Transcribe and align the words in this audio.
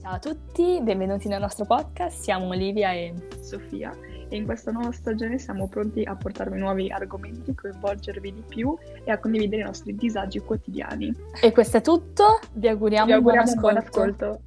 Ciao 0.00 0.14
a 0.14 0.18
tutti, 0.18 0.80
benvenuti 0.82 1.28
nel 1.28 1.40
nostro 1.40 1.64
podcast, 1.66 2.20
siamo 2.22 2.46
Olivia 2.48 2.92
e 2.92 3.12
Sofia 3.42 3.94
e 4.28 4.36
in 4.36 4.44
questa 4.44 4.70
nuova 4.70 4.92
stagione 4.92 5.38
siamo 5.38 5.68
pronti 5.68 6.02
a 6.04 6.14
portarvi 6.16 6.58
nuovi 6.58 6.90
argomenti, 6.90 7.54
coinvolgervi 7.54 8.32
di 8.32 8.42
più 8.48 8.76
e 9.04 9.10
a 9.10 9.18
condividere 9.18 9.62
i 9.62 9.64
nostri 9.64 9.94
disagi 9.94 10.38
quotidiani. 10.40 11.14
E 11.42 11.52
questo 11.52 11.76
è 11.78 11.80
tutto, 11.82 12.40
vi 12.54 12.68
auguriamo, 12.68 13.06
Vi 13.06 13.12
auguriamo 13.12 13.50
un 13.50 13.54
un 13.54 13.60
buon 13.60 13.72
buon 13.74 13.84
ascolto. 13.84 14.24
ascolto. 14.24 14.42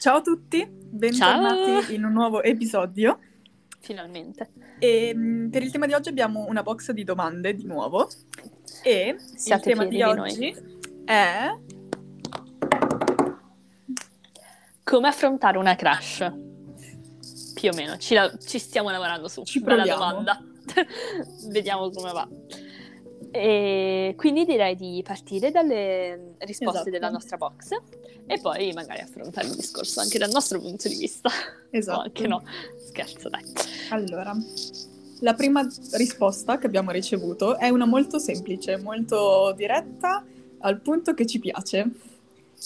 Ciao 0.00 0.16
a 0.16 0.20
tutti, 0.20 0.66
bentornati 0.68 1.82
Ciao. 1.82 1.94
in 1.94 2.04
un 2.04 2.12
nuovo 2.12 2.42
episodio. 2.42 3.18
Finalmente. 3.80 4.50
E, 4.80 5.14
mh, 5.14 5.50
per 5.50 5.62
il 5.62 5.70
tema 5.70 5.86
di 5.86 5.92
oggi 5.92 6.08
abbiamo 6.08 6.46
una 6.48 6.62
box 6.62 6.90
di 6.90 7.04
domande 7.04 7.54
di 7.54 7.64
nuovo 7.64 8.08
e 8.82 9.16
Siate 9.18 9.70
il 9.70 9.76
tema 9.76 9.88
di 9.88 10.02
oggi 10.02 10.54
è 11.04 11.50
Come 14.88 15.08
affrontare 15.08 15.58
una 15.58 15.76
crush? 15.76 16.32
Più 17.52 17.68
o 17.70 17.74
meno, 17.74 17.98
ci, 17.98 18.14
la- 18.14 18.32
ci 18.38 18.58
stiamo 18.58 18.88
lavorando 18.88 19.28
su. 19.28 19.42
Ci 19.44 19.60
proviamo. 19.60 19.98
domanda. 19.98 20.42
Vediamo 21.50 21.90
come 21.90 22.12
va. 22.12 22.26
E 23.30 24.14
quindi 24.16 24.46
direi 24.46 24.74
di 24.76 25.02
partire 25.04 25.50
dalle 25.50 26.36
risposte 26.38 26.76
Esatto. 26.78 26.90
della 26.90 27.10
nostra 27.10 27.36
box 27.36 27.68
e 28.26 28.40
poi 28.40 28.72
magari 28.72 29.02
affrontare 29.02 29.48
il 29.48 29.56
discorso 29.56 30.00
anche 30.00 30.16
dal 30.16 30.30
nostro 30.30 30.58
punto 30.58 30.88
di 30.88 30.96
vista. 30.96 31.28
esatto. 31.68 31.98
O 31.98 32.02
anche 32.04 32.26
no, 32.26 32.42
scherzo 32.86 33.28
dai. 33.28 33.44
Allora, 33.90 34.34
la 35.20 35.34
prima 35.34 35.66
risposta 35.92 36.56
che 36.56 36.66
abbiamo 36.66 36.92
ricevuto 36.92 37.58
è 37.58 37.68
una 37.68 37.84
molto 37.84 38.18
semplice, 38.18 38.78
molto 38.78 39.52
diretta, 39.54 40.24
al 40.60 40.80
punto 40.80 41.12
che 41.12 41.26
ci 41.26 41.38
piace. 41.38 41.90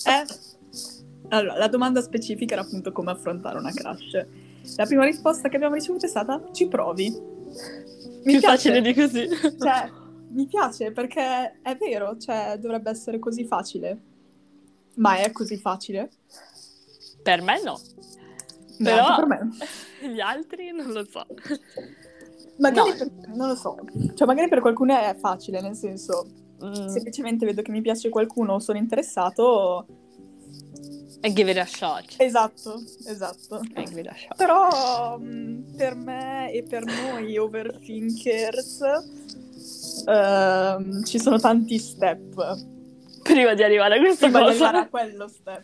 È... 0.05 0.25
Allora, 1.33 1.57
la 1.57 1.69
domanda 1.69 2.03
specifica 2.03 2.55
era 2.55 2.63
appunto 2.63 2.93
come 2.93 3.11
affrontare 3.11 3.59
una 3.59 3.73
crush. 3.73 4.27
La 4.77 4.85
prima 4.87 5.05
risposta 5.05 5.49
che 5.49 5.57
abbiamo 5.57 5.75
ricevuto 5.75 6.05
è 6.07 6.09
stata 6.09 6.43
ci 6.53 6.69
provi. 6.69 7.09
Mi 7.11 8.33
Più 8.33 8.39
piace, 8.39 8.71
facile 8.71 8.81
di 8.83 8.95
così. 8.95 9.29
cioè, 9.59 9.91
mi 10.33 10.47
piace 10.47 10.93
perché 10.93 11.59
è 11.63 11.77
vero, 11.77 12.17
cioè 12.19 12.57
dovrebbe 12.61 12.91
essere 12.91 13.19
così 13.19 13.45
facile. 13.47 13.99
Ma 14.97 15.17
è 15.17 15.33
così 15.33 15.57
facile? 15.57 16.11
Per 17.23 17.41
me 17.41 17.63
no, 17.63 17.81
No, 18.79 18.85
Però- 18.91 19.17
per 19.17 19.27
me. 19.27 19.49
gli 20.13 20.21
altri 20.21 20.71
non 20.73 20.93
lo 20.93 21.05
so. 21.09 21.25
Magari 22.59 22.91
No. 22.91 22.97
per, 22.97 23.11
non 23.35 23.49
lo 23.49 23.55
so, 23.55 23.77
cioè 24.15 24.27
magari 24.27 24.49
per 24.49 24.61
qualcuno 24.61 24.95
è 24.97 25.17
facile, 25.19 25.61
nel 25.61 25.77
senso, 25.77 26.27
Mm, 26.65 26.87
semplicemente 26.87 27.45
vedo 27.45 27.61
che 27.61 27.73
mi 27.73 27.81
piace 27.81 28.09
qualcuno 28.09 28.53
o 28.53 28.59
sono 28.61 28.79
interessato. 28.79 29.85
E 31.23 31.33
give 31.33 31.51
it 31.51 31.57
a 31.59 31.65
shot. 31.67 32.15
Esatto, 32.19 32.83
esatto. 33.07 33.61
E 33.75 33.85
give 33.85 34.01
it 34.01 34.09
a 34.09 34.15
shot. 34.15 34.37
Però 34.37 35.17
mh, 35.19 35.75
per 35.77 35.95
me 35.95 36.51
e 36.53 36.63
per 36.65 36.85
noi 36.85 37.37
overthinkers 37.39 38.81
ehm, 40.07 41.05
ci 41.05 41.19
sono 41.19 41.39
tanti 41.39 41.79
step 41.79 42.71
Prima 43.23 43.55
di 43.55 43.63
arrivare 43.63 43.99
a 43.99 44.01
questa 44.01 44.27
prima 44.27 44.41
di 44.41 44.47
cosa. 44.47 44.65
arrivare 44.71 44.85
a 44.85 44.89
quello 44.89 45.29
step. 45.29 45.63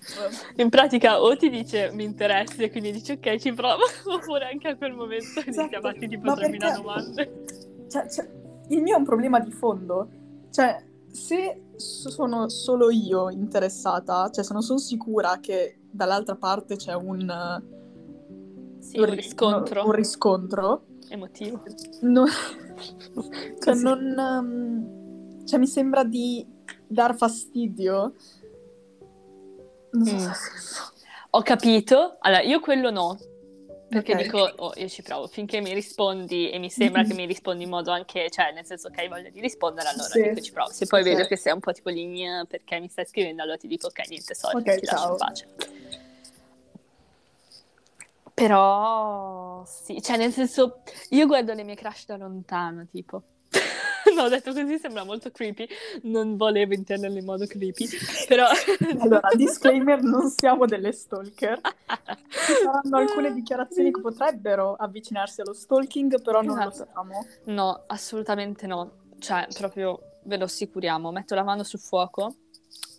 In 0.58 0.68
pratica 0.68 1.20
o 1.20 1.36
ti 1.36 1.50
dice 1.50 1.90
mi 1.92 2.04
interessi 2.04 2.62
e 2.62 2.70
quindi 2.70 2.92
dici 2.92 3.10
ok 3.10 3.36
ci 3.36 3.52
provo, 3.52 3.82
oppure 4.14 4.44
anche 4.46 4.68
a 4.68 4.76
quel 4.76 4.92
momento 4.92 5.40
inizi 5.40 5.58
a 5.58 5.64
Esatto. 5.64 5.80
farti 5.80 6.06
tipo 6.06 6.22
Ma 6.22 6.34
3000 6.34 6.64
perché- 6.66 6.80
domande. 6.80 7.44
Cioè, 7.90 8.08
cioè, 8.08 8.28
il 8.68 8.80
mio 8.80 8.94
è 8.94 8.98
un 8.98 9.04
problema 9.04 9.40
di 9.40 9.50
fondo. 9.50 10.08
Cioè, 10.52 10.80
se 11.10 11.60
sono 11.78 12.48
solo 12.48 12.90
io 12.90 13.30
interessata, 13.30 14.30
cioè 14.30 14.44
se 14.44 14.52
non 14.52 14.62
sono 14.62 14.78
sicura 14.78 15.38
che 15.40 15.78
dall'altra 15.90 16.36
parte 16.36 16.76
c'è 16.76 16.94
un, 16.94 17.62
Sì, 18.80 18.98
un 18.98 19.04
riscontro 19.14 19.84
un 19.84 19.92
riscontro, 19.92 20.84
emotivo. 21.08 21.62
no- 22.02 22.26
cioè, 23.62 23.74
non, 23.74 24.14
um, 24.16 25.44
cioè, 25.46 25.58
mi 25.58 25.66
sembra 25.66 26.04
di 26.04 26.46
dar 26.86 27.16
fastidio. 27.16 28.14
Non 29.90 30.04
so 30.04 30.14
Mm. 30.14 30.18
se. 30.18 30.32
Ho 31.30 31.42
capito, 31.42 32.16
allora 32.20 32.42
io 32.42 32.60
quello 32.60 32.90
no, 32.90 33.16
perché 33.88 34.12
Ok. 34.14 34.22
dico, 34.22 34.38
oh, 34.56 34.72
io 34.76 34.88
ci 34.88 35.02
provo, 35.02 35.26
finché 35.28 35.60
mi 35.60 35.72
rispondi 35.72 36.50
e 36.50 36.58
mi 36.58 36.68
sembra 36.70 37.04
che 37.04 37.14
mi 37.14 37.24
rispondi 37.24 37.64
in 37.64 37.70
modo 37.70 37.90
anche, 37.90 38.28
cioè 38.30 38.52
nel 38.52 38.66
senso 38.66 38.90
che 38.90 39.00
hai 39.00 39.08
voglia 39.08 39.30
di 39.30 39.40
rispondere, 39.40 39.88
allora 39.88 40.08
Sì. 40.08 40.20
dico 40.28 40.40
ci 40.42 40.52
provo. 40.52 40.70
Se 40.72 40.86
poi 40.86 41.02
Sì. 41.02 41.08
vedo 41.08 41.26
che 41.26 41.36
sei 41.36 41.52
un 41.54 41.60
po' 41.60 41.72
tipo 41.72 41.88
lì, 41.88 42.04
"Gnà, 42.04 42.44
perché 42.46 42.78
mi 42.80 42.88
stai 42.88 43.06
scrivendo, 43.06 43.42
allora 43.42 43.56
ti 43.56 43.66
dico 43.66 43.86
ok, 43.86 44.06
niente, 44.08 44.34
sorry, 44.34 44.58
Ok, 44.58 44.78
ti 44.78 44.86
lascio 44.86 45.02
ciao. 45.04 45.10
in 45.12 45.16
pace. 45.16 45.46
Però 48.34 49.64
sì, 49.66 50.00
cioè 50.02 50.16
nel 50.16 50.32
senso, 50.32 50.82
io 51.10 51.26
guardo 51.26 51.54
le 51.54 51.64
mie 51.64 51.74
crush 51.74 52.04
da 52.06 52.16
lontano, 52.16 52.86
tipo. 52.90 53.22
No, 54.14 54.22
ho 54.22 54.28
detto 54.28 54.52
così 54.54 54.78
sembra 54.78 55.04
molto 55.04 55.30
creepy, 55.30 55.68
non 56.04 56.36
volevo 56.36 56.72
intenderlo 56.72 57.18
in 57.18 57.24
modo 57.26 57.46
creepy, 57.46 57.86
però... 58.26 58.46
Allora, 59.00 59.28
disclaimer, 59.34 60.02
non 60.02 60.30
siamo 60.30 60.64
delle 60.64 60.92
stalker. 60.92 61.60
Ci 62.48 62.62
saranno 62.62 62.96
alcune 62.96 63.32
dichiarazioni 63.32 63.92
che 63.92 64.00
potrebbero 64.00 64.74
avvicinarsi 64.74 65.42
allo 65.42 65.52
stalking, 65.52 66.22
però 66.22 66.40
non 66.40 66.56
lo 66.56 66.70
Esatto. 66.70 66.90
siamo. 66.90 67.26
No, 67.44 67.84
assolutamente 67.86 68.66
no. 68.66 68.92
Cioè, 69.18 69.46
proprio 69.54 70.00
ve 70.22 70.36
lo 70.38 70.44
assicuriamo. 70.44 71.10
Metto 71.10 71.34
la 71.34 71.42
mano 71.42 71.62
sul 71.62 71.80
fuoco 71.80 72.34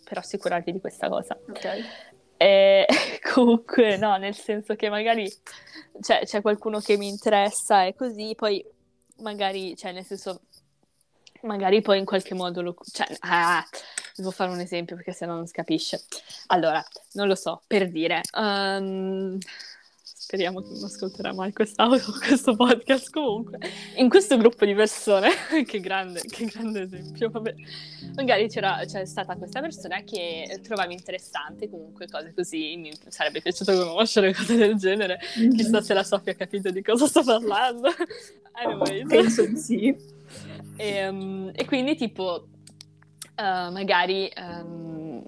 per 0.04 0.18
assicurarvi 0.18 0.72
di 0.72 0.80
questa 0.80 1.08
cosa. 1.08 1.36
Ok. 1.48 1.84
E 2.36 2.86
comunque, 3.34 3.96
no, 3.96 4.16
nel 4.16 4.34
senso 4.34 4.74
che 4.74 4.88
magari 4.88 5.30
cioè, 6.00 6.20
c'è 6.24 6.40
qualcuno 6.40 6.78
che 6.80 6.96
mi 6.96 7.08
interessa 7.08 7.84
e 7.84 7.94
così, 7.94 8.34
poi 8.36 8.64
magari, 9.18 9.76
cioè, 9.76 9.92
nel 9.92 10.04
senso, 10.04 10.42
magari 11.42 11.82
poi 11.82 11.98
in 11.98 12.04
qualche 12.04 12.34
modo 12.34 12.62
lo... 12.62 12.76
Cioè, 12.82 13.06
ah, 13.20 13.64
devo 14.20 14.30
fare 14.30 14.50
un 14.50 14.60
esempio 14.60 14.96
perché 14.96 15.12
sennò 15.12 15.34
non 15.34 15.46
si 15.46 15.52
capisce. 15.52 16.02
Allora, 16.48 16.84
non 17.12 17.26
lo 17.26 17.34
so, 17.34 17.62
per 17.66 17.90
dire... 17.90 18.20
ehm, 18.36 19.38
Speriamo 20.30 20.60
che 20.60 20.68
non 20.74 20.84
ascolterà 20.84 21.32
mai 21.32 21.52
quest'audio, 21.52 22.04
questo 22.24 22.54
podcast 22.54 23.10
comunque. 23.10 23.58
In 23.96 24.08
questo 24.08 24.36
gruppo 24.36 24.64
di 24.64 24.74
persone, 24.74 25.30
che 25.66 25.80
grande, 25.80 26.20
che 26.20 26.44
grande 26.44 26.82
esempio, 26.82 27.30
vabbè. 27.30 27.52
Magari 28.14 28.48
c'era, 28.48 28.84
c'è 28.86 29.04
stata 29.06 29.34
questa 29.34 29.60
persona 29.60 30.04
che 30.04 30.60
trovavi 30.62 30.92
interessante, 30.92 31.68
comunque 31.68 32.06
cose 32.06 32.32
così, 32.32 32.76
mi 32.76 32.92
sarebbe 33.08 33.40
piaciuto 33.40 33.72
conoscere 33.72 34.32
cose 34.36 34.54
del 34.54 34.76
genere. 34.76 35.18
Chissà 35.34 35.80
se 35.80 35.94
la 35.94 36.04
Sofia 36.04 36.30
ha 36.30 36.36
capito 36.36 36.70
di 36.70 36.80
cosa 36.80 37.06
sto 37.08 37.24
parlando. 37.24 37.88
Anyways. 38.52 39.08
Penso 39.10 39.44
di 39.46 39.56
sì. 39.56 39.96
E, 40.76 41.08
um, 41.08 41.50
e 41.52 41.64
quindi 41.64 41.96
tipo, 41.96 42.46
eh, 43.40 43.70
magari, 43.70 44.28
ehm, 44.28 45.24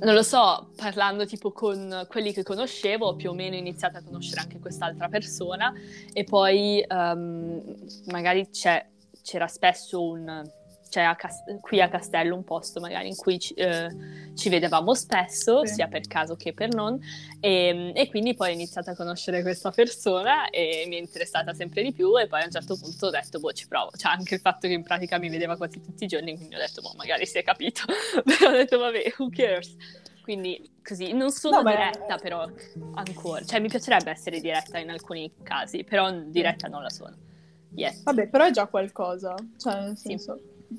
non 0.00 0.14
lo 0.14 0.22
so, 0.22 0.70
parlando 0.76 1.24
tipo 1.24 1.52
con 1.52 2.06
quelli 2.06 2.32
che 2.34 2.42
conoscevo, 2.42 3.16
più 3.16 3.30
o 3.30 3.32
meno 3.32 3.56
ho 3.56 3.58
iniziato 3.58 3.96
a 3.96 4.02
conoscere 4.02 4.42
anche 4.42 4.58
quest'altra 4.58 5.08
persona 5.08 5.72
e 6.12 6.24
poi 6.24 6.84
ehm, 6.86 7.74
magari 8.06 8.48
c'era 8.50 9.46
spesso 9.46 10.02
un... 10.02 10.50
C'è 10.88 11.02
a 11.02 11.14
Cas- 11.16 11.44
qui 11.60 11.80
a 11.82 11.88
Castello 11.88 12.34
un 12.34 12.44
posto 12.44 12.80
magari 12.80 13.08
in 13.08 13.16
cui 13.16 13.38
ci, 13.38 13.52
eh, 13.54 13.88
ci 14.34 14.48
vedevamo 14.48 14.94
spesso, 14.94 15.64
Sì. 15.66 15.74
sia 15.74 15.86
per 15.88 16.06
caso 16.06 16.34
che 16.36 16.52
per 16.54 16.72
non, 16.72 16.98
e, 17.40 17.92
e 17.94 18.08
quindi 18.08 18.34
poi 18.34 18.50
ho 18.50 18.54
iniziato 18.54 18.90
a 18.90 18.94
conoscere 18.94 19.42
questa 19.42 19.70
persona 19.70 20.48
e 20.48 20.84
mi 20.88 20.96
è 20.96 20.98
interessata 20.98 21.52
sempre 21.52 21.82
di 21.82 21.92
più 21.92 22.18
e 22.18 22.26
poi 22.26 22.40
a 22.42 22.44
un 22.46 22.50
certo 22.50 22.76
punto 22.78 23.06
ho 23.06 23.10
detto, 23.10 23.38
boh, 23.38 23.52
ci 23.52 23.66
provo. 23.68 23.90
Cioè 23.96 24.12
anche 24.12 24.34
il 24.36 24.40
fatto 24.40 24.66
che 24.66 24.72
in 24.72 24.82
pratica 24.82 25.18
mi 25.18 25.28
vedeva 25.28 25.56
quasi 25.56 25.80
tutti 25.82 26.04
i 26.04 26.06
giorni, 26.06 26.36
quindi 26.36 26.54
ho 26.54 26.58
detto, 26.58 26.80
boh, 26.80 26.94
magari 26.96 27.26
si 27.26 27.36
è 27.38 27.42
capito. 27.42 27.82
però 28.24 28.48
ho 28.50 28.52
detto, 28.52 28.78
vabbè, 28.78 29.14
who 29.18 29.28
cares? 29.30 29.76
Quindi 30.22 30.70
così, 30.82 31.12
non 31.12 31.30
sono 31.30 31.62
No, 31.62 31.70
diretta 31.70 32.16
però 32.18 32.46
ancora. 32.94 33.44
Cioè 33.44 33.60
mi 33.60 33.68
piacerebbe 33.68 34.10
essere 34.10 34.40
diretta 34.40 34.78
in 34.78 34.90
alcuni 34.90 35.30
casi, 35.42 35.84
però 35.84 36.10
diretta 36.10 36.68
non 36.68 36.82
la 36.82 36.90
sono. 36.90 37.16
Yes. 37.74 38.02
Vabbè, 38.02 38.28
però 38.28 38.44
è 38.44 38.50
già 38.50 38.66
qualcosa. 38.66 39.34
Cioè, 39.56 39.80
nel 39.80 39.96
Sì. 39.96 40.16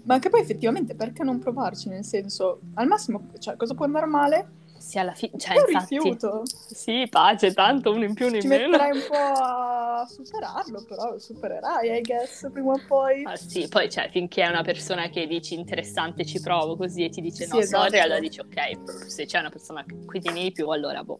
Ma 0.03 0.13
anche 0.15 0.29
poi 0.29 0.41
effettivamente 0.41 0.93
perché 0.95 1.23
non 1.23 1.39
provarci? 1.39 1.89
Nel 1.89 2.05
senso, 2.05 2.59
al 2.75 2.87
massimo, 2.87 3.29
cioè, 3.39 3.55
cosa 3.55 3.73
può 3.73 3.85
andare 3.85 4.05
male? 4.05 4.57
Sì, 4.77 4.97
alla 4.97 5.13
fine, 5.13 5.37
cioè 5.37 5.55
È 5.55 5.57
un 5.57 5.73
infatti... 5.73 5.95
rifiuto. 5.97 6.43
Sì, 6.45 7.05
pace, 7.09 7.53
tanto 7.53 7.91
uno 7.91 8.05
in 8.05 8.13
più, 8.13 8.27
uno 8.27 8.35
in 8.35 8.41
Ci 8.41 8.47
meno. 8.47 8.69
metterai 8.69 8.91
un 8.91 9.03
po' 9.07 9.15
a 9.15 10.07
superarlo, 10.07 10.85
però 10.87 11.11
lo 11.11 11.19
supererai, 11.19 11.97
I 11.97 12.01
guess, 12.01 12.49
prima 12.51 12.71
o 12.71 12.81
poi. 12.87 13.23
Ah, 13.25 13.35
sì, 13.35 13.67
poi 13.67 13.89
cioè, 13.89 14.09
finché 14.09 14.43
è 14.43 14.47
una 14.47 14.63
persona 14.63 15.09
che 15.09 15.27
dici 15.27 15.53
interessante 15.55 16.25
ci 16.25 16.39
provo 16.39 16.77
così 16.77 17.03
e 17.03 17.09
ti 17.09 17.19
dice 17.19 17.43
Sì, 17.45 17.51
no, 17.51 17.59
esatto. 17.59 17.83
sorry, 17.83 17.99
allora 17.99 18.19
dici 18.19 18.39
ok, 18.39 19.09
se 19.09 19.25
c'è 19.25 19.39
una 19.39 19.49
persona 19.49 19.83
cui 20.05 20.21
tieni 20.21 20.43
di 20.43 20.51
più, 20.53 20.69
allora 20.69 21.03
boh. 21.03 21.19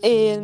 E, 0.00 0.40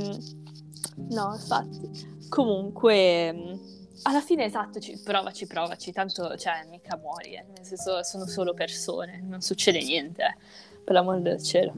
no, 1.09 1.35
infatti. 1.35 2.17
Comunque, 2.29 3.59
alla 4.03 4.21
fine 4.21 4.45
esatto, 4.45 4.79
ci, 4.81 4.99
provaci, 5.03 5.47
provaci, 5.47 5.93
tanto 5.93 6.37
cioè 6.37 6.67
mica 6.69 6.97
muori, 6.97 7.35
eh. 7.35 7.45
nel 7.55 7.65
senso 7.65 8.03
sono 8.03 8.27
solo 8.27 8.55
persone, 8.55 9.23
non 9.23 9.41
succede 9.41 9.83
niente, 9.83 10.23
eh. 10.23 10.37
per 10.85 10.95
l'amor 10.95 11.21
del 11.21 11.43
cielo. 11.43 11.75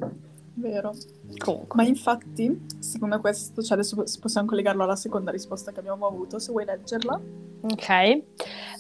Vero. 0.55 0.93
Comunque. 1.39 1.83
Ma 1.83 1.89
infatti, 1.89 2.67
secondo 2.79 3.19
questo, 3.21 3.63
cioè 3.63 3.79
adesso 3.79 4.05
possiamo 4.21 4.47
collegarlo 4.47 4.83
alla 4.83 4.97
seconda 4.97 5.31
risposta 5.31 5.73
che 5.73 5.79
abbiamo 5.79 6.07
avuto, 6.07 6.39
se 6.39 6.51
vuoi 6.51 6.65
leggerla. 6.65 7.21
Ok, 7.63 8.23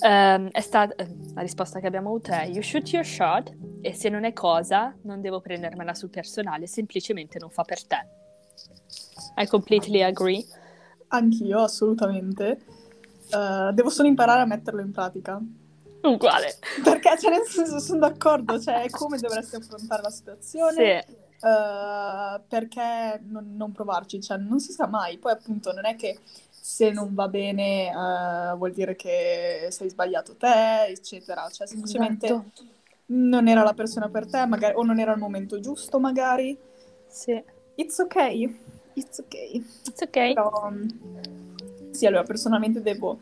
um, 0.00 0.48
è 0.50 0.60
stata, 0.60 0.94
la 1.34 1.42
risposta 1.42 1.80
che 1.80 1.86
abbiamo 1.86 2.08
avuto 2.08 2.32
è 2.32 2.46
You 2.46 2.62
shoot 2.62 2.88
your 2.92 3.04
shot 3.04 3.54
e 3.82 3.92
se 3.94 4.08
non 4.08 4.24
è 4.24 4.32
cosa 4.32 4.94
non 5.02 5.20
devo 5.20 5.40
prendermela 5.40 5.94
sul 5.94 6.08
personale, 6.08 6.66
semplicemente 6.66 7.38
non 7.38 7.50
fa 7.50 7.62
per 7.62 7.84
te. 7.84 8.06
I 9.36 9.46
completely 9.46 10.02
agree. 10.02 10.44
Anch'io, 11.08 11.60
assolutamente. 11.60 12.58
Uh, 13.30 13.72
devo 13.72 13.90
solo 13.90 14.08
imparare 14.08 14.40
a 14.40 14.46
metterlo 14.46 14.80
in 14.80 14.90
pratica. 14.92 15.40
Uguale. 16.02 16.58
Perché, 16.82 17.18
cioè, 17.18 17.30
nel 17.30 17.46
senso, 17.46 17.78
sono 17.78 18.00
d'accordo, 18.00 18.58
cioè, 18.58 18.88
come 18.90 19.18
dovresti 19.18 19.56
affrontare 19.56 20.02
la 20.02 20.10
situazione. 20.10 21.04
Sì. 21.06 21.28
Uh, 21.40 22.38
perché 22.48 23.18
non, 23.24 23.56
non, 23.56 23.72
provarci? 23.72 24.20
Cioè, 24.20 24.36
non 24.36 24.60
si 24.60 24.72
sa 24.72 24.86
mai. 24.86 25.16
Poi, 25.16 25.32
appunto, 25.32 25.72
non 25.72 25.86
è 25.86 25.96
che 25.96 26.18
se 26.50 26.90
non 26.90 27.14
va 27.14 27.28
bene 27.28 27.90
uh, 27.94 28.56
vuol 28.58 28.72
dire 28.72 28.94
che 28.94 29.68
sei 29.70 29.88
sbagliato 29.88 30.36
te, 30.36 30.84
eccetera. 30.88 31.48
Cioè, 31.48 31.66
semplicemente 31.66 32.26
esatto. 32.26 32.62
non 33.06 33.48
era 33.48 33.62
la 33.62 33.72
persona 33.72 34.10
per 34.10 34.26
te, 34.26 34.44
magari, 34.44 34.74
o 34.76 34.82
non 34.84 34.98
era 34.98 35.12
il 35.12 35.18
momento 35.18 35.60
giusto, 35.60 35.98
magari. 35.98 36.56
Sì. 37.08 37.42
It's 37.76 37.98
ok. 37.98 38.16
It's 38.92 39.18
ok. 39.20 39.34
It's 39.34 40.02
ok. 40.02 40.32
Però, 40.34 40.68
um, 40.68 41.39
sì, 42.00 42.06
allora, 42.06 42.22
personalmente 42.22 42.80
devo 42.80 43.18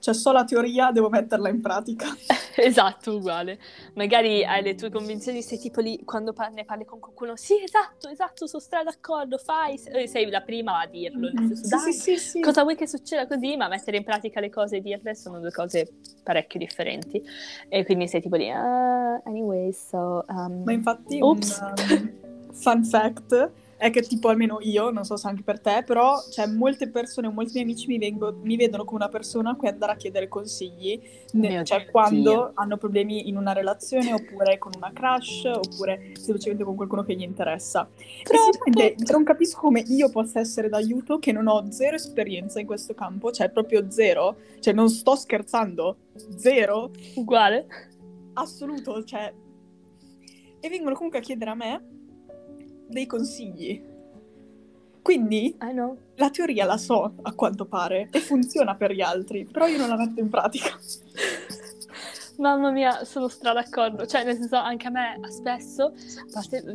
cioè, 0.00 0.14
so 0.14 0.30
la 0.30 0.44
teoria, 0.44 0.92
devo 0.92 1.08
metterla 1.08 1.48
in 1.48 1.60
pratica. 1.60 2.06
esatto, 2.56 3.16
uguale. 3.16 3.58
Magari 3.94 4.44
hai 4.44 4.62
le 4.62 4.76
tue 4.76 4.90
convinzioni, 4.90 5.42
sei 5.42 5.58
tipo 5.58 5.80
lì 5.80 6.04
quando 6.04 6.32
par- 6.32 6.52
ne 6.52 6.64
parli 6.64 6.84
con 6.84 7.00
qualcuno, 7.00 7.34
sì, 7.34 7.60
esatto, 7.60 8.08
esatto, 8.08 8.46
sono 8.46 8.62
stra 8.62 8.84
d'accordo, 8.84 9.38
fai, 9.38 9.76
sei 9.76 10.30
la 10.30 10.40
prima 10.42 10.80
a 10.80 10.86
dirlo. 10.86 11.30
Mm-hmm. 11.32 11.52
Senso, 11.52 11.78
sì, 11.78 11.92
sì, 11.92 12.16
sì, 12.16 12.40
cosa 12.40 12.62
vuoi 12.62 12.76
che 12.76 12.86
succeda 12.86 13.26
così? 13.26 13.56
Ma 13.56 13.66
mettere 13.66 13.96
in 13.96 14.04
pratica 14.04 14.38
le 14.38 14.50
cose 14.50 14.76
e 14.76 14.80
dirle 14.80 15.16
sono 15.16 15.40
due 15.40 15.50
cose 15.50 15.88
parecchio 16.22 16.60
differenti. 16.60 17.20
E 17.68 17.84
quindi 17.84 18.06
sei 18.06 18.20
tipo 18.20 18.36
lì, 18.36 18.48
uh, 18.50 19.20
anyway, 19.24 19.72
so... 19.72 20.24
Um... 20.28 20.62
Ma 20.64 20.72
infatti, 20.72 21.20
Oops. 21.20 21.58
un 21.58 21.74
um, 21.88 22.52
fun 22.52 22.84
fact 22.84 23.50
è 23.78 23.90
che 23.90 24.02
tipo 24.02 24.28
almeno 24.28 24.58
io, 24.60 24.90
non 24.90 25.04
so 25.04 25.16
se 25.16 25.28
anche 25.28 25.44
per 25.44 25.60
te, 25.60 25.84
però 25.86 26.20
cioè, 26.30 26.48
molte 26.48 26.90
persone, 26.90 27.28
molti 27.28 27.52
miei 27.54 27.64
amici 27.64 27.86
mi, 27.86 27.96
vengo, 27.96 28.36
mi 28.42 28.56
vedono 28.56 28.84
come 28.84 29.04
una 29.04 29.08
persona 29.08 29.50
a 29.50 29.54
cui 29.54 29.68
andare 29.68 29.92
a 29.92 29.94
chiedere 29.94 30.26
consigli, 30.26 31.00
ne, 31.34 31.64
cioè 31.64 31.82
Dio. 31.82 31.90
quando 31.92 32.50
hanno 32.54 32.76
problemi 32.76 33.28
in 33.28 33.36
una 33.36 33.52
relazione 33.52 34.12
oppure 34.12 34.58
con 34.58 34.72
una 34.76 34.90
crush 34.92 35.44
oppure 35.44 36.10
semplicemente 36.14 36.64
con 36.64 36.74
qualcuno 36.74 37.04
che 37.04 37.14
gli 37.14 37.22
interessa. 37.22 37.88
E 38.64 38.96
non 39.12 39.22
capisco 39.22 39.60
come 39.60 39.84
io 39.86 40.10
possa 40.10 40.40
essere 40.40 40.68
d'aiuto 40.68 41.20
che 41.20 41.30
non 41.30 41.46
ho 41.46 41.70
zero 41.70 41.94
esperienza 41.94 42.58
in 42.58 42.66
questo 42.66 42.94
campo, 42.94 43.30
cioè 43.30 43.48
proprio 43.50 43.88
zero, 43.92 44.38
cioè 44.58 44.74
non 44.74 44.90
sto 44.90 45.14
scherzando, 45.14 45.98
zero. 46.36 46.90
Uguale. 47.14 47.66
Assoluto, 48.34 49.04
cioè... 49.04 49.32
E 50.60 50.68
vengono 50.68 50.96
comunque 50.96 51.20
a 51.20 51.22
chiedere 51.22 51.52
a 51.52 51.54
me 51.54 51.87
dei 52.88 53.06
consigli. 53.06 53.96
Quindi 55.02 55.56
la 56.16 56.30
teoria 56.30 56.64
la 56.64 56.76
so 56.76 57.14
a 57.22 57.32
quanto 57.32 57.64
pare 57.64 58.08
e 58.10 58.20
funziona 58.20 58.74
per 58.74 58.92
gli 58.92 59.00
altri, 59.00 59.46
però 59.46 59.66
io 59.66 59.78
non 59.78 59.88
la 59.88 59.96
metto 59.96 60.20
in 60.20 60.28
pratica. 60.28 60.76
Mamma 62.38 62.70
mia, 62.70 63.04
sono 63.04 63.28
stra 63.28 63.52
d'accordo. 63.52 64.06
Cioè, 64.06 64.24
nel 64.24 64.36
senso, 64.36 64.56
anche 64.56 64.86
a 64.86 64.90
me 64.90 65.18
spesso, 65.28 65.92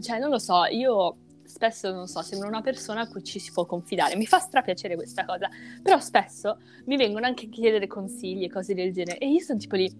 cioè, 0.01 0.19
non 0.19 0.30
lo 0.30 0.39
so, 0.39 0.65
io 0.65 1.18
spesso, 1.45 1.92
non 1.92 2.07
so, 2.07 2.21
sembro 2.21 2.48
una 2.48 2.62
persona 2.62 3.01
a 3.01 3.07
cui 3.07 3.24
ci 3.24 3.39
si 3.39 3.51
può 3.51 3.65
confidare. 3.65 4.15
Mi 4.15 4.25
fa 4.25 4.39
strapiacere 4.39 4.95
questa 4.95 5.25
cosa, 5.25 5.50
però 5.81 6.00
spesso 6.00 6.57
mi 6.86 6.98
vengono 6.98 7.25
anche 7.25 7.45
a 7.45 7.50
chiedere 7.50 7.88
consigli 7.88 8.44
e 8.44 8.50
cose 8.50 8.74
del 8.74 8.92
genere 8.92 9.19
e 9.19 9.30
io 9.30 9.39
sono 9.39 9.60
tipo 9.60 9.75
lì 9.75 9.92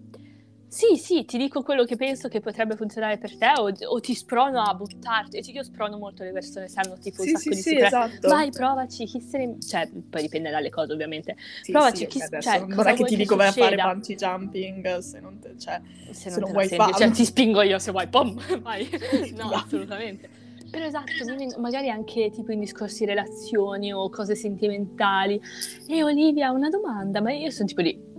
sì, 0.74 0.98
sì, 0.98 1.24
ti 1.24 1.38
dico 1.38 1.62
quello 1.62 1.84
che 1.84 1.96
penso 1.96 2.28
che 2.30 2.40
potrebbe 2.40 2.76
funzionare 2.76 3.20
per 3.20 3.38
te 3.38 3.54
o, 3.58 3.72
o 3.90 4.00
ti 4.00 4.16
sprono 4.16 4.60
a 4.60 4.74
buttarti. 4.74 5.38
E 5.38 5.44
io 5.46 5.64
sprono 5.64 6.00
molto 6.00 6.24
le 6.24 6.32
persone 6.32 6.68
se 6.68 6.80
hanno 6.80 6.98
tipo 6.98 7.22
sì, 7.22 7.30
un 7.30 7.38
sacco 7.38 7.42
sì, 7.42 7.50
di 7.50 7.56
sì, 7.58 7.62
sicurezza. 7.62 8.06
esatto. 8.08 8.28
Vai, 8.28 8.50
provaci, 8.50 9.06
chi 9.06 9.22
se 9.22 9.38
ne... 9.38 9.58
Cioè, 9.60 9.88
poi 10.10 10.24
dipende 10.24 10.50
dalle 10.50 10.72
cose 10.72 10.94
ovviamente. 10.94 11.36
Sì, 11.62 11.72
provaci, 11.72 11.98
sì, 11.98 12.08
chi... 12.08 12.18
Cioè, 12.18 12.42
cioè, 12.42 12.66
non 12.66 12.88
è 12.88 12.96
che 12.96 13.04
ti 13.04 13.16
dico 13.16 13.36
vai 13.36 13.50
a 13.50 13.52
fare 13.52 13.76
bungee 13.76 14.16
jumping 14.16 14.98
se 14.98 15.20
non, 15.20 15.38
te, 15.38 15.54
cioè, 15.60 15.80
se 16.10 16.14
se 16.14 16.30
non, 16.32 16.40
non 16.40 16.52
vuoi 16.54 16.68
fare. 16.68 16.94
Cioè, 16.94 17.12
ti 17.12 17.24
spingo 17.24 17.62
io 17.62 17.78
se 17.78 17.92
vuoi, 17.92 18.08
pom, 18.08 18.34
vai. 18.62 18.90
No, 19.36 19.50
yeah. 19.50 19.64
assolutamente. 19.64 20.28
Però 20.72 20.86
esatto, 20.86 21.12
magari 21.60 21.92
anche 21.92 22.32
tipo 22.32 22.52
in 22.52 22.60
discorsi 22.60 23.06
relazioni 23.06 23.94
o 23.94 24.10
cose 24.10 24.34
sentimentali. 24.34 25.40
E 25.88 26.04
Olivia, 26.04 26.50
una 26.50 26.70
domanda, 26.70 27.22
ma 27.22 27.32
io 27.32 27.52
sono 27.52 27.68
tipo 27.68 27.82
lì 27.82 28.12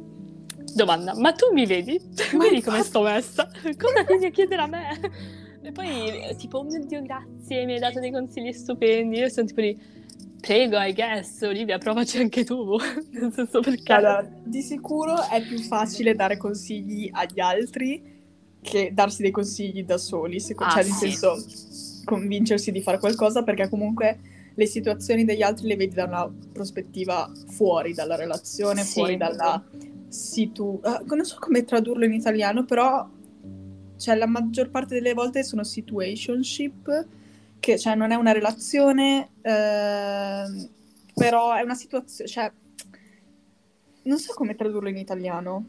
Domanda, 0.75 1.15
ma 1.15 1.33
tu 1.33 1.53
mi 1.53 1.67
vedi? 1.67 2.01
Ma 2.33 2.45
vedi 2.45 2.61
come 2.61 2.83
sto 2.83 3.03
messa? 3.03 3.49
Cosa 3.79 4.03
vieni 4.07 4.27
a 4.27 4.31
chiedere 4.31 4.63
a 4.63 4.67
me? 4.67 5.01
E 5.63 5.73
poi 5.73 6.35
tipo, 6.37 6.59
oh 6.59 6.65
mio 6.65 6.85
Dio, 6.85 7.01
grazie, 7.01 7.65
mi 7.65 7.75
hai 7.75 7.79
dato 7.79 8.01
dei 8.01 8.11
consigli 8.11 8.53
stupendi. 8.53 9.19
Io 9.19 9.29
sono 9.29 9.47
tipo 9.47 9.61
lì, 9.61 9.81
prego, 10.41 10.79
I 10.79 10.93
guess, 10.93 11.43
Olivia, 11.43 11.79
provaci 11.79 12.19
anche 12.19 12.45
tu. 12.45 12.77
Nel 13.13 13.33
senso 13.33 13.61
perché... 13.61 13.93
Allora, 13.93 14.29
di 14.43 14.61
sicuro 14.61 15.27
è 15.29 15.41
più 15.43 15.59
facile 15.61 16.15
dare 16.15 16.37
consigli 16.37 17.09
agli 17.13 17.41
altri 17.41 18.13
che 18.61 18.91
darsi 18.93 19.23
dei 19.23 19.31
consigli 19.31 19.85
da 19.85 19.97
soli. 19.97 20.41
Secondo, 20.41 20.73
ah, 20.73 20.83
cioè, 20.83 20.85
nel 20.85 20.93
senso, 20.93 22.03
convincersi 22.05 22.73
di 22.73 22.83
fare 22.83 22.99
qualcosa 22.99 23.43
perché 23.43 23.69
comunque 23.69 24.19
le 24.55 24.67
situazioni 24.67 25.25
degli 25.25 25.43
altri 25.43 25.69
le 25.69 25.77
vedi 25.77 25.95
da 25.95 26.05
una 26.05 26.31
prospettiva 26.53 27.31
fuori 27.49 27.95
dalla 27.95 28.17
relazione, 28.17 28.83
sì. 28.83 28.93
fuori 28.93 29.17
dalla 29.17 29.63
situ... 30.15 30.81
Uh, 30.83 31.15
non 31.15 31.25
so 31.25 31.37
come 31.41 31.65
tradurlo 31.65 32.05
in 32.05 32.13
italiano, 32.13 32.65
però 32.65 33.07
cioè, 33.97 34.15
la 34.17 34.27
maggior 34.27 34.71
parte 34.71 34.95
delle 34.95 35.15
volte 35.15 35.43
sono 35.43 35.65
situationship, 35.65 37.07
che 37.59 37.79
cioè, 37.79 37.95
non 37.95 38.11
è 38.11 38.15
una 38.15 38.33
relazione, 38.33 39.31
eh, 39.43 40.69
però 41.15 41.55
è 41.55 41.63
una 41.63 41.75
situazione... 41.75 42.31
Cioè, 42.31 42.53
non 44.03 44.19
so 44.19 44.35
come 44.35 44.55
tradurlo 44.55 44.89
in 44.89 44.97
italiano. 44.97 45.67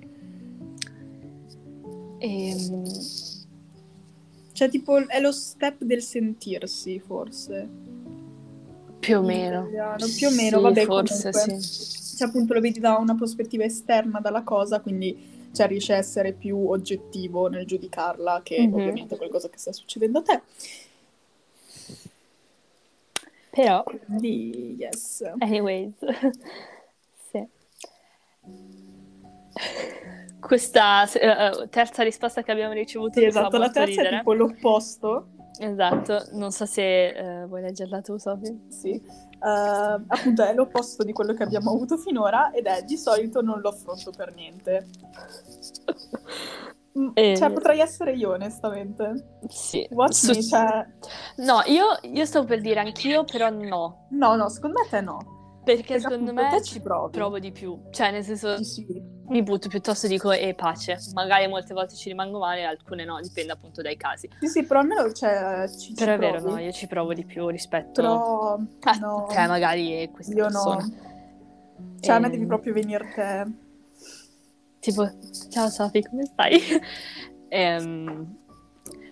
Ehm... 2.19 2.83
Cioè, 4.51 4.69
tipo, 4.69 5.05
è 5.07 5.19
lo 5.19 5.33
step 5.33 5.83
del 5.83 6.01
sentirsi, 6.01 6.99
forse. 6.99 7.67
Più 8.99 9.17
o 9.17 9.21
meno. 9.21 9.67
Più 10.17 10.27
o 10.27 10.31
meno, 10.31 10.57
sì, 10.57 10.63
vabbè, 10.63 10.85
forse 10.85 11.31
comunque. 11.31 11.61
sì 11.61 12.04
cioè 12.15 12.27
appunto 12.27 12.53
lo 12.53 12.59
vedi 12.61 12.79
da 12.79 12.97
una 12.97 13.15
prospettiva 13.15 13.63
esterna 13.63 14.19
dalla 14.19 14.43
cosa, 14.43 14.79
quindi 14.79 15.49
cioè, 15.55 15.67
riesci 15.67 15.93
a 15.93 15.97
essere 15.97 16.33
più 16.33 16.69
oggettivo 16.69 17.47
nel 17.47 17.65
giudicarla 17.65 18.41
che 18.43 18.59
mm-hmm. 18.59 18.73
ovviamente 18.73 19.17
qualcosa 19.17 19.49
che 19.49 19.57
sta 19.57 19.71
succedendo 19.71 20.19
a 20.19 20.21
te. 20.21 20.41
Però... 23.51 23.83
Quindi, 23.83 24.75
yes. 24.77 25.23
Anyways. 25.39 25.93
sì. 27.31 27.47
Questa 30.41 31.03
uh, 31.03 31.69
terza 31.69 32.03
risposta 32.03 32.43
che 32.43 32.51
abbiamo 32.51 32.73
ricevuto 32.73 33.19
sì, 33.19 33.25
esatto, 33.25 33.57
la 33.57 33.71
terza 33.71 33.85
ridere. 33.85 34.09
è 34.09 34.17
tipo 34.17 34.33
l'opposto. 34.33 35.27
Esatto, 35.59 36.25
non 36.31 36.51
so 36.51 36.65
se 36.65 37.13
uh, 37.15 37.47
vuoi 37.47 37.61
leggerla 37.61 38.01
tu, 38.01 38.17
Sofì. 38.17 38.65
Sì, 38.69 39.01
uh, 39.39 40.03
appunto 40.07 40.43
è 40.43 40.53
l'opposto 40.53 41.03
di 41.03 41.13
quello 41.13 41.33
che 41.33 41.43
abbiamo 41.43 41.71
avuto 41.71 41.97
finora 41.97 42.51
ed 42.51 42.65
è 42.65 42.83
di 42.83 42.97
solito 42.97 43.41
non 43.41 43.61
lo 43.61 43.69
affronto 43.69 44.11
per 44.11 44.33
niente. 44.33 44.87
Mm, 46.97 47.09
e... 47.13 47.35
Cioè, 47.35 47.51
potrei 47.51 47.81
essere 47.81 48.13
io, 48.13 48.31
onestamente. 48.31 49.39
Sì. 49.49 49.85
Su... 50.11 50.31
me, 50.31 50.41
cioè... 50.41 50.87
No, 51.37 51.61
io, 51.65 51.87
io 52.03 52.25
stavo 52.25 52.45
per 52.45 52.61
dire 52.61 52.79
anch'io, 52.79 53.25
però 53.25 53.49
no. 53.49 54.07
No, 54.11 54.35
no, 54.35 54.47
secondo 54.47 54.79
me 54.79 54.87
te 54.89 55.01
no. 55.01 55.34
Perché, 55.65 55.99
secondo 55.99 56.31
me 56.31 56.61
ci 56.63 56.79
provo 56.81 57.39
di 57.39 57.51
più. 57.51 57.89
Cioè, 57.91 58.11
nel 58.11 58.23
senso, 58.23 58.57
sì, 58.57 58.85
sì. 58.85 59.01
mi 59.29 59.41
butto 59.41 59.67
piuttosto 59.67 60.07
dico 60.07 60.31
e 60.31 60.53
pace. 60.53 60.97
Magari 61.13 61.47
molte 61.47 61.73
volte 61.73 61.95
ci 61.95 62.09
rimango 62.09 62.39
male, 62.39 62.63
alcune 62.63 63.03
no, 63.03 63.19
dipende 63.19 63.51
appunto 63.53 63.81
dai 63.81 63.97
casi. 63.97 64.29
Sì, 64.39 64.47
sì, 64.47 64.63
però 64.63 64.81
almeno 64.81 65.11
cioè, 65.11 65.67
ci, 65.67 65.93
Però 65.93 66.11
ci 66.11 66.17
è 66.17 66.19
vero, 66.19 66.39
provi. 66.39 66.53
no, 66.53 66.59
io 66.59 66.71
ci 66.71 66.87
provo 66.87 67.13
di 67.13 67.25
più 67.25 67.47
rispetto 67.47 67.91
Però, 68.01 68.57
a 68.79 68.97
no. 68.99 69.25
te, 69.27 69.35
magari 69.47 70.01
e 70.01 70.11
queste 70.11 70.33
Io 70.35 70.43
persone. 70.45 70.81
no. 70.83 71.13
Cioè, 71.99 72.15
a 72.15 72.19
me 72.19 72.25
Ehm, 72.27 72.31
devi 72.31 72.45
proprio 72.45 72.73
venire 72.73 73.11
te. 73.15 73.45
Tipo, 74.79 75.09
ciao 75.49 75.69
Sofi, 75.69 76.03
come 76.03 76.25
stai? 76.25 76.59
Ehm, 77.47 78.37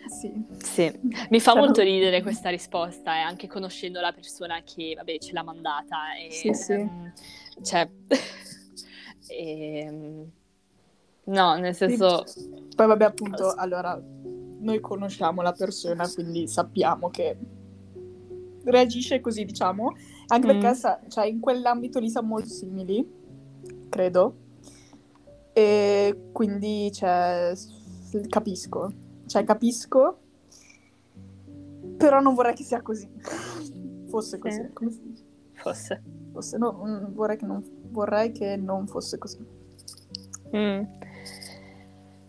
Sì. 0.08 0.32
Sì, 0.58 1.00
mi 1.30 1.40
fa 1.40 1.52
Cioè, 1.52 1.62
molto 1.62 1.82
ridere 1.82 2.22
questa 2.22 2.50
risposta 2.50 3.16
e 3.16 3.20
anche 3.20 3.48
conoscendo 3.48 4.00
la 4.02 4.12
persona 4.12 4.62
che, 4.64 4.94
vabbè, 4.96 5.18
ce 5.18 5.34
l'ha 5.34 5.44
mandata 5.44 6.16
e, 6.16 6.32
Sì, 6.32 6.54
sì. 6.54 6.74
ehm, 6.74 7.14
cioè, 7.62 7.90
E... 8.08 8.18
Ehm, 9.86 10.30
no, 11.26 11.56
nel 11.56 11.74
senso... 11.74 12.26
Sì. 12.26 12.50
Poi 12.76 12.88
vabbè 12.88 13.06
appunto, 13.06 13.54
allora, 13.54 14.00
noi 14.60 14.80
conosciamo 14.80 15.42
la 15.42 15.54
persona, 15.54 16.10
quindi 16.12 16.48
sappiamo 16.48 17.10
che 17.10 17.38
reagisce 18.66 19.22
così, 19.22 19.46
diciamo, 19.46 19.96
anche 20.28 20.48
perché 20.48 20.70
mm. 20.70 20.74
sa, 20.74 21.00
cioè, 21.08 21.26
in 21.26 21.40
quell'ambito 21.40 22.00
lì 22.00 22.10
siamo 22.10 22.30
molto 22.30 22.50
simili, 22.50 23.08
credo, 23.90 24.36
e 25.54 26.30
quindi 26.32 26.92
cioè, 26.92 27.54
capisco, 28.28 28.92
cioè 29.34 29.44
capisco, 29.46 30.20
però 31.98 32.20
non 32.20 32.36
vorrei 32.36 32.54
che 32.54 32.64
sia 32.64 32.84
così, 32.84 33.10
fosse 34.08 34.38
così, 34.38 34.60
eh. 34.60 34.74
come 34.74 34.92
si 34.92 35.02
dice? 35.02 35.24
Fosse. 35.54 36.04
Fosse, 36.32 36.58
no, 36.60 36.84
mm, 36.86 37.14
vorrei 37.16 37.38
che 37.38 37.46
non, 37.48 37.64
vorrei 37.90 38.32
che 38.32 38.56
non 38.58 38.86
fosse 38.86 39.18
così. 39.18 39.40
Mm. 40.56 40.84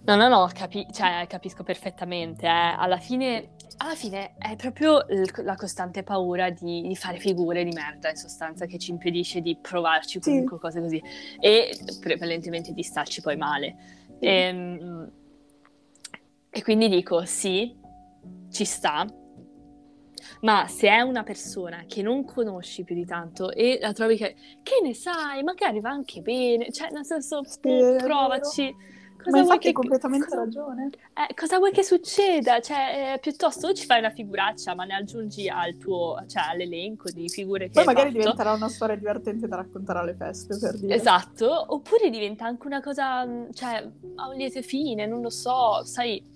No, 0.06 0.16
no, 0.16 0.28
no, 0.28 0.48
capi- 0.54 0.86
cioè, 0.92 1.26
capisco 1.28 1.62
perfettamente. 1.62 2.46
Eh. 2.46 2.48
Alla, 2.48 2.96
fine, 2.96 3.50
alla 3.76 3.94
fine 3.94 4.36
è 4.38 4.56
proprio 4.56 5.00
l- 5.06 5.42
la 5.42 5.56
costante 5.56 6.02
paura 6.04 6.48
di, 6.48 6.86
di, 6.86 6.96
fare 6.96 7.18
figure 7.18 7.64
di 7.64 7.72
merda, 7.72 8.08
in 8.08 8.16
sostanza, 8.16 8.64
che 8.64 8.78
ci 8.78 8.92
impedisce 8.92 9.42
di 9.42 9.58
provarci 9.60 10.20
comunque 10.20 10.56
sì. 10.56 10.62
cose 10.62 10.80
così. 10.80 11.02
E 11.38 11.78
prevalentemente 12.00 12.72
di 12.72 12.82
starci 12.82 13.20
poi 13.20 13.36
male. 13.36 13.76
Sì. 14.18 14.24
E, 14.24 14.30
ehm, 14.30 15.10
e 16.54 16.62
quindi 16.62 16.88
dico, 16.88 17.24
sì, 17.24 17.76
ci 18.50 18.64
sta, 18.64 19.04
ma 20.42 20.68
se 20.68 20.88
è 20.88 21.00
una 21.00 21.24
persona 21.24 21.84
che 21.86 22.00
non 22.02 22.24
conosci 22.24 22.84
più 22.84 22.94
di 22.94 23.04
tanto 23.04 23.50
e 23.50 23.78
la 23.80 23.92
trovi 23.92 24.16
che, 24.16 24.36
che 24.62 24.80
ne 24.82 24.94
sai, 24.94 25.42
magari 25.42 25.80
va 25.80 25.90
anche 25.90 26.20
bene, 26.20 26.70
cioè 26.70 26.90
nel 26.90 27.04
senso, 27.04 27.42
sì, 27.44 27.58
provaci. 27.98 28.92
Cosa 29.24 29.38
Ma 29.38 29.42
vuoi 29.42 29.58
che... 29.58 29.68
hai 29.68 29.72
completamente 29.72 30.26
cosa... 30.26 30.40
ragione. 30.40 30.90
Eh, 31.14 31.34
cosa 31.34 31.56
vuoi 31.56 31.72
che 31.72 31.82
succeda? 31.82 32.60
Cioè, 32.60 33.14
eh, 33.14 33.18
piuttosto 33.20 33.72
ci 33.72 33.86
fai 33.86 34.00
una 34.00 34.10
figuraccia, 34.10 34.74
ma 34.74 34.84
ne 34.84 34.96
aggiungi 34.96 35.48
al 35.48 35.78
tuo, 35.78 36.22
cioè, 36.26 36.42
all'elenco 36.50 37.10
di 37.10 37.26
figure 37.30 37.68
che 37.68 37.72
Poi 37.72 37.84
magari 37.86 38.12
diventerà 38.12 38.52
una 38.52 38.68
storia 38.68 38.96
divertente 38.96 39.48
da 39.48 39.56
raccontare 39.56 40.00
alle 40.00 40.14
feste, 40.14 40.58
per 40.58 40.78
dire. 40.78 40.94
Esatto, 40.94 41.72
oppure 41.72 42.10
diventa 42.10 42.44
anche 42.44 42.66
una 42.66 42.82
cosa, 42.82 43.24
mm, 43.24 43.50
cioè, 43.52 43.90
a 44.16 44.28
un 44.28 44.34
lieto 44.36 44.60
fine, 44.60 45.06
non 45.06 45.22
lo 45.22 45.30
so, 45.30 45.82
sai... 45.84 46.32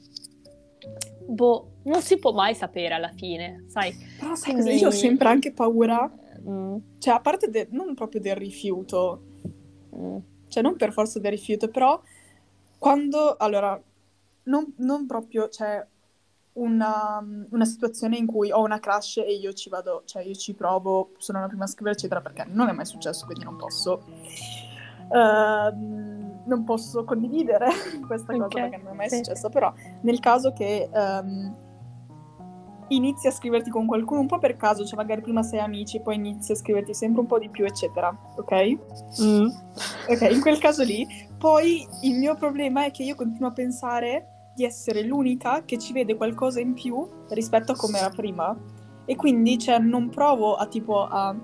Boh, 1.26 1.72
non 1.84 2.00
si 2.02 2.18
può 2.18 2.32
mai 2.32 2.54
sapere 2.54 2.94
alla 2.94 3.12
fine, 3.14 3.64
sai? 3.68 3.94
Però 4.18 4.34
sai 4.34 4.52
Quindi... 4.52 4.70
cosa? 4.72 4.82
Io 4.82 4.88
ho 4.88 4.90
sempre 4.90 5.28
anche 5.28 5.52
paura, 5.52 6.10
mm. 6.40 6.76
cioè, 6.98 7.14
a 7.14 7.20
parte 7.20 7.50
de- 7.50 7.68
non 7.70 7.94
proprio 7.94 8.20
del 8.20 8.36
rifiuto, 8.36 9.22
mm. 9.94 10.16
cioè, 10.48 10.62
non 10.62 10.76
per 10.76 10.92
forza 10.92 11.18
del 11.18 11.32
rifiuto, 11.32 11.68
però 11.68 12.00
quando, 12.78 13.36
allora, 13.36 13.80
non, 14.44 14.72
non 14.78 15.06
proprio, 15.06 15.48
cioè, 15.48 15.84
una, 16.54 17.24
una, 17.50 17.64
situazione 17.64 18.16
in 18.16 18.26
cui 18.26 18.50
ho 18.50 18.62
una 18.62 18.80
crush 18.80 19.18
e 19.18 19.32
io 19.34 19.52
ci 19.52 19.68
vado, 19.68 20.02
cioè 20.06 20.22
io 20.22 20.34
ci 20.34 20.54
provo, 20.54 21.12
sono 21.18 21.40
la 21.40 21.46
prima 21.46 21.64
a 21.64 21.68
scrivere, 21.68 21.94
eccetera, 21.96 22.20
perché 22.20 22.44
non 22.48 22.68
è 22.68 22.72
mai 22.72 22.86
successo, 22.86 23.26
quindi 23.26 23.44
non 23.44 23.56
posso. 23.56 24.04
Uh, 25.08 26.27
non 26.48 26.64
posso 26.64 27.04
condividere 27.04 27.68
questa 28.06 28.32
cosa 28.32 28.44
okay. 28.46 28.70
perché 28.70 28.84
non 28.84 28.92
è 28.94 28.96
mai 28.96 29.10
successo, 29.10 29.48
però 29.48 29.72
nel 30.02 30.18
caso 30.18 30.52
che 30.52 30.88
um, 30.92 31.54
inizi 32.88 33.26
a 33.26 33.30
scriverti 33.30 33.70
con 33.70 33.86
qualcuno 33.86 34.20
un 34.20 34.26
po' 34.26 34.38
per 34.38 34.56
caso, 34.56 34.84
cioè 34.84 34.96
magari 34.96 35.20
prima 35.20 35.42
sei 35.42 35.60
amici, 35.60 36.00
poi 36.00 36.16
inizi 36.16 36.52
a 36.52 36.56
scriverti 36.56 36.94
sempre 36.94 37.20
un 37.20 37.26
po' 37.26 37.38
di 37.38 37.48
più, 37.48 37.64
eccetera, 37.64 38.16
ok? 38.36 38.78
Mm. 39.22 39.46
Ok, 40.08 40.30
in 40.30 40.40
quel 40.40 40.58
caso 40.58 40.82
lì, 40.82 41.06
poi 41.38 41.86
il 42.02 42.18
mio 42.18 42.34
problema 42.34 42.84
è 42.84 42.90
che 42.90 43.02
io 43.02 43.14
continuo 43.14 43.48
a 43.48 43.52
pensare 43.52 44.52
di 44.54 44.64
essere 44.64 45.02
l'unica 45.02 45.64
che 45.64 45.78
ci 45.78 45.92
vede 45.92 46.16
qualcosa 46.16 46.60
in 46.60 46.74
più 46.74 47.06
rispetto 47.28 47.72
a 47.72 47.76
come 47.76 47.98
era 47.98 48.10
prima. 48.10 48.56
E 49.04 49.16
quindi, 49.16 49.56
cioè, 49.56 49.78
non 49.78 50.10
provo 50.10 50.54
a 50.56 50.66
tipo 50.66 51.02
a 51.02 51.34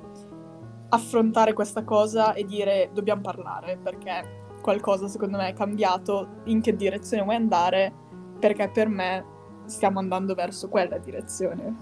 affrontare 0.91 1.53
questa 1.55 1.83
cosa 1.83 2.35
e 2.35 2.45
dire 2.45 2.91
dobbiamo 2.93 3.23
parlare, 3.23 3.79
perché 3.79 4.44
qualcosa 4.65 5.09
secondo 5.09 5.37
me 5.37 5.49
è 5.49 5.53
cambiato, 5.53 6.41
in 6.45 6.63
che 6.63 6.75
direzione 6.75 7.23
vuoi 7.23 7.37
andare, 7.37 7.93
perché 8.41 8.71
per 8.71 8.89
me 8.89 9.33
stiamo 9.67 9.99
andando 9.99 10.35
verso 10.35 10.71
quella 10.71 10.97
direzione, 10.97 11.77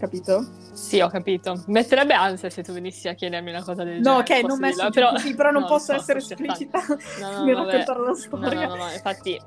capito? 0.00 0.44
Sì, 0.72 1.00
ho 1.00 1.08
capito. 1.08 1.62
Metterebbe 1.68 2.12
ansia 2.12 2.50
se 2.50 2.62
tu 2.62 2.72
venissi 2.72 3.06
a 3.06 3.14
chiedermi 3.14 3.50
una 3.50 3.62
cosa 3.62 3.84
del 3.84 4.00
no, 4.00 4.22
genere. 4.22 4.42
No, 4.42 4.46
ok, 4.48 4.48
non 4.48 4.58
messo 4.58 4.90
però... 4.90 5.10
così, 5.10 5.34
però 5.36 5.50
non 5.52 5.62
no, 5.62 5.68
posso 5.68 5.92
essere 5.92 6.18
esplicita 6.18 6.80
no, 7.20 7.30
no, 7.30 7.44
nel 7.46 7.54
raccontare 7.54 8.00
la 8.00 8.14
storia. 8.14 8.66
No, 8.66 8.74
no, 8.74 8.84
no, 8.84 8.90
infatti 8.90 9.40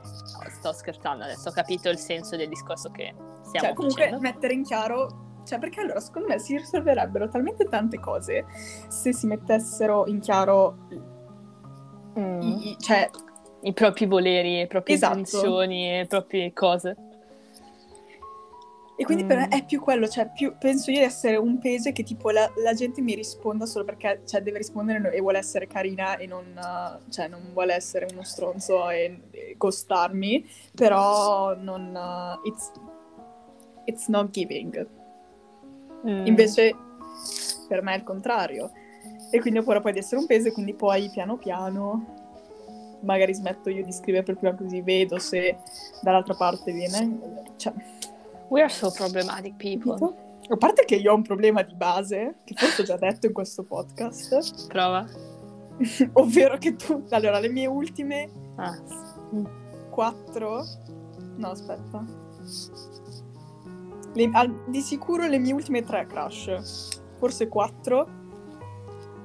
sto 0.57 0.71
scherzando 0.71 1.25
adesso, 1.25 1.49
ho 1.49 1.51
capito 1.51 1.89
il 1.89 1.97
senso 1.97 2.37
del 2.37 2.47
discorso 2.47 2.89
che 2.89 3.13
stiamo 3.41 3.67
cioè, 3.67 3.73
comunque 3.73 4.03
facendo. 4.03 4.21
mettere 4.21 4.53
in 4.53 4.63
chiaro 4.63 5.25
cioè, 5.45 5.59
perché 5.59 5.79
allora 5.79 6.01
secondo 6.01 6.27
me 6.27 6.39
si 6.39 6.57
risolverebbero 6.57 7.29
talmente 7.29 7.65
tante 7.65 7.99
cose 7.99 8.45
se 8.89 9.13
si 9.13 9.27
mettessero 9.27 10.05
in 10.07 10.19
chiaro 10.19 10.87
mm. 12.17 12.41
i, 12.41 12.77
cioè, 12.79 13.09
i 13.61 13.73
propri 13.73 14.05
voleri, 14.05 14.57
le 14.57 14.67
proprie 14.67 14.95
esatto. 14.95 15.17
intenzioni, 15.17 15.97
le 15.97 16.05
proprie 16.07 16.53
cose. 16.53 16.95
E 18.99 19.05
quindi 19.05 19.23
mm. 19.23 19.27
per 19.27 19.37
me 19.37 19.47
mm. 19.47 19.51
è 19.51 19.65
più 19.65 19.79
quello, 19.79 20.07
cioè 20.07 20.31
più, 20.33 20.55
penso 20.57 20.89
io 20.89 20.97
di 20.97 21.03
essere 21.03 21.35
un 21.35 21.59
peso 21.59 21.91
che 21.91 22.03
tipo 22.03 22.31
la, 22.31 22.51
la, 22.63 22.73
gente 22.73 22.99
mi 23.01 23.13
risponda 23.13 23.67
solo 23.67 23.85
perché 23.85 24.21
cioè, 24.25 24.41
deve 24.41 24.57
rispondere 24.57 25.13
e 25.13 25.19
vuole 25.19 25.37
essere 25.37 25.67
carina 25.67 26.17
e 26.17 26.25
non, 26.25 26.45
uh, 26.55 27.11
cioè, 27.11 27.27
non 27.27 27.51
vuole 27.53 27.75
essere 27.75 28.07
uno 28.11 28.23
stronzo 28.23 28.89
e, 28.89 29.21
e 29.31 29.55
costarmi, 29.57 30.49
però 30.73 31.55
non... 31.55 31.93
Uh, 31.93 32.47
it's, 32.47 32.71
it's 33.85 34.07
not 34.07 34.31
giving. 34.31 34.87
Mm. 36.07 36.25
Invece 36.25 36.75
per 37.67 37.81
me 37.81 37.93
è 37.93 37.97
il 37.97 38.03
contrario. 38.03 38.71
E 39.31 39.39
quindi 39.39 39.59
ho 39.59 39.63
paura 39.63 39.81
poi 39.81 39.93
di 39.93 39.99
essere 39.99 40.19
un 40.21 40.27
peso 40.27 40.47
e 40.47 40.51
quindi 40.51 40.73
poi 40.73 41.09
piano 41.09 41.37
piano 41.37 42.15
magari 43.01 43.33
smetto 43.33 43.69
io 43.69 43.83
di 43.83 43.91
scrivere 43.91 44.23
per 44.23 44.37
prima 44.37 44.55
così 44.55 44.81
vedo 44.81 45.19
se 45.19 45.57
dall'altra 46.01 46.33
parte 46.33 46.71
viene... 46.71 47.45
Cioè, 47.57 47.73
We 48.49 48.61
are 48.61 48.69
so 48.69 48.91
problematic 48.91 49.55
people. 49.57 49.97
A 50.49 50.55
parte 50.55 50.85
che 50.85 50.95
io 50.95 51.11
ho 51.11 51.15
un 51.15 51.21
problema 51.21 51.61
di 51.63 51.75
base, 51.75 52.35
che 52.45 52.53
forse 52.55 52.81
ho 52.81 52.85
già 52.85 52.95
detto 52.95 53.25
in 53.27 53.33
questo 53.33 53.63
podcast. 53.63 54.67
Prova. 54.67 55.05
Ovvero 56.13 56.57
che 56.57 56.75
tu... 56.77 57.03
Allora, 57.09 57.39
le 57.39 57.49
mie 57.49 57.67
ultime... 57.67 58.29
Ah. 58.55 58.77
Quattro... 59.89 60.63
No, 61.35 61.49
aspetta. 61.49 62.05
Le... 64.13 64.29
Al... 64.31 64.63
Di 64.67 64.79
sicuro 64.79 65.27
le 65.27 65.39
mie 65.39 65.51
ultime 65.51 65.83
tre 65.83 66.07
crush, 66.07 67.01
forse 67.17 67.49
quattro, 67.49 68.07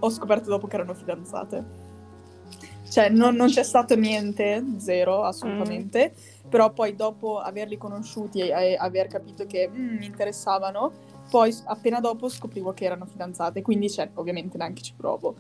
ho 0.05 0.11
scoperto 0.11 0.49
dopo 0.49 0.67
che 0.67 0.77
erano 0.77 0.95
fidanzate. 0.95 1.81
Cioè, 2.89 3.09
non, 3.09 3.35
non 3.35 3.49
c'è 3.49 3.63
stato 3.63 3.97
niente, 3.97 4.65
zero, 4.79 5.23
assolutamente. 5.25 6.13
Mm 6.13 6.31
però 6.53 6.71
poi 6.71 6.95
dopo 6.95 7.39
averli 7.39 7.79
conosciuti 7.79 8.41
e, 8.41 8.49
e 8.49 8.77
aver 8.79 9.07
capito 9.07 9.47
che 9.47 9.67
mm, 9.67 9.97
mi 9.97 10.05
interessavano, 10.05 10.93
poi 11.31 11.57
appena 11.65 11.99
dopo 11.99 12.29
scoprivo 12.29 12.75
che 12.75 12.85
erano 12.85 13.07
fidanzate, 13.07 13.63
quindi 13.63 13.89
cioè, 13.89 14.11
ovviamente 14.13 14.59
neanche 14.59 14.83
ci 14.83 14.93
provo. 14.95 15.35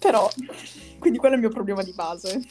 Però, 0.00 0.28
quindi 0.98 1.20
quello 1.20 1.34
è 1.34 1.36
il 1.38 1.44
mio 1.44 1.52
problema 1.52 1.84
di 1.84 1.92
base. 1.92 2.42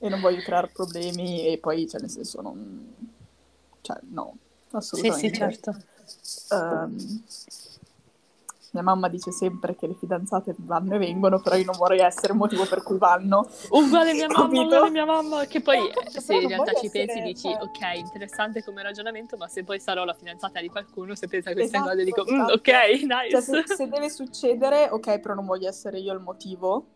E 0.00 0.08
non 0.08 0.20
voglio 0.20 0.42
creare 0.42 0.70
problemi 0.72 1.46
e 1.46 1.58
poi, 1.58 1.88
cioè, 1.88 2.00
nel 2.00 2.10
senso, 2.10 2.42
non... 2.42 2.92
Cioè, 3.80 3.98
no, 4.10 4.36
assolutamente. 4.72 5.28
Sì, 5.28 5.28
sì, 5.28 5.38
certo. 5.38 5.76
Um, 6.50 7.22
mia 8.74 8.82
mamma 8.82 9.08
dice 9.08 9.30
sempre 9.30 9.76
che 9.76 9.86
le 9.86 9.94
fidanzate 9.94 10.54
vanno 10.58 10.96
e 10.96 10.98
vengono, 10.98 11.40
però 11.40 11.54
io 11.54 11.64
non 11.64 11.76
vorrei 11.76 12.00
essere 12.00 12.32
il 12.32 12.38
motivo 12.38 12.66
per 12.66 12.82
cui 12.82 12.98
vanno. 12.98 13.48
Uguale 13.70 14.12
mia 14.12 14.26
mamma, 14.28 14.60
uguale 14.60 14.90
mia 14.90 15.04
mamma, 15.04 15.44
che 15.44 15.60
poi 15.60 15.88
eh, 15.88 16.20
se 16.20 16.34
in 16.34 16.48
realtà 16.48 16.72
ci 16.72 16.86
essere, 16.86 17.06
pensi 17.06 17.22
dici 17.22 17.48
cioè... 17.48 17.62
ok, 17.62 17.98
interessante 17.98 18.64
come 18.64 18.82
ragionamento, 18.82 19.36
ma 19.36 19.46
se 19.46 19.62
poi 19.62 19.78
sarò 19.78 20.04
la 20.04 20.12
fidanzata 20.12 20.60
di 20.60 20.68
qualcuno, 20.68 21.14
se 21.14 21.28
pensa 21.28 21.50
a 21.50 21.52
queste 21.52 21.76
esatto, 21.76 21.90
cose 21.92 22.04
dico 22.04 22.24
mm, 22.28 22.34
esatto. 22.34 22.52
ok, 22.52 22.68
nice. 23.02 23.30
Cioè, 23.30 23.40
se, 23.40 23.74
se, 23.74 23.88
deve 23.88 24.10
succedere, 24.10 24.88
ok, 24.90 25.20
però 25.20 25.34
non 25.34 25.46
voglio 25.46 25.68
essere 25.68 26.00
io 26.00 26.12
il 26.12 26.20
motivo. 26.20 26.86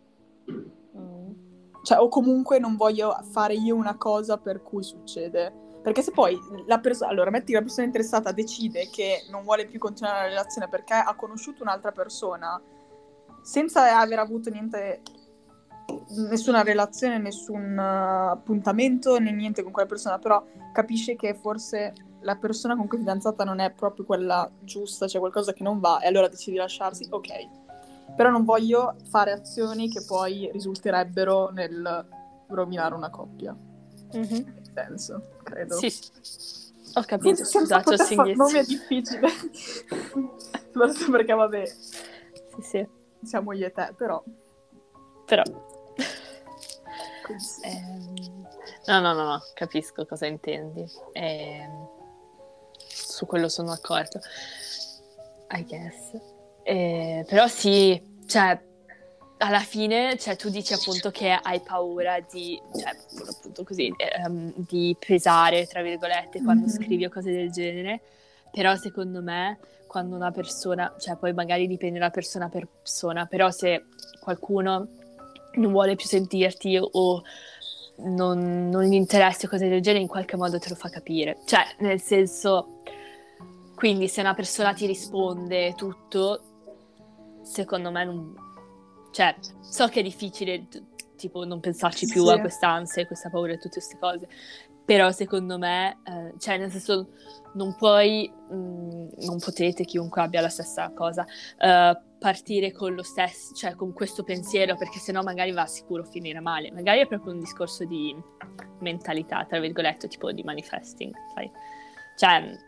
Mm. 0.50 1.30
Cioè, 1.84 1.98
o 1.98 2.08
comunque 2.08 2.58
non 2.58 2.76
voglio 2.76 3.16
fare 3.30 3.54
io 3.54 3.76
una 3.76 3.96
cosa 3.96 4.36
per 4.36 4.62
cui 4.62 4.82
succede. 4.82 5.66
Perché 5.82 6.02
se 6.02 6.10
poi 6.10 6.38
la 6.66 6.78
persona, 6.80 7.10
allora 7.10 7.30
metti 7.30 7.52
la 7.52 7.62
persona 7.62 7.86
interessata 7.86 8.32
decide 8.32 8.88
che 8.90 9.24
non 9.30 9.44
vuole 9.44 9.66
più 9.66 9.78
continuare 9.78 10.22
la 10.22 10.28
relazione 10.28 10.68
perché 10.68 10.94
ha 10.94 11.14
conosciuto 11.14 11.62
un'altra 11.62 11.92
persona 11.92 12.60
senza 13.42 13.98
aver 13.98 14.18
avuto 14.18 14.50
niente, 14.50 15.00
nessuna 16.28 16.62
relazione, 16.62 17.18
nessun 17.18 17.76
uh, 17.78 18.32
appuntamento 18.32 19.18
né 19.18 19.32
niente 19.32 19.62
con 19.62 19.72
quella 19.72 19.88
persona, 19.88 20.18
però 20.18 20.44
capisce 20.72 21.16
che 21.16 21.34
forse 21.34 21.94
la 22.20 22.36
persona 22.36 22.76
con 22.76 22.88
cui 22.88 22.98
è 22.98 23.00
fidanzata 23.00 23.44
non 23.44 23.60
è 23.60 23.70
proprio 23.70 24.04
quella 24.04 24.50
giusta, 24.60 25.06
c'è 25.06 25.12
cioè 25.12 25.20
qualcosa 25.20 25.52
che 25.52 25.62
non 25.62 25.78
va 25.80 26.00
e 26.00 26.08
allora 26.08 26.28
decide 26.28 26.52
di 26.52 26.58
lasciarsi, 26.58 27.06
ok. 27.08 28.14
però 28.16 28.30
non 28.30 28.44
voglio 28.44 28.96
fare 29.08 29.32
azioni 29.32 29.88
che 29.88 30.02
poi 30.06 30.50
risulterebbero 30.52 31.50
nel 31.50 32.06
rovinare 32.48 32.94
una 32.94 33.10
coppia. 33.10 33.56
Mhm. 34.12 34.56
Senso, 34.84 35.22
credo. 35.42 35.76
Sì. 35.76 35.92
Ho 36.94 37.02
capito, 37.02 37.44
Senza 37.44 37.80
poter 37.80 38.06
far 38.06 38.34
nomi 38.36 38.58
è 38.58 38.64
difficile. 38.64 39.28
Soprattutto 40.72 41.10
perché, 41.10 41.34
vabbè, 41.34 41.66
Sì, 41.66 42.62
sì. 42.62 42.88
siamo 43.24 43.52
io 43.52 43.66
e 43.66 43.72
te, 43.72 43.92
però... 43.96 44.22
Però... 45.26 45.42
ehm, 47.62 48.46
No, 48.86 49.00
no, 49.00 49.12
no, 49.12 49.24
no, 49.24 49.42
capisco 49.54 50.06
cosa 50.06 50.26
intendi. 50.26 50.84
Ehm, 51.12 51.88
Su 52.88 53.26
quello 53.26 53.48
sono 53.48 53.68
d'accordo. 53.70 54.20
I 55.50 55.64
guess. 55.64 56.18
Eh, 56.62 57.24
però 57.28 57.46
sì, 57.48 58.00
cioè, 58.26 58.58
alla 59.38 59.60
fine, 59.60 60.16
cioè, 60.18 60.36
tu 60.36 60.48
dici 60.50 60.72
appunto 60.72 61.10
che 61.10 61.30
hai 61.30 61.60
paura 61.60 62.18
di, 62.20 62.60
cioè, 62.76 62.96
appunto 63.28 63.64
così, 63.64 63.92
ehm, 63.96 64.52
di 64.56 64.96
pesare, 64.98 65.66
tra 65.66 65.82
virgolette, 65.82 66.42
quando 66.42 66.66
Mhm. 66.66 66.72
scrivi 66.72 67.04
o 67.04 67.10
cose 67.10 67.32
del 67.32 67.50
genere. 67.50 68.00
Però 68.50 68.74
secondo 68.76 69.22
me, 69.22 69.58
quando 69.86 70.16
una 70.16 70.30
persona, 70.30 70.94
cioè 70.98 71.16
poi 71.16 71.32
magari 71.32 71.66
dipende 71.66 71.98
da 71.98 72.10
persona 72.10 72.48
per 72.48 72.66
persona, 72.66 73.26
però 73.26 73.50
se 73.50 73.84
qualcuno 74.20 74.88
non 75.54 75.72
vuole 75.72 75.94
più 75.96 76.06
sentirti 76.06 76.78
o 76.80 77.22
non, 78.00 78.68
non 78.68 78.84
gli 78.84 78.94
interessa 78.94 79.46
o 79.46 79.50
cose 79.50 79.68
del 79.68 79.80
genere, 79.80 80.02
in 80.02 80.08
qualche 80.08 80.36
modo 80.36 80.58
te 80.58 80.68
lo 80.68 80.74
fa 80.74 80.88
capire. 80.88 81.38
Cioè, 81.44 81.64
nel 81.78 82.00
senso, 82.00 82.82
quindi 83.74 84.08
se 84.08 84.20
una 84.20 84.34
persona 84.34 84.72
ti 84.72 84.86
risponde 84.86 85.74
tutto, 85.74 86.40
secondo 87.42 87.90
me 87.90 88.04
non... 88.04 88.46
Cioè, 89.10 89.34
so 89.60 89.86
che 89.88 90.00
è 90.00 90.02
difficile, 90.02 90.66
tipo, 91.16 91.44
non 91.44 91.60
pensarci 91.60 92.06
più 92.06 92.24
Sì. 92.24 92.30
a 92.32 92.40
quest'ansia, 92.40 93.06
questa 93.06 93.30
paura 93.30 93.52
e 93.52 93.56
tutte 93.56 93.78
queste 93.80 93.98
cose, 93.98 94.28
però 94.84 95.10
secondo 95.10 95.58
me, 95.58 95.98
eh, 96.04 96.34
cioè, 96.38 96.56
nel 96.58 96.70
senso, 96.70 97.08
non 97.54 97.74
puoi, 97.76 98.26
mh, 98.28 99.24
non 99.26 99.38
potete, 99.38 99.84
chiunque 99.84 100.22
abbia 100.22 100.40
la 100.40 100.48
stessa 100.48 100.90
cosa, 100.94 101.26
eh, 101.58 102.00
partire 102.18 102.72
con 102.72 102.94
lo 102.94 103.02
stesso, 103.02 103.54
cioè 103.54 103.74
con 103.74 103.92
questo 103.92 104.22
pensiero, 104.24 104.76
perché 104.76 104.98
sennò 104.98 105.22
magari 105.22 105.52
va 105.52 105.66
sicuro 105.66 106.02
a 106.02 106.06
finire 106.06 106.40
male. 106.40 106.70
Magari 106.72 107.00
è 107.00 107.06
proprio 107.06 107.32
un 107.32 107.38
discorso 107.40 107.84
di 107.84 108.16
mentalità, 108.80 109.44
tra 109.44 109.60
virgolette, 109.60 110.08
tipo 110.08 110.32
di 110.32 110.42
manifesting, 110.42 111.14
sai? 111.34 111.50
Cioè, 112.16 112.58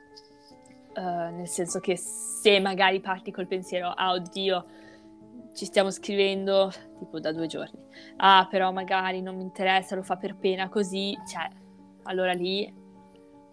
eh, 0.95 1.31
nel 1.31 1.49
senso 1.49 1.81
che 1.81 1.97
se 1.97 2.61
magari 2.61 3.01
parti 3.01 3.31
col 3.33 3.47
pensiero, 3.47 3.89
ah 3.89 4.13
oddio, 4.13 4.67
ci 5.55 5.65
stiamo 5.65 5.91
scrivendo 5.91 6.73
tipo 6.99 7.19
da 7.21 7.33
due 7.33 7.47
giorni, 7.47 7.79
ah 8.19 8.47
però 8.51 8.73
magari 8.73 9.21
non 9.23 9.37
mi 9.37 9.43
interessa, 9.43 9.95
lo 9.97 10.03
fa 10.03 10.17
per 10.17 10.37
pena 10.37 10.69
così, 10.69 11.17
cioè, 11.29 11.49
allora 12.05 12.33
lì 12.33 12.73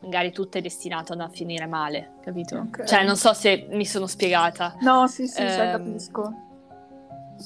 magari 0.02 0.32
tutto 0.32 0.58
è 0.58 0.62
destinato 0.62 1.14
a 1.14 1.28
finire 1.30 1.66
male, 1.66 2.14
capito? 2.22 2.58
Ok. 2.58 2.84
Cioè, 2.84 3.04
non 3.04 3.16
so 3.18 3.34
se 3.34 3.68
mi 3.72 3.86
sono 3.86 4.06
spiegata. 4.08 4.76
No, 4.82 5.08
sì, 5.08 5.28
sì, 5.28 5.38
cioè, 5.38 5.66
Ehm, 5.66 5.72
capisco. 5.72 6.34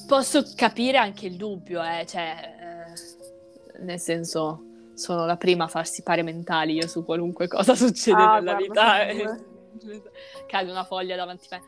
Posso 0.06 0.42
capire 0.54 0.98
anche 0.98 1.26
il 1.26 1.36
dubbio, 1.36 1.82
eh, 1.82 2.04
cioè, 2.06 2.54
eh, 2.60 3.82
nel 3.82 3.98
senso, 3.98 4.64
sono 4.94 5.24
la 5.26 5.36
prima 5.36 5.64
a 5.64 5.68
farsi 5.68 6.02
pare 6.02 6.22
mentali 6.22 6.74
io 6.74 6.86
su 6.86 7.04
qualunque 7.04 7.48
cosa 7.48 7.74
succede 7.76 8.22
Ah, 8.22 8.38
nella 8.38 8.54
guarda, 8.54 9.06
vita. 9.06 9.38
sì, 9.78 10.02
Cade 10.46 10.70
una 10.70 10.84
foglia 10.84 11.16
davanti 11.16 11.46
a 11.50 11.56
me. 11.56 11.62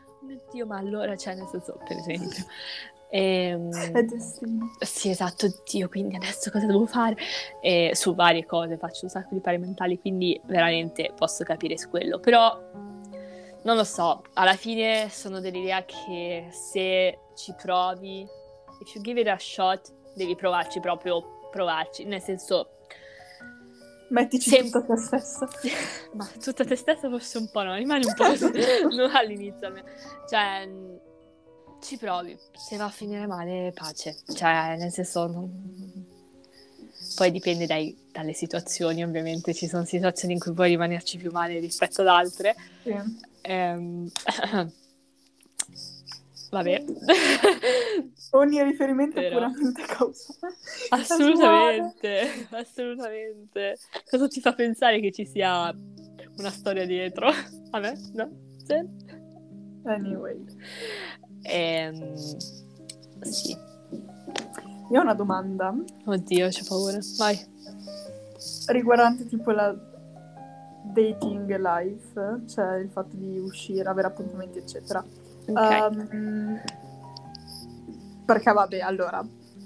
Dio, 0.51 0.65
ma 0.65 0.77
allora, 0.77 1.15
cioè, 1.15 1.35
nel 1.35 1.47
senso, 1.47 1.79
per 1.87 1.97
esempio. 1.97 2.43
Ehm, 3.09 3.71
È 3.93 4.03
destino. 4.03 4.75
sì, 4.79 5.09
esatto, 5.09 5.47
Dio, 5.69 5.87
quindi 5.87 6.15
adesso 6.15 6.51
cosa 6.51 6.65
devo 6.65 6.85
fare? 6.85 7.15
E 7.61 7.91
su 7.93 8.13
varie 8.15 8.45
cose 8.45 8.77
faccio 8.77 9.05
un 9.05 9.09
sacco 9.09 9.33
di 9.33 9.41
pari 9.41 9.57
mentali, 9.57 9.99
quindi 9.99 10.39
veramente 10.45 11.11
posso 11.15 11.43
capire 11.43 11.77
su 11.77 11.89
quello. 11.89 12.19
Però 12.19 12.59
non 13.63 13.75
lo 13.75 13.83
so, 13.83 14.21
alla 14.33 14.55
fine 14.55 15.09
sono 15.09 15.39
dell'idea 15.39 15.83
che 15.85 16.47
se 16.51 17.19
ci 17.35 17.53
provi, 17.59 18.27
if 18.79 18.93
you 18.93 19.03
give 19.03 19.19
it 19.19 19.27
a 19.27 19.37
shot, 19.39 19.91
devi 20.13 20.35
provarci 20.35 20.79
proprio, 20.79 21.47
provarci, 21.49 22.03
nel 22.05 22.21
senso, 22.21 22.74
Mettici 24.07 24.49
Sem- 24.49 24.69
tutto 24.69 24.77
a 24.77 24.95
te 24.95 24.97
stessa. 25.01 25.47
ma 26.13 26.29
tutta 26.41 26.63
te 26.63 26.75
stessa 26.75 27.09
forse 27.09 27.37
un 27.39 27.49
po' 27.49 27.63
no, 27.63 27.73
rimani 27.75 28.05
un 28.05 28.13
po' 28.13 28.23
non 28.95 29.09
all'inizio. 29.15 29.73
Cioè, 30.29 30.65
mh, 30.65 30.99
ci 31.81 31.97
provi, 31.97 32.37
se 32.53 32.77
va 32.77 32.85
a 32.85 32.89
finire 32.89 33.25
male, 33.27 33.71
pace. 33.73 34.15
Cioè, 34.33 34.75
nel 34.77 34.91
senso, 34.91 35.27
non- 35.27 36.05
poi 37.15 37.31
dipende 37.31 37.65
dai- 37.65 37.95
dalle 38.11 38.33
situazioni, 38.33 39.03
ovviamente, 39.03 39.53
ci 39.53 39.67
sono 39.67 39.85
situazioni 39.85 40.33
in 40.33 40.39
cui 40.39 40.53
puoi 40.53 40.69
rimanerci 40.69 41.17
più 41.17 41.31
male 41.31 41.59
rispetto 41.59 42.01
ad 42.01 42.07
altre. 42.07 42.55
Sì. 42.83 42.93
Ehm, 43.41 44.09
Vabbè. 46.55 46.83
Ogni 48.31 48.63
riferimento 48.63 49.17
è 49.17 49.23
Vero. 49.23 49.35
puramente 49.35 49.81
causale. 49.81 50.55
Assolutamente, 50.89 52.47
assolutamente. 52.51 53.77
Cosa 54.09 54.27
ti 54.29 54.39
fa 54.39 54.53
pensare 54.53 55.01
che 55.01 55.11
ci 55.11 55.25
sia 55.25 55.75
una 56.37 56.49
storia 56.51 56.85
dietro? 56.85 57.27
Me? 57.75 57.99
No? 58.13 58.29
Sì. 58.65 59.03
Anyway, 59.83 60.43
Ehm, 61.43 62.13
sì. 63.19 63.51
io 63.51 64.99
ho 64.99 65.01
una 65.01 65.13
domanda 65.13 65.75
Oddio, 66.05 66.47
c'ho 66.47 66.63
paura. 66.67 66.97
Vai. 67.17 67.37
riguardante 68.67 69.25
tipo 69.27 69.51
la 69.51 69.75
dating 70.93 71.53
life, 71.57 72.43
cioè 72.47 72.77
il 72.77 72.89
fatto 72.89 73.15
di 73.17 73.37
uscire, 73.39 73.89
avere 73.89 74.07
appuntamenti, 74.07 74.59
eccetera. 74.59 75.03
Um, 75.47 76.61
perché 78.25 78.51
vabbè, 78.51 78.79
allora, 78.79 79.23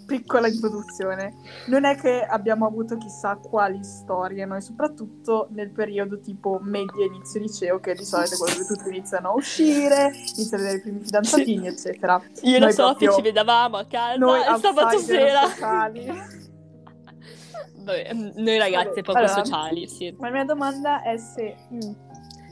piccola 0.09 0.47
introduzione. 0.47 1.35
Non 1.67 1.85
è 1.85 1.95
che 1.95 2.23
abbiamo 2.23 2.65
avuto 2.65 2.97
chissà 2.97 3.35
quali 3.35 3.83
storie, 3.83 4.45
noi 4.45 4.61
soprattutto 4.61 5.47
nel 5.51 5.69
periodo 5.69 6.19
tipo 6.19 6.59
media 6.61 7.05
inizio 7.05 7.39
liceo, 7.39 7.79
che 7.79 7.93
di 7.93 8.03
solito 8.03 8.33
è 8.33 8.37
quello 8.37 8.53
dove 8.53 8.65
tutti 8.65 8.89
iniziano 8.89 9.29
a 9.29 9.33
uscire, 9.33 10.11
iniziano 10.35 10.63
ad 10.63 10.69
avere 10.69 10.77
i 10.77 10.81
primi 10.81 10.99
fidanzatini, 11.01 11.67
eccetera. 11.67 12.21
Io 12.41 12.55
e 12.55 12.59
Noi 12.59 12.67
la 12.67 12.71
Sofia 12.71 13.11
ci 13.11 13.21
vedavamo 13.21 13.77
a 13.77 13.85
casa 13.85 14.17
Noi 14.17 14.39
il 14.39 14.59
sabato 14.59 14.97
sera. 14.97 15.41
Vabbè, 17.81 18.13
mm, 18.13 18.29
noi 18.35 18.57
ragazze 18.57 18.89
Vabbè, 18.89 19.01
poco 19.01 19.17
allora. 19.19 19.33
sociali, 19.33 19.87
sì. 19.87 20.15
Ma 20.17 20.27
la 20.27 20.33
mia 20.33 20.43
domanda 20.45 21.01
è 21.01 21.17
se 21.17 21.55
mm, 21.71 21.91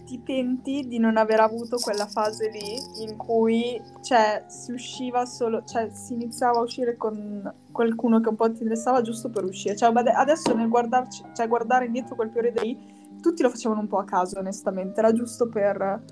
ti 0.07 0.19
penti 0.19 0.87
di 0.87 0.99
non 0.99 1.17
aver 1.17 1.41
avuto 1.41 1.77
quella 1.77 2.07
fase 2.07 2.49
lì 2.49 3.03
in 3.03 3.17
cui 3.17 3.79
cioè, 4.01 4.45
si 4.47 4.71
usciva 4.71 5.25
solo, 5.25 5.65
cioè 5.65 5.89
si 5.91 6.13
iniziava 6.13 6.59
a 6.59 6.61
uscire 6.61 6.95
con 6.95 7.53
qualcuno 7.73 8.21
che 8.21 8.29
un 8.29 8.35
po' 8.37 8.45
ti 8.45 8.61
interessava 8.61 9.01
giusto 9.01 9.29
per 9.29 9.43
uscire. 9.43 9.75
Cioè, 9.75 9.91
adesso 10.13 10.55
nel 10.55 10.69
guardarci, 10.69 11.23
cioè, 11.33 11.49
guardare 11.49 11.85
indietro 11.85 12.15
quel 12.15 12.29
periodo 12.29 12.61
lì, 12.61 12.79
tutti 13.21 13.41
lo 13.41 13.49
facevano 13.49 13.81
un 13.81 13.87
po' 13.87 13.97
a 13.97 14.05
caso, 14.05 14.39
onestamente. 14.39 14.99
Era 14.99 15.11
giusto 15.11 15.49
per, 15.49 16.03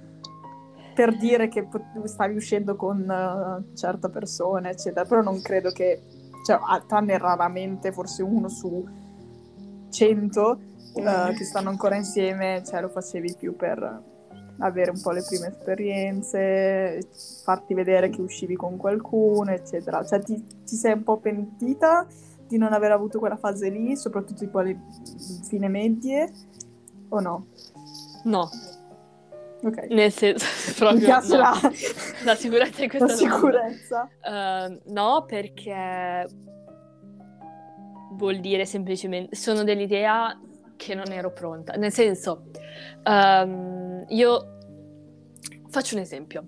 per 0.93 1.17
dire 1.17 1.47
che 1.47 1.65
stavi 2.03 2.35
uscendo 2.35 2.75
con 2.75 3.09
eh, 3.09 3.77
certa 3.77 4.09
persona, 4.09 4.69
eccetera. 4.69 5.05
Però 5.05 5.21
non 5.21 5.41
credo 5.41 5.71
che, 5.71 6.03
cioè, 6.45 6.59
tranne 6.85 7.17
raramente, 7.17 7.93
forse 7.93 8.23
uno 8.23 8.49
su 8.49 8.85
cento 9.89 10.59
eh, 10.95 11.33
che 11.35 11.43
stanno 11.43 11.69
ancora 11.69 11.95
insieme, 11.95 12.63
cioè 12.65 12.81
lo 12.81 12.89
facevi 12.89 13.35
più 13.37 13.55
per 13.55 14.01
avere 14.59 14.91
un 14.91 15.01
po' 15.01 15.11
le 15.11 15.21
prime 15.27 15.47
esperienze, 15.47 17.05
farti 17.43 17.73
vedere 17.73 18.09
che 18.09 18.21
uscivi 18.21 18.55
con 18.55 18.77
qualcuno, 18.77 19.51
eccetera. 19.51 20.03
Cioè 20.05 20.19
ti, 20.21 20.41
ti 20.65 20.75
sei 20.75 20.93
un 20.93 21.03
po' 21.03 21.17
pentita 21.17 22.07
di 22.47 22.57
non 22.57 22.73
aver 22.73 22.91
avuto 22.91 23.19
quella 23.19 23.37
fase 23.37 23.69
lì, 23.69 23.97
soprattutto 23.97 24.39
tipo 24.39 24.59
alle 24.59 24.79
fine 25.47 25.67
medie, 25.67 26.31
o 27.09 27.19
no? 27.19 27.47
No, 28.23 28.49
Ok. 29.63 29.87
nel 29.89 30.11
senso, 30.11 30.45
Mi 30.67 30.73
proprio 30.77 30.99
piace 30.99 31.35
no. 31.35 31.37
la, 31.41 31.53
la 32.23 32.35
sicurezza 32.35 32.83
in 32.83 32.89
la 32.91 32.97
questa 32.97 33.15
domanda. 33.15 33.35
sicurezza. 33.67 34.09
Ehm, 34.21 34.79
no, 34.93 35.25
perché 35.27 36.27
vuol 38.13 38.39
dire 38.39 38.65
semplicemente 38.65 39.35
sono 39.35 39.63
dell'idea 39.63 40.39
che 40.77 40.95
non 40.95 41.11
ero 41.11 41.31
pronta. 41.31 41.73
Nel 41.73 41.91
senso, 41.91 42.45
ehm, 43.03 44.05
io 44.09 44.57
faccio 45.69 45.95
un 45.95 46.01
esempio. 46.01 46.47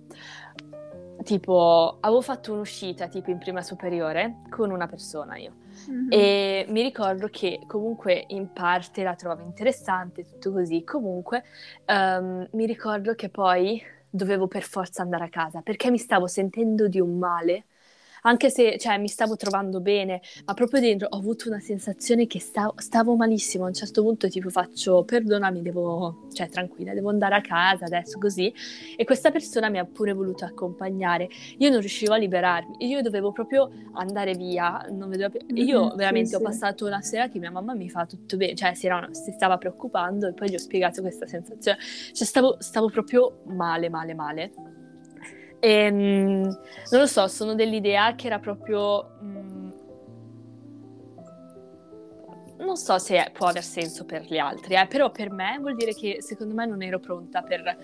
Tipo, 1.24 1.98
avevo 2.00 2.22
fatto 2.22 2.54
un'uscita 2.54 3.08
tipo 3.08 3.32
in 3.32 3.38
prima 3.38 3.62
superiore 3.62 4.44
con 4.50 4.72
una 4.72 4.88
persona 4.88 5.38
io. 5.38 5.54
Mhm. 5.88 6.08
E 6.10 6.66
mi 6.70 6.82
ricordo 6.82 7.28
che 7.30 7.62
comunque 7.68 8.26
in 8.28 8.52
parte 8.54 9.04
la 9.04 9.16
trovavo 9.16 9.44
interessante, 9.44 10.24
tutto 10.24 10.52
così. 10.52 10.84
Comunque 10.84 11.44
ehm, 11.86 12.48
mi 12.52 12.66
ricordo 12.66 13.14
che 13.16 13.30
poi 13.30 13.82
dovevo 14.10 14.48
per 14.48 14.64
forza 14.64 15.02
andare 15.02 15.26
a 15.26 15.30
casa 15.30 15.62
perché 15.62 15.92
mi 15.92 15.98
stavo 15.98 16.28
sentendo 16.28 16.88
di 16.88 17.00
un 17.00 17.18
male 17.18 17.66
anche 18.22 18.50
se 18.50 18.78
cioè, 18.78 18.98
mi 18.98 19.08
stavo 19.08 19.36
trovando 19.36 19.82
bene, 19.82 20.22
ma 20.46 20.54
proprio 20.54 20.82
dentro 20.82 21.08
ho 21.10 21.18
avuto 21.18 21.48
una 21.48 21.60
sensazione 21.60 22.28
che 22.28 22.40
stavo, 22.40 22.74
stavo 22.78 23.16
malissimo. 23.16 23.66
A 23.66 23.68
un 23.68 23.74
certo 23.74 24.04
punto 24.04 24.30
tipo 24.30 24.50
faccio, 24.50 25.04
perdonami, 25.04 25.62
devo, 25.62 26.28
cioè 26.34 26.50
tranquilla, 26.50 26.94
devo 26.94 27.10
andare 27.10 27.36
a 27.36 27.42
casa 27.42 27.86
adesso 27.86 28.18
così. 28.18 28.54
E 28.96 29.04
questa 29.06 29.32
persona 29.32 29.70
mi 29.70 29.80
ha 29.80 29.86
pure 29.86 30.14
voluto 30.14 30.46
accompagnare. 30.46 31.30
Io 31.58 31.70
non 31.70 31.80
riuscivo 31.80 32.14
a 32.14 32.18
liberarmi, 32.18 32.76
io 32.88 33.02
dovevo 33.02 33.32
proprio 33.32 33.70
andare 33.94 34.34
via. 34.34 34.86
Non 34.92 35.10
vedevo 35.10 35.30
più. 35.30 35.56
Io 35.56 35.86
mm-hmm, 35.86 35.96
veramente 35.96 36.30
sì, 36.30 36.36
ho 36.36 36.40
passato 36.42 36.86
una 36.86 37.02
sera 37.02 37.28
che 37.30 37.40
mia 37.40 37.52
mamma 37.52 37.74
mi 37.74 37.90
fa 37.90 38.06
tutto 38.06 38.38
bene, 38.38 38.56
cioè 38.56 38.74
si, 38.74 38.86
era, 38.86 39.08
si 39.12 39.32
stava 39.32 39.58
preoccupando 39.58 40.28
e 40.28 40.34
poi 40.34 40.50
gli 40.50 40.56
ho 40.56 40.60
spiegato 40.60 41.02
questa 41.02 41.26
sensazione. 41.28 41.78
Cioè 42.14 42.26
stavo, 42.26 42.58
stavo 42.60 42.90
proprio 42.90 43.42
male, 43.46 43.90
male, 43.90 44.14
male. 44.14 44.52
E, 45.60 45.70
ehm, 45.70 46.42
non 46.44 47.00
lo 47.00 47.08
so, 47.08 47.28
sono 47.28 47.56
dell'idea 47.56 48.16
che 48.16 48.28
era 48.28 48.40
proprio... 48.40 49.18
Mh, 49.22 49.26
mm, 49.28 49.48
non 52.60 52.76
so 52.76 52.98
se 52.98 53.30
può 53.34 53.48
aver 53.48 53.64
senso 53.64 54.04
per 54.04 54.24
gli 54.24 54.38
altri, 54.38 54.76
eh, 54.76 54.88
però 54.88 55.12
per 55.12 55.32
me 55.32 55.58
vuol 55.60 55.76
dire 55.76 55.94
che 55.94 56.18
secondo 56.22 56.54
me 56.54 56.66
non 56.66 56.82
ero 56.82 57.00
pronta 57.00 57.42
per, 57.42 57.78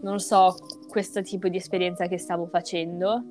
non 0.00 0.20
so, 0.20 0.56
questo 0.88 1.22
tipo 1.22 1.48
di 1.48 1.56
esperienza 1.56 2.06
che 2.06 2.18
stavo 2.18 2.46
facendo. 2.46 3.24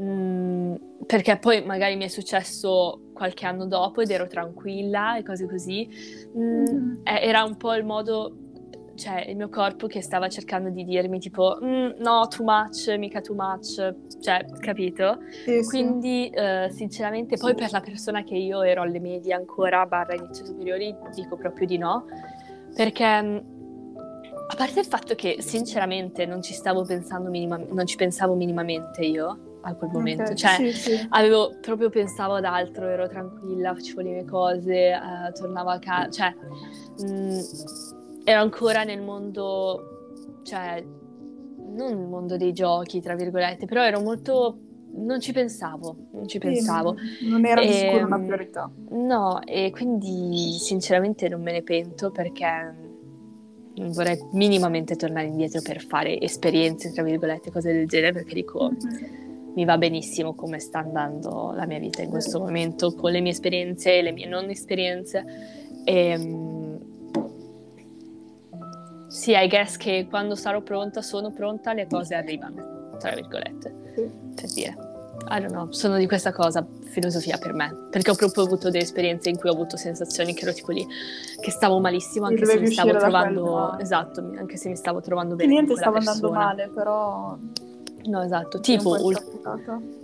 Mm, 0.00 0.74
perché 1.06 1.38
poi 1.38 1.64
magari 1.64 1.96
mi 1.96 2.04
è 2.04 2.08
successo 2.08 3.10
qualche 3.14 3.46
anno 3.46 3.66
dopo 3.66 4.02
ed 4.02 4.10
ero 4.10 4.26
tranquilla 4.26 5.16
e 5.16 5.22
cose 5.22 5.46
così. 5.46 5.88
Mm, 6.36 6.64
mm-hmm. 6.64 6.94
Era 7.04 7.44
un 7.44 7.56
po' 7.56 7.74
il 7.74 7.84
modo 7.84 8.36
cioè 8.96 9.24
il 9.28 9.36
mio 9.36 9.48
corpo 9.48 9.86
che 9.86 10.02
stava 10.02 10.28
cercando 10.28 10.70
di 10.70 10.84
dirmi 10.84 11.18
tipo 11.18 11.58
mm, 11.62 11.90
no, 11.98 12.26
too 12.28 12.44
much, 12.44 12.88
mica 12.98 13.20
too 13.20 13.34
much, 13.34 13.94
cioè, 14.20 14.44
capito? 14.60 15.18
Sì, 15.44 15.64
Quindi 15.66 16.30
sì. 16.34 16.40
Uh, 16.40 16.70
sinceramente 16.70 17.36
poi 17.36 17.54
per 17.54 17.70
la 17.70 17.80
persona 17.80 18.22
che 18.22 18.34
io 18.34 18.62
ero 18.62 18.82
alle 18.82 19.00
medie 19.00 19.34
ancora, 19.34 19.86
barra 19.86 20.14
inizio 20.14 20.44
superiori, 20.44 20.94
dico 21.14 21.36
proprio 21.36 21.66
di 21.66 21.78
no, 21.78 22.06
perché 22.74 23.22
mm, 23.22 23.36
a 24.48 24.54
parte 24.56 24.80
il 24.80 24.86
fatto 24.86 25.14
che 25.14 25.36
sinceramente 25.40 26.24
non 26.24 26.42
ci 26.42 26.54
stavo 26.54 26.84
pensando 26.84 27.30
minimamente, 27.30 27.72
non 27.72 27.86
ci 27.86 27.96
pensavo 27.96 28.34
minimamente 28.34 29.04
io 29.04 29.58
a 29.62 29.74
quel 29.74 29.90
momento, 29.90 30.22
okay, 30.22 30.36
cioè 30.36 30.54
sì, 30.54 30.72
sì. 30.72 31.06
avevo 31.10 31.56
proprio 31.60 31.90
pensavo 31.90 32.34
ad 32.34 32.44
altro, 32.44 32.86
ero 32.86 33.08
tranquilla, 33.08 33.74
facevo 33.74 34.00
le 34.00 34.10
mie 34.10 34.24
cose, 34.24 34.92
uh, 34.94 35.32
tornavo 35.32 35.70
a 35.70 35.78
casa, 35.80 36.08
cioè 36.08 36.34
mh, 36.98 37.12
mm, 37.12 37.38
ero 38.28 38.40
ancora 38.40 38.82
nel 38.82 39.00
mondo, 39.00 40.40
cioè, 40.42 40.84
non 40.84 41.94
nel 41.94 42.08
mondo 42.08 42.36
dei 42.36 42.52
giochi, 42.52 43.00
tra 43.00 43.14
virgolette, 43.14 43.66
però 43.66 43.84
ero 43.84 44.00
molto... 44.00 44.58
non 44.94 45.20
ci 45.20 45.32
pensavo, 45.32 46.08
non 46.10 46.26
ci 46.26 46.40
pensavo. 46.40 46.96
Non 47.28 47.46
era 47.46 47.60
di 47.60 47.72
sicuro 47.72 48.06
una 48.06 48.16
ehm, 48.16 48.26
priorità. 48.26 48.68
No, 48.90 49.40
e 49.44 49.70
quindi 49.70 50.56
sinceramente 50.58 51.28
non 51.28 51.40
me 51.40 51.52
ne 51.52 51.62
pento 51.62 52.10
perché 52.10 52.74
vorrei 53.76 54.18
minimamente 54.32 54.96
tornare 54.96 55.28
indietro 55.28 55.60
per 55.62 55.80
fare 55.80 56.20
esperienze, 56.20 56.92
tra 56.92 57.04
virgolette, 57.04 57.52
cose 57.52 57.72
del 57.72 57.86
genere, 57.86 58.12
perché 58.12 58.34
dico... 58.34 58.72
Mm-hmm 58.72 59.24
mi 59.56 59.64
va 59.64 59.78
benissimo 59.78 60.34
come 60.34 60.58
sta 60.58 60.80
andando 60.80 61.54
la 61.56 61.64
mia 61.64 61.78
vita 61.78 62.02
in 62.02 62.10
questo 62.10 62.38
momento, 62.38 62.92
con 62.92 63.10
le 63.10 63.22
mie 63.22 63.32
esperienze 63.32 64.02
le 64.02 64.12
mie 64.12 64.26
non 64.26 64.50
esperienze. 64.50 65.24
E, 65.82 66.08
ehm, 66.08 66.55
sì, 69.16 69.32
I 69.34 69.48
guess 69.48 69.78
che 69.78 70.06
quando 70.10 70.34
sarò 70.34 70.60
pronta, 70.60 71.00
sono 71.00 71.30
pronta, 71.30 71.72
le 71.72 71.86
cose 71.86 72.14
arrivano, 72.14 72.96
tra 72.98 73.14
virgolette, 73.14 73.74
sì. 73.94 74.10
per 74.34 74.52
dire. 74.52 74.76
I 75.28 75.40
don't 75.40 75.50
know, 75.50 75.72
sono 75.72 75.96
di 75.96 76.06
questa 76.06 76.32
cosa, 76.32 76.64
filosofia 76.84 77.38
per 77.38 77.54
me, 77.54 77.88
perché 77.90 78.10
ho 78.10 78.14
proprio 78.14 78.44
avuto 78.44 78.68
delle 78.68 78.84
esperienze 78.84 79.30
in 79.30 79.38
cui 79.38 79.48
ho 79.48 79.54
avuto 79.54 79.78
sensazioni 79.78 80.34
che 80.34 80.42
ero 80.42 80.52
tipo 80.52 80.70
lì, 80.70 80.86
che 81.40 81.50
stavo 81.50 81.80
malissimo, 81.80 82.26
anche 82.26 82.44
se 82.44 82.60
mi 82.60 82.70
stavo 82.70 82.94
trovando, 82.94 83.78
esatto, 83.78 84.20
anche 84.36 84.58
se 84.58 84.68
mi 84.68 84.76
stavo 84.76 85.00
trovando 85.00 85.34
bene. 85.34 85.50
Niente 85.50 85.76
stava 85.76 85.96
andando 85.96 86.30
male, 86.30 86.68
però... 86.68 87.38
No, 88.06 88.22
esatto, 88.22 88.60
tipo, 88.60 88.90
ul- 88.90 89.16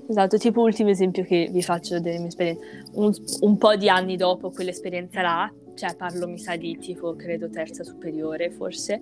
esatto, 0.09 0.37
tipo 0.39 0.61
ultimo 0.63 0.91
esempio 0.91 1.25
che 1.25 1.49
vi 1.51 1.63
faccio 1.63 2.01
delle 2.01 2.19
mie 2.19 2.29
esperienze, 2.29 2.85
un, 2.95 3.15
un 3.41 3.59
po' 3.59 3.77
di 3.77 3.89
anni 3.89 4.17
dopo 4.17 4.51
quell'esperienza 4.51 5.23
là, 5.23 5.53
cioè 5.75 5.95
parlo 5.95 6.27
mi 6.27 6.39
sa 6.39 6.57
di 6.57 6.77
tipo 6.79 7.15
credo 7.15 7.49
terza 7.49 7.85
superiore 7.85 8.51
forse, 8.51 9.01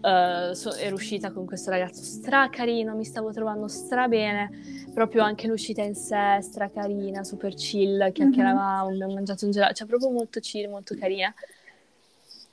uh, 0.00 0.52
so, 0.54 0.74
ero 0.74 0.94
uscita 0.94 1.32
con 1.32 1.44
questo 1.44 1.70
ragazzo 1.70 2.02
stracarino, 2.02 2.94
mi 2.94 3.04
stavo 3.04 3.30
trovando 3.30 3.68
strabene, 3.68 4.50
proprio 4.94 5.22
anche 5.22 5.46
l'uscita 5.46 5.82
in 5.82 5.94
sé 5.94 6.38
stracarina, 6.40 7.22
super 7.22 7.54
chill, 7.54 8.10
chiacchieravamo, 8.10 8.86
mm-hmm. 8.86 8.94
abbiamo 8.94 9.14
mangiato 9.14 9.44
un 9.44 9.50
gelato, 9.50 9.74
cioè 9.74 9.86
proprio 9.86 10.10
molto 10.10 10.40
chill, 10.40 10.70
molto 10.70 10.94
carina. 10.98 11.32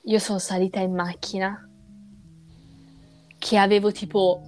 Io 0.02 0.18
sono 0.18 0.38
salita 0.38 0.80
in 0.80 0.94
macchina 0.94 1.68
che 3.38 3.56
avevo 3.56 3.92
tipo 3.92 4.42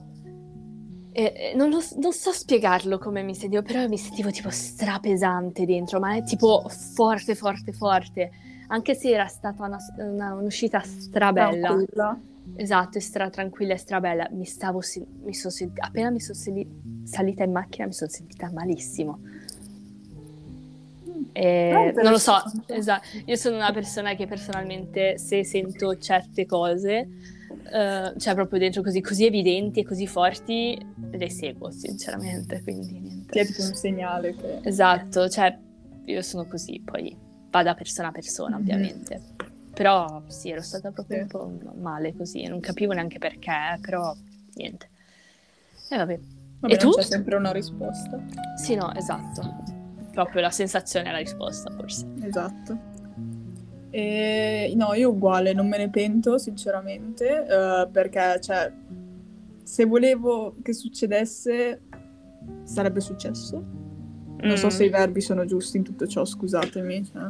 eh, 1.12 1.52
non, 1.56 1.70
lo, 1.70 1.80
non, 1.96 2.12
so 2.12 2.32
spiegarlo 2.32 2.98
come 2.98 3.22
mi 3.22 3.34
sentivo, 3.34 3.62
però 3.62 3.86
mi 3.88 3.98
sentivo 3.98 4.30
tipo 4.30 4.50
strapesante 4.50 5.64
dentro, 5.64 5.98
ma 5.98 6.16
è 6.16 6.22
tipo 6.22 6.68
forte, 6.68 7.34
forte, 7.34 7.72
forte 7.72 8.30
anche 8.70 8.94
se 8.94 9.10
era 9.10 9.26
stata 9.26 9.64
una, 9.64 9.78
una, 9.98 10.34
un'uscita 10.34 10.80
strabella. 10.80 11.68
Tranquilla. 11.68 12.20
Esatto, 12.56 12.98
stra 13.00 13.30
tranquilla 13.30 13.74
e 13.74 13.76
strabella. 13.76 14.28
Mi 14.32 14.44
stavo, 14.44 14.80
mi 15.22 15.34
sono 15.34 15.52
sentita, 15.52 15.86
appena 15.86 16.10
mi 16.10 16.20
sono 16.20 16.38
salita 17.04 17.44
in 17.44 17.52
macchina 17.52 17.86
mi 17.86 17.92
sono 17.92 18.10
sentita 18.10 18.50
malissimo. 18.52 19.20
E, 21.32 21.92
non 21.94 22.12
lo 22.12 22.18
so, 22.18 22.36
esatto. 22.66 23.06
Io 23.24 23.36
sono 23.36 23.56
una 23.56 23.72
persona 23.72 24.14
che 24.14 24.26
personalmente 24.26 25.18
se 25.18 25.44
sento 25.44 25.96
certe 25.98 26.46
cose, 26.46 27.08
uh, 27.50 28.18
cioè 28.18 28.34
proprio 28.34 28.58
dentro 28.58 28.82
così, 28.82 29.00
così 29.00 29.26
evidenti 29.26 29.80
e 29.80 29.84
così 29.84 30.06
forti, 30.06 30.78
le 31.10 31.30
seguo 31.30 31.70
sinceramente. 31.70 32.62
Quindi 32.62 32.98
niente. 32.98 33.32
Che 33.32 33.40
è 33.40 33.46
tipo 33.46 33.62
un 33.62 33.74
segnale 33.74 34.34
che... 34.34 34.60
Esatto, 34.62 35.28
cioè 35.28 35.56
io 36.04 36.22
sono 36.22 36.46
così, 36.46 36.80
poi 36.84 37.16
va 37.50 37.62
da 37.62 37.74
persona 37.74 38.08
a 38.08 38.12
persona, 38.12 38.56
mm-hmm. 38.56 38.62
ovviamente. 38.62 39.22
Però 39.72 40.22
sì, 40.26 40.50
ero 40.50 40.62
stata 40.62 40.90
proprio 40.90 41.16
sì. 41.16 41.22
un 41.22 41.28
po' 41.28 41.72
male 41.78 42.14
così, 42.14 42.44
non 42.46 42.60
capivo 42.60 42.92
neanche 42.92 43.18
perché, 43.18 43.78
però 43.80 44.14
niente. 44.54 44.88
E 45.88 45.96
vabbè. 45.96 46.18
vabbè 46.60 46.74
e 46.74 46.76
tu? 46.76 46.90
C'è 46.90 47.02
sempre 47.02 47.36
una 47.36 47.52
risposta. 47.52 48.22
Sì, 48.56 48.74
no, 48.74 48.92
esatto. 48.94 49.64
Proprio 50.12 50.42
la 50.42 50.50
sensazione 50.50 51.08
è 51.08 51.12
la 51.12 51.18
risposta, 51.18 51.70
forse. 51.70 52.06
Esatto. 52.22 52.89
E, 53.90 54.72
no, 54.76 54.94
io 54.94 55.10
uguale, 55.10 55.52
non 55.52 55.68
me 55.68 55.78
ne 55.78 55.90
pento 55.90 56.38
sinceramente, 56.38 57.46
uh, 57.48 57.90
perché 57.90 58.40
cioè, 58.40 58.72
se 59.62 59.84
volevo 59.84 60.54
che 60.62 60.72
succedesse, 60.72 61.82
sarebbe 62.64 63.00
successo 63.00 63.80
non 64.42 64.56
so 64.56 64.70
se 64.70 64.84
i 64.84 64.88
mm. 64.88 64.92
verbi 64.92 65.20
sono 65.20 65.44
giusti 65.44 65.76
in 65.76 65.82
tutto 65.82 66.06
ciò, 66.06 66.24
scusatemi. 66.24 67.04
Cioè. 67.04 67.28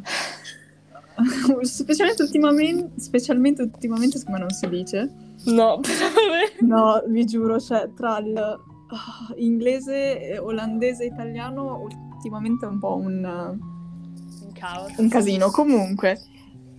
specialmente, 1.65 2.23
ultimamente, 2.23 3.01
specialmente 3.01 3.63
ultimamente, 3.63 4.19
secondo 4.19 4.39
me 4.41 4.47
non 4.47 4.55
si 4.55 4.69
dice. 4.69 5.11
No, 5.47 5.81
no, 6.61 7.03
vi 7.09 7.25
giuro, 7.25 7.59
cioè, 7.59 7.91
tra 7.95 8.19
il 8.19 8.35
uh, 8.35 9.35
inglese, 9.37 10.39
olandese 10.39 11.05
e 11.05 11.07
italiano, 11.07 11.81
ultimamente 11.81 12.67
è 12.67 12.69
un 12.69 12.79
po' 12.79 12.97
un... 12.97 13.25
un 13.25 14.53
caos. 14.53 14.97
Un 14.97 15.09
casino. 15.09 15.51
Comunque, 15.51 16.21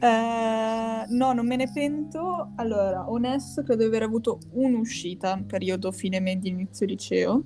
eh, 0.02 1.06
no, 1.10 1.34
non 1.34 1.46
me 1.46 1.56
ne 1.56 1.72
pento. 1.72 2.52
Allora, 2.56 3.08
onesto, 3.08 3.62
credo 3.62 3.82
di 3.82 3.88
aver 3.88 4.04
avuto 4.04 4.40
un'uscita, 4.54 5.44
periodo 5.46 5.92
fine 5.92 6.20
media, 6.20 6.52
inizio 6.52 6.88
liceo 6.88 7.44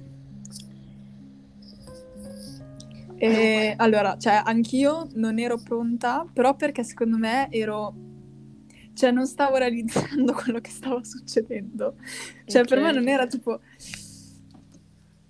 E, 3.18 3.74
allora, 3.78 4.18
cioè, 4.18 4.42
anch'io 4.46 5.10
non 5.16 5.40
ero 5.40 5.58
pronta, 5.58 6.26
però 6.32 6.56
perché 6.56 6.84
secondo 6.84 7.18
me 7.18 7.50
ero... 7.52 7.94
Cioè, 8.94 9.12
non 9.12 9.28
stavo 9.28 9.58
realizzando 9.58 10.32
quello 10.34 10.60
che 10.60 10.70
stava 10.70 11.04
succedendo. 11.04 11.96
Cioè, 12.46 12.62
okay. 12.62 12.66
per 12.66 12.80
me 12.80 12.92
non 12.94 13.08
era 13.10 13.28
tipo... 13.28 13.60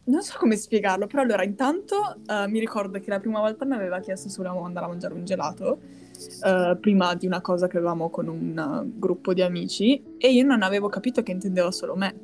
Non 0.07 0.21
so 0.21 0.37
come 0.37 0.55
spiegarlo, 0.55 1.07
però 1.07 1.23
allora 1.23 1.43
intanto 1.43 2.21
uh, 2.27 2.47
mi 2.47 2.59
ricordo 2.59 2.99
che 2.99 3.09
la 3.09 3.19
prima 3.19 3.39
volta 3.39 3.65
mi 3.65 3.73
aveva 3.73 3.99
chiesto 3.99 4.29
se 4.29 4.37
volevamo 4.37 4.63
andare 4.63 4.85
a 4.85 4.89
mangiare 4.89 5.15
un 5.15 5.25
gelato, 5.25 5.79
uh, 6.41 6.79
prima 6.79 7.13
di 7.15 7.25
una 7.25 7.41
cosa 7.41 7.67
che 7.67 7.77
avevamo 7.77 8.09
con 8.09 8.27
un 8.27 8.83
uh, 8.85 8.99
gruppo 8.99 9.33
di 9.33 9.41
amici, 9.41 10.01
e 10.17 10.31
io 10.31 10.45
non 10.45 10.61
avevo 10.61 10.87
capito 10.89 11.23
che 11.23 11.31
intendeva 11.31 11.71
solo 11.71 11.95
me. 11.95 12.15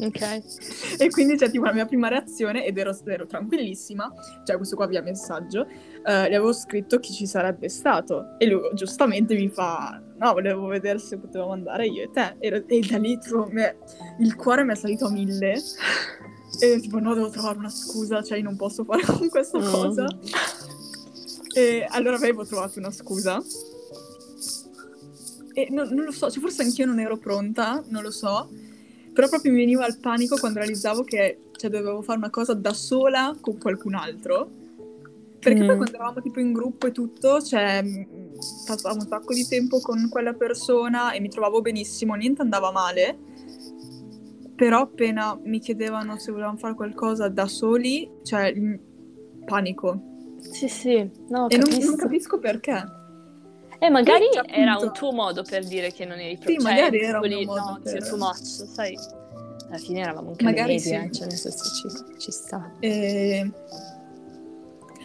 Ok. 0.00 0.20
e 0.98 1.10
quindi 1.10 1.36
c'è 1.36 1.50
tipo 1.50 1.64
la 1.64 1.72
mia 1.72 1.86
prima 1.86 2.08
reazione 2.08 2.64
ed 2.64 2.78
ero, 2.78 2.96
ero 3.04 3.26
tranquillissima, 3.26 4.12
cioè 4.44 4.56
questo 4.56 4.76
qua 4.76 4.86
via 4.86 5.02
messaggio, 5.02 5.62
uh, 5.62 5.68
le 6.04 6.36
avevo 6.36 6.52
scritto 6.52 7.00
chi 7.00 7.12
ci 7.12 7.26
sarebbe 7.26 7.68
stato 7.68 8.36
e 8.38 8.46
lui 8.46 8.60
giustamente 8.74 9.34
mi 9.34 9.48
fa 9.48 10.00
no, 10.18 10.32
volevo 10.32 10.66
vedere 10.66 10.98
se 10.98 11.18
potevamo 11.18 11.52
andare 11.52 11.86
io 11.86 12.04
e 12.04 12.10
te 12.10 12.36
e, 12.38 12.64
e 12.66 12.80
da 12.88 12.98
lì 12.98 13.18
tipo, 13.18 13.48
me, 13.50 13.76
il 14.20 14.36
cuore 14.36 14.62
mi 14.64 14.72
è 14.72 14.76
salito 14.76 15.06
a 15.06 15.10
mille 15.10 15.60
E 16.58 16.80
tipo, 16.80 16.98
no, 17.00 17.14
devo 17.14 17.28
trovare 17.28 17.58
una 17.58 17.68
scusa, 17.68 18.22
cioè 18.22 18.38
io 18.38 18.44
non 18.44 18.56
posso 18.56 18.84
fare 18.84 19.02
questa 19.28 19.58
Mm. 19.58 19.70
cosa. 19.70 20.06
E 21.58 21.86
allora 21.88 22.16
avevo 22.16 22.44
trovato 22.44 22.78
una 22.78 22.90
scusa. 22.90 23.42
E 25.54 25.68
non, 25.70 25.88
non 25.88 26.04
lo 26.04 26.12
so, 26.12 26.30
cioè 26.30 26.42
forse 26.42 26.62
anch'io 26.62 26.84
non 26.84 27.00
ero 27.00 27.16
pronta, 27.16 27.82
non 27.88 28.02
lo 28.02 28.10
so. 28.10 28.48
Però 29.12 29.26
proprio 29.28 29.52
mi 29.52 29.58
veniva 29.60 29.86
il 29.86 29.98
panico 29.98 30.36
quando 30.36 30.58
realizzavo 30.58 31.02
che 31.02 31.38
cioè, 31.56 31.70
dovevo 31.70 32.02
fare 32.02 32.18
una 32.18 32.28
cosa 32.28 32.52
da 32.52 32.74
sola 32.74 33.34
con 33.40 33.56
qualcun 33.58 33.94
altro. 33.94 34.50
Perché 35.38 35.62
Mm. 35.62 35.66
poi 35.66 35.76
quando 35.76 35.94
eravamo 35.94 36.20
tipo 36.20 36.40
in 36.40 36.52
gruppo 36.52 36.88
e 36.88 36.92
tutto, 36.92 37.40
cioè, 37.40 37.80
mh, 37.82 38.06
passavo 38.66 38.96
un 38.96 39.06
sacco 39.06 39.32
di 39.32 39.46
tempo 39.48 39.80
con 39.80 40.08
quella 40.10 40.34
persona 40.34 41.12
e 41.12 41.20
mi 41.20 41.30
trovavo 41.30 41.62
benissimo, 41.62 42.14
niente 42.14 42.42
andava 42.42 42.70
male. 42.70 43.16
Però 44.56 44.80
appena 44.80 45.38
mi 45.42 45.58
chiedevano 45.60 46.18
se 46.18 46.32
volevamo 46.32 46.58
fare 46.58 46.74
qualcosa 46.74 47.28
da 47.28 47.46
soli, 47.46 48.10
cioè, 48.24 48.48
il 48.48 48.78
panico. 49.46 50.14
Sì, 50.52 50.68
sì, 50.68 51.10
no, 51.28 51.48
E 51.48 51.56
non, 51.56 51.68
capisco. 51.68 51.86
non 51.90 51.96
capisco 51.96 52.38
perché. 52.38 52.84
E 53.78 53.90
magari 53.90 54.26
appunto- 54.34 54.54
era 54.58 54.76
un 54.78 54.92
tuo 54.92 55.12
modo 55.12 55.42
per 55.42 55.64
dire 55.66 55.92
che 55.92 56.04
non 56.06 56.18
eri 56.18 56.38
pronto. 56.38 56.52
Sì, 56.52 56.58
cioè, 56.66 56.72
magari 56.74 57.00
era 57.00 57.20
un 57.20 57.44
modo 57.44 57.60
no, 57.60 57.80
per- 57.82 58.08
too 58.08 58.16
much, 58.16 58.36
sai. 58.42 58.96
Alla 59.68 59.78
fine 59.78 60.00
eravamo 60.00 60.30
anche 60.30 60.44
Magari 60.44 60.78
sì. 60.78 60.90
eh, 60.92 61.10
cioè 61.12 61.26
nel 61.26 61.36
senso 61.36 61.64
ci, 61.74 62.18
ci 62.18 62.30
sta. 62.30 62.72
E 62.80 63.50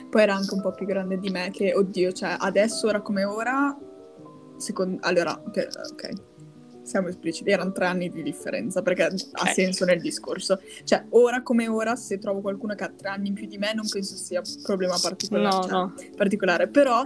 poi 0.10 0.22
era 0.22 0.36
anche 0.36 0.54
un 0.54 0.62
po' 0.62 0.72
più 0.72 0.86
grande 0.86 1.18
di 1.18 1.30
me 1.30 1.50
che, 1.52 1.74
oddio, 1.74 2.12
cioè 2.12 2.36
adesso, 2.40 2.88
ora 2.88 3.02
come 3.02 3.24
ora, 3.24 3.76
secondo... 4.58 4.98
Allora, 5.02 5.36
per- 5.52 5.70
ok, 5.92 6.10
siamo 6.92 7.08
espliciti, 7.08 7.50
erano 7.50 7.72
tre 7.72 7.86
anni 7.86 8.10
di 8.10 8.22
differenza 8.22 8.82
perché 8.82 9.04
ha 9.04 9.08
Ok. 9.08 9.54
senso 9.54 9.86
nel 9.86 10.02
discorso. 10.02 10.60
Cioè, 10.84 11.06
ora 11.10 11.42
come 11.42 11.68
ora, 11.68 11.96
se 11.96 12.18
trovo 12.20 12.42
qualcuno 12.42 12.76
che 12.76 12.84
ha 12.84 12.92
tre 12.96 13.10
anni 13.10 13.30
in 13.30 13.34
più 13.34 13.48
di 13.48 13.58
me, 13.58 13.74
non 13.74 13.88
penso 13.90 14.16
sia 14.16 14.42
un 14.46 14.62
problema 14.62 14.98
particolare. 15.02 15.56
No, 15.56 15.62
cioè, 15.64 15.72
no. 15.72 15.94
particolare. 16.16 16.68
Però, 16.68 17.04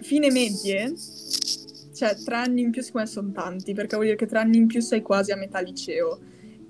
fine 0.00 0.30
medie, 0.30 0.92
cioè 1.94 2.16
tre 2.24 2.34
anni 2.36 2.62
in 2.62 2.70
più 2.70 2.82
secondo 2.82 3.06
me 3.06 3.12
sono 3.12 3.30
tanti, 3.32 3.74
perché 3.74 3.94
vuol 3.94 4.06
dire 4.06 4.16
che 4.18 4.26
tre 4.26 4.38
anni 4.40 4.56
in 4.56 4.66
più 4.66 4.80
sei 4.80 5.02
quasi 5.02 5.30
a 5.32 5.36
metà 5.36 5.60
liceo. 5.60 6.18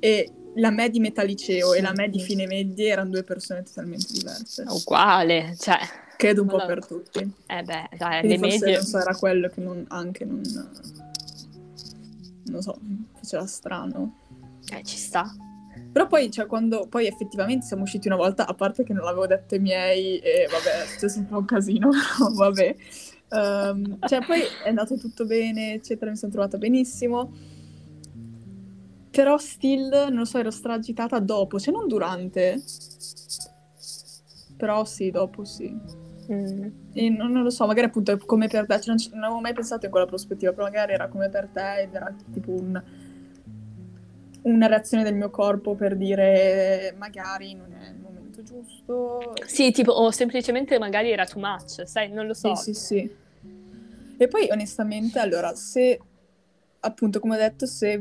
E 0.01 0.31
la 0.57 0.71
me 0.71 0.91
di 0.91 1.01
metà 1.01 1.23
liceo 1.23 1.73
e 1.75 1.81
la 1.81 1.93
me 1.95 2.11
di 2.11 2.19
Sì. 2.19 2.27
fine 2.27 2.47
medie 2.47 2.89
erano 2.89 3.11
due 3.11 3.23
persone 3.23 3.63
totalmente 3.63 4.07
diverse. 4.13 4.65
Uguale, 4.69 5.55
cioè, 5.59 5.79
Credo 6.17 6.43
un 6.43 6.49
po' 6.49 6.57
Madonna. 6.59 6.75
per 6.75 6.87
tutti. 6.87 7.19
eh 7.47 7.63
beh, 7.63 7.89
dai, 7.97 8.21
Quindi 8.21 8.39
forse 8.39 8.59
medie... 8.67 8.81
non 8.93 9.01
era 9.01 9.15
quello 9.17 9.49
che 9.49 9.61
non, 9.61 9.85
anche 9.89 10.25
non... 10.25 10.41
Non 12.47 12.63
so, 12.63 12.79
faceva 13.15 13.47
strano. 13.47 14.17
Eh, 14.73 14.83
ci 14.85 14.97
sta. 14.97 15.35
Però 15.91 16.07
poi, 16.07 16.31
cioè, 16.31 16.47
quando 16.47 16.87
poi 16.89 17.07
effettivamente 17.07 17.67
siamo 17.67 17.83
usciti 17.83 18.07
una 18.09 18.17
volta, 18.17 18.47
a 18.47 18.55
parte 18.55 18.83
che 18.83 18.93
non 18.93 19.05
l'avevo 19.05 19.27
detto 19.27 19.55
ai 19.55 19.61
miei, 19.61 20.19
e 20.19 20.47
vabbè, 20.51 20.83
è 20.83 20.87
successo 20.87 21.19
un 21.19 21.27
po' 21.27 21.39
un 21.39 21.45
casino, 21.45 21.91
vabbè. 22.35 22.77
Ehm, 23.29 23.99
cioè, 24.07 24.25
poi 24.25 24.41
è 24.65 24.69
andato 24.69 24.97
tutto 24.97 25.25
bene, 25.25 25.75
eccetera, 25.75 26.11
mi 26.11 26.17
sono 26.17 26.33
trovata 26.33 26.59
benissimo. 26.59 27.33
Però 29.11 29.37
still, 29.37 29.91
non 29.91 30.19
lo 30.19 30.25
so, 30.25 30.39
ero 30.39 30.51
stragitata 30.51 31.19
dopo, 31.19 31.59
cioè 31.59 31.75
non 31.75 31.87
durante. 31.87 32.63
Però 34.57 34.85
sì, 34.85 35.11
dopo 35.11 35.45
sì. 35.45 36.02
Mm. 36.33 36.67
E 36.95 37.09
non, 37.11 37.31
non 37.33 37.43
lo 37.43 37.51
so, 37.51 37.67
magari 37.67 37.87
appunto 37.87 38.13
è 38.13 38.19
come 38.19 38.49
per 38.49 38.67
te, 38.67 38.81
cioè 38.81 38.95
non, 38.95 39.05
non 39.15 39.25
avevo 39.25 39.41
mai 39.41 39.53
pensato 39.53 39.85
in 39.87 39.91
quella 39.91 40.07
prospettiva, 40.07 40.53
però 40.53 40.65
magari 40.65 40.93
era 40.93 41.09
come 41.09 41.29
per 41.29 41.49
te 41.53 41.81
ed 41.83 41.95
era 41.95 42.15
tipo 42.33 42.53
un- 42.53 42.83
una 44.43 44.67
reazione 44.67 45.05
del 45.05 45.15
mio 45.15 45.31
corpo 45.31 45.75
per 45.75 45.97
dire 45.97 46.95
magari 46.99 47.55
non 47.55 47.73
è 47.73 47.91
il 47.91 48.01
momento 48.01 48.43
giusto. 48.43 49.35
Sì, 49.47 49.71
tipo, 49.71 49.93
o 49.93 50.11
semplicemente 50.11 50.79
magari 50.79 51.11
era 51.13 51.25
too 51.27 51.41
much, 51.41 51.87
sai, 51.87 52.11
non 52.11 52.27
lo 52.27 52.35
so. 52.35 52.55
Sì, 52.57 52.75
sì, 52.75 52.81
sì. 52.81 53.17
E 54.17 54.29
poi 54.29 54.49
onestamente, 54.51 55.19
allora, 55.19 55.55
se 55.55 56.01
appunto 56.81 57.21
come 57.21 57.37
ho 57.37 57.39
detto, 57.39 57.67
se 57.67 58.01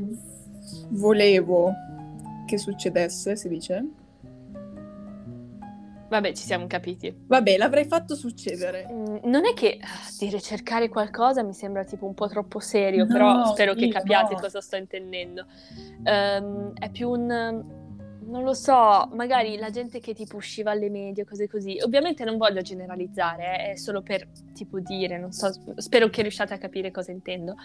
volevo 0.89 1.73
che 2.47 2.57
succedesse, 2.57 3.35
si 3.35 3.47
dice, 3.47 3.85
Vabbè, 6.11 6.33
ci 6.33 6.43
siamo 6.43 6.67
capiti. 6.67 7.15
vabbè, 7.25 7.55
l'avrei 7.55 7.85
fatto 7.85 8.15
succedere. 8.15 8.85
Mm, 8.91 9.17
Non 9.29 9.45
è 9.45 9.53
che 9.53 9.77
ah, 9.81 9.87
dire 10.19 10.41
cercare 10.41 10.89
qualcosa 10.89 11.41
mi 11.41 11.53
sembra 11.53 11.85
tipo 11.85 12.05
un 12.05 12.13
po' 12.13 12.27
troppo 12.27 12.59
serio, 12.59 13.05
No, 13.05 13.13
però 13.13 13.45
spero 13.45 13.73
che 13.73 13.85
sì, 13.85 13.89
capiate 13.91 14.33
no. 14.33 14.39
cosa 14.41 14.59
sto 14.59 14.75
intendendo. 14.75 15.45
Ehm, 16.03 16.73
è 16.73 16.89
più 16.89 17.09
un... 17.11 17.27
non 17.27 18.43
lo 18.43 18.53
so, 18.53 19.07
magari 19.13 19.55
la 19.57 19.69
gente 19.69 20.01
che 20.01 20.13
tipo 20.13 20.35
usciva 20.35 20.71
alle 20.71 20.89
medie, 20.89 21.23
cose 21.23 21.47
così. 21.47 21.77
Ovviamente 21.81 22.25
non 22.25 22.35
voglio 22.37 22.59
generalizzare, 22.61 23.43
eh, 23.69 23.71
è 23.71 23.75
solo 23.77 24.01
per 24.01 24.27
tipo 24.53 24.79
dire, 24.81 25.17
non 25.17 25.31
so, 25.31 25.49
spero 25.77 26.09
che 26.09 26.23
riusciate 26.23 26.53
a 26.53 26.57
capire 26.57 26.91
cosa 26.91 27.11
intendo. 27.11 27.55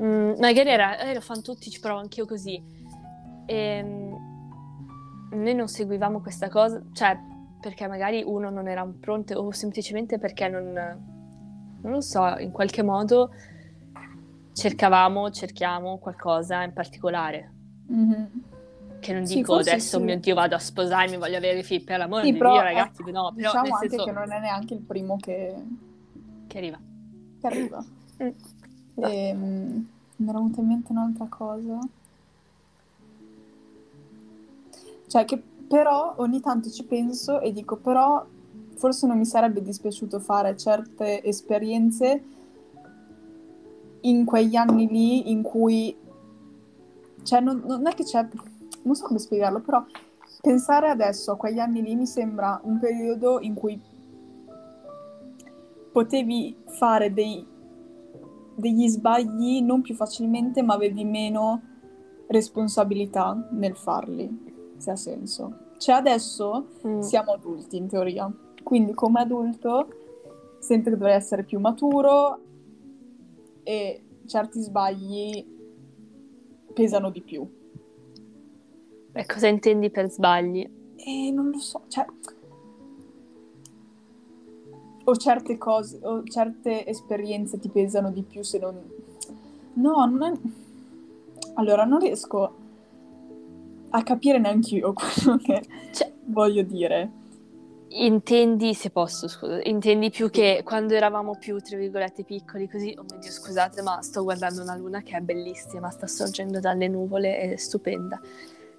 Mm, 0.00 0.32
magari 0.38 0.70
era, 0.70 0.98
eh, 0.98 1.12
lo 1.12 1.20
fanno 1.20 1.42
tutti, 1.42 1.68
ci 1.70 1.78
provo 1.78 2.00
anch'io 2.00 2.24
così. 2.24 2.58
Ehm, 3.44 4.30
noi 5.32 5.54
non 5.54 5.68
seguivamo 5.68 6.22
questa 6.22 6.48
cosa, 6.48 6.82
cioè 6.94 7.18
perché 7.62 7.86
magari 7.86 8.24
uno 8.26 8.50
non 8.50 8.66
era 8.66 8.84
pronto 8.98 9.34
o 9.38 9.52
semplicemente 9.52 10.18
perché 10.18 10.48
non, 10.48 10.72
non 10.72 11.92
lo 11.92 12.00
so, 12.00 12.36
in 12.38 12.50
qualche 12.50 12.82
modo 12.82 13.30
cercavamo, 14.52 15.30
cerchiamo 15.30 15.98
qualcosa 15.98 16.64
in 16.64 16.72
particolare. 16.72 17.52
Mhm. 17.86 18.42
Che 18.98 19.12
non 19.12 19.24
Sì, 19.24 19.36
dico 19.36 19.54
adesso, 19.54 19.98
sì. 19.98 20.04
mio 20.04 20.18
Dio, 20.18 20.34
vado 20.34 20.56
a 20.56 20.58
sposarmi, 20.58 21.16
voglio 21.16 21.36
avere 21.36 21.62
figli 21.62 21.84
per 21.84 21.98
l'amore 21.98 22.24
Sì, 22.24 22.32
di 22.32 22.38
però, 22.38 22.50
Dio, 22.50 22.62
ragazzi, 22.62 23.02
ecco, 23.02 23.10
no, 23.10 23.32
però 23.32 23.50
diciamo 23.50 23.74
anche 23.74 23.88
senso 23.88 24.04
che 24.04 24.10
non 24.12 24.32
è 24.32 24.40
neanche 24.40 24.74
il 24.74 24.80
primo 24.80 25.16
che, 25.20 25.54
che 26.48 26.58
arriva. 26.58 26.80
che 27.40 27.46
arriva. 27.46 27.84
Mm. 28.22 28.28
Ehm, 28.96 29.88
mi 30.16 30.28
era 30.28 30.38
venuta 30.38 30.60
in 30.60 30.66
mente 30.66 30.90
un'altra 30.92 31.26
cosa. 31.28 31.78
Cioè 35.08 35.24
che 35.24 35.42
però 35.72 36.12
ogni 36.18 36.40
tanto 36.40 36.68
ci 36.68 36.84
penso 36.84 37.40
e 37.40 37.50
dico 37.50 37.76
però 37.76 38.22
forse 38.74 39.06
non 39.06 39.16
mi 39.16 39.24
sarebbe 39.24 39.62
dispiaciuto 39.62 40.18
fare 40.18 40.54
certe 40.54 41.24
esperienze 41.24 42.22
in 44.00 44.26
quegli 44.26 44.54
anni 44.54 44.86
lì 44.86 45.30
in 45.30 45.40
cui 45.40 45.96
cioè 47.22 47.40
non, 47.40 47.62
non 47.64 47.86
è 47.86 47.94
che 47.94 48.04
c'è 48.04 48.28
non 48.82 48.94
so 48.94 49.06
come 49.06 49.18
spiegarlo 49.18 49.60
però 49.60 49.82
pensare 50.42 50.90
adesso 50.90 51.32
a 51.32 51.36
quegli 51.36 51.58
anni 51.58 51.80
lì 51.80 51.94
mi 51.94 52.06
sembra 52.06 52.60
un 52.64 52.78
periodo 52.78 53.40
in 53.40 53.54
cui 53.54 53.80
potevi 55.90 56.54
fare 56.66 57.14
dei, 57.14 57.46
degli 58.54 58.88
sbagli 58.88 59.62
non 59.62 59.82
più 59.82 59.94
facilmente, 59.94 60.62
ma 60.62 60.72
avevi 60.72 61.04
meno 61.04 61.60
responsabilità 62.28 63.46
nel 63.50 63.76
farli, 63.76 64.51
se 64.82 64.90
ha 64.90 64.96
senso. 64.96 65.58
Cioè 65.78 65.94
adesso 65.94 66.66
Mm. 66.84 67.00
siamo 67.00 67.32
adulti 67.32 67.76
in 67.76 67.86
teoria, 67.86 68.30
quindi 68.62 68.92
come 68.94 69.20
adulto 69.20 69.88
sento 70.58 70.90
che 70.90 70.96
dovrei 70.96 71.14
essere 71.14 71.44
più 71.44 71.60
maturo 71.60 72.38
e 73.62 74.02
certi 74.26 74.60
sbagli 74.60 75.46
pesano 76.74 77.10
di 77.10 77.20
più. 77.20 77.48
E 79.12 79.26
cosa 79.26 79.46
intendi 79.46 79.90
per 79.90 80.10
sbagli? 80.10 80.68
E 80.96 81.30
non 81.30 81.50
lo 81.50 81.58
so, 81.58 81.82
cioè... 81.88 82.04
O 85.04 85.16
certe 85.16 85.58
cose, 85.58 85.98
o 86.02 86.22
certe 86.24 86.86
esperienze 86.86 87.58
ti 87.58 87.68
pesano 87.68 88.10
di 88.10 88.22
più 88.22 88.42
se 88.42 88.58
non... 88.58 88.80
No, 89.74 90.06
non 90.06 90.22
è... 90.22 90.32
Allora, 91.54 91.84
non 91.84 91.98
riesco 91.98 92.54
a 93.92 94.02
capire 94.02 94.38
neanche 94.38 94.76
io 94.76 94.92
quello 94.94 95.38
che 95.38 95.62
Cioè, 95.92 96.12
voglio 96.26 96.62
dire. 96.62 97.10
Intendi, 97.94 98.72
se 98.72 98.88
posso, 98.88 99.28
scusa, 99.28 99.60
intendi 99.64 100.08
più 100.08 100.30
che 100.30 100.62
quando 100.64 100.94
eravamo 100.94 101.36
più, 101.36 101.58
tra 101.58 101.76
virgolette, 101.76 102.24
piccoli, 102.24 102.66
così, 102.66 102.94
oh 102.98 103.04
mio 103.08 103.18
Dio, 103.20 103.30
scusate, 103.30 103.82
ma 103.82 104.00
sto 104.00 104.22
guardando 104.22 104.62
una 104.62 104.74
luna 104.76 105.02
che 105.02 105.14
è 105.14 105.20
bellissima, 105.20 105.90
sta 105.90 106.06
sorgendo 106.06 106.58
dalle 106.58 106.88
nuvole, 106.88 107.36
è 107.38 107.56
stupenda. 107.56 108.18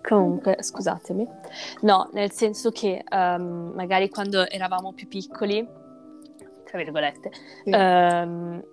Comunque, 0.02 0.58
scusatemi. 0.62 1.28
No, 1.82 2.10
nel 2.14 2.32
senso 2.32 2.72
che 2.72 3.04
ehm, 3.08 3.74
magari 3.76 4.10
quando 4.10 4.50
eravamo 4.50 4.94
più 4.94 5.08
piccoli, 5.08 5.66
tra 6.66 6.78
virgolette, 6.80 7.30
Sì. 7.66 7.70
ehm, 7.70 8.64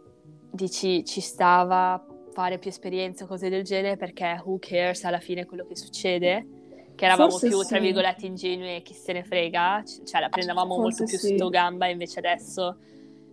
dici 0.51 1.05
ci 1.05 1.21
stava 1.21 2.03
fare 2.33 2.59
più 2.59 2.71
esperienze 2.71 3.25
o 3.25 3.27
cose 3.27 3.49
del 3.49 3.63
genere 3.65 3.97
perché 3.97 4.41
who 4.45 4.59
cares 4.61 5.05
alla 5.05 5.21
fine 5.21 5.47
quello 5.47 5.67
che 5.67 5.77
succede? 5.77 6.47
Che 6.95 7.05
eravamo 7.05 7.31
Forse 7.31 7.49
più, 7.49 7.61
sì. 7.63 7.69
tra 7.69 7.79
virgolette, 7.79 8.27
ingenui 8.27 8.77
e 8.77 8.83
chi 8.83 8.93
se 8.95 9.13
ne 9.13 9.25
frega, 9.25 9.83
cioè 10.05 10.21
la 10.21 10.29
prendevamo 10.29 10.77
molto 10.77 10.99
Forse 10.99 11.05
più 11.07 11.19
sì. 11.19 11.29
sotto 11.29 11.49
gamba, 11.49 11.87
invece 11.87 12.19
adesso 12.19 12.77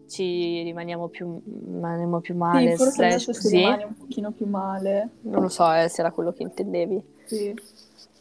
ci 0.08 0.64
rimaniamo 0.64 1.10
più, 1.10 1.42
rimaniamo 1.44 2.22
più 2.22 2.34
male, 2.36 2.72
Sì, 2.72 2.78
forse 2.78 2.92
slash 2.94 3.12
adesso 3.12 3.34
si 3.34 3.42
così. 3.42 3.58
rimane 3.58 3.84
un 3.84 3.98
pochino 3.98 4.32
più 4.32 4.46
male. 4.48 5.10
Non 5.22 5.42
lo 5.42 5.50
so 5.50 5.70
eh, 5.74 5.90
se 5.90 6.00
era 6.00 6.12
quello 6.12 6.32
che 6.32 6.44
intendevi. 6.44 7.04
Sì. 7.26 7.54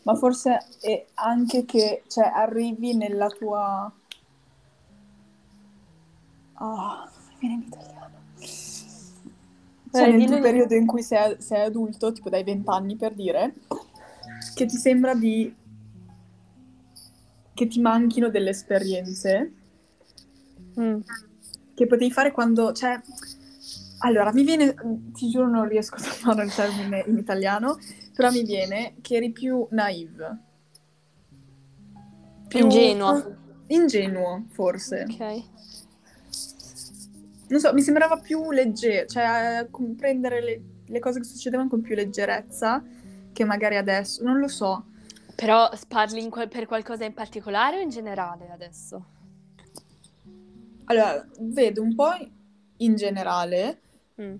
ma 0.02 0.14
forse 0.16 0.58
è 0.80 1.04
anche 1.14 1.64
che 1.64 2.02
cioè, 2.08 2.24
arrivi 2.34 2.96
nella 2.96 3.28
tua... 3.28 3.92
Ah, 6.54 7.08
viene 7.38 7.54
in 7.54 7.62
italiano. 7.62 7.95
Cioè, 9.96 10.08
Eh, 10.08 10.12
nel 10.16 10.26
tuo 10.26 10.40
periodo 10.40 10.74
in 10.74 10.86
cui 10.86 11.02
sei, 11.02 11.36
sei 11.38 11.64
adulto, 11.64 12.12
tipo 12.12 12.28
dai 12.28 12.44
20 12.44 12.68
anni 12.68 12.96
per 12.96 13.14
dire, 13.14 13.54
che 14.54 14.66
ti 14.66 14.76
sembra 14.76 15.14
di... 15.14 15.54
che 17.54 17.66
ti 17.66 17.80
manchino 17.80 18.28
delle 18.28 18.50
esperienze 18.50 19.52
Mm. 20.78 21.00
che 21.72 21.86
potevi 21.86 22.12
fare 22.12 22.30
quando, 22.32 22.72
cioè, 22.74 23.00
allora 24.00 24.30
mi 24.34 24.44
viene, 24.44 24.74
ti 25.14 25.30
giuro 25.30 25.48
non 25.48 25.66
riesco 25.66 25.94
a 25.96 26.00
trovare 26.00 26.44
il 26.44 26.54
termine 26.54 27.02
in 27.06 27.16
italiano, 27.16 27.78
però 28.14 28.30
mi 28.30 28.42
viene 28.44 28.96
che 29.00 29.16
eri 29.16 29.30
più 29.30 29.66
naive. 29.70 30.36
Più- 32.48 32.58
Ingenua. 32.60 33.36
Ingenuo, 33.68 34.44
forse. 34.50 35.06
Ok. 35.08 35.42
Non 37.48 37.60
so, 37.60 37.72
mi 37.72 37.80
sembrava 37.82 38.18
più 38.18 38.50
leggero, 38.50 39.06
cioè 39.06 39.68
comprendere 39.70 40.42
le, 40.42 40.62
le 40.86 40.98
cose 40.98 41.20
che 41.20 41.26
succedevano 41.26 41.68
con 41.68 41.80
più 41.80 41.94
leggerezza 41.94 42.82
che 43.32 43.44
magari 43.44 43.76
adesso, 43.76 44.22
non 44.24 44.38
lo 44.38 44.48
so. 44.48 44.86
Però 45.34 45.70
parli 45.88 46.22
in 46.22 46.30
qual- 46.30 46.48
per 46.48 46.66
qualcosa 46.66 47.04
in 47.04 47.14
particolare 47.14 47.76
o 47.78 47.80
in 47.80 47.90
generale 47.90 48.50
adesso? 48.50 49.04
Allora, 50.86 51.24
vedo 51.40 51.82
un 51.82 51.94
po' 51.94 52.10
in 52.78 52.96
generale, 52.96 53.80
Mm. 54.18 54.36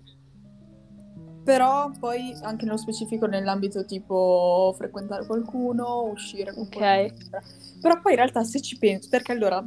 Però 1.43 1.91
poi 1.99 2.35
anche 2.41 2.65
nello 2.65 2.77
specifico 2.77 3.27
nell'ambito 3.27 3.85
tipo 3.85 4.73
frequentare 4.75 5.25
qualcuno, 5.27 6.01
uscire 6.11 6.51
con 6.51 6.63
Ok. 6.63 6.73
qualcuno. 6.73 7.41
Però 7.79 8.01
poi 8.01 8.11
in 8.13 8.17
realtà 8.17 8.43
se 8.43 8.59
ci 8.59 8.77
penso, 8.77 9.07
perché 9.09 9.31
allora 9.31 9.63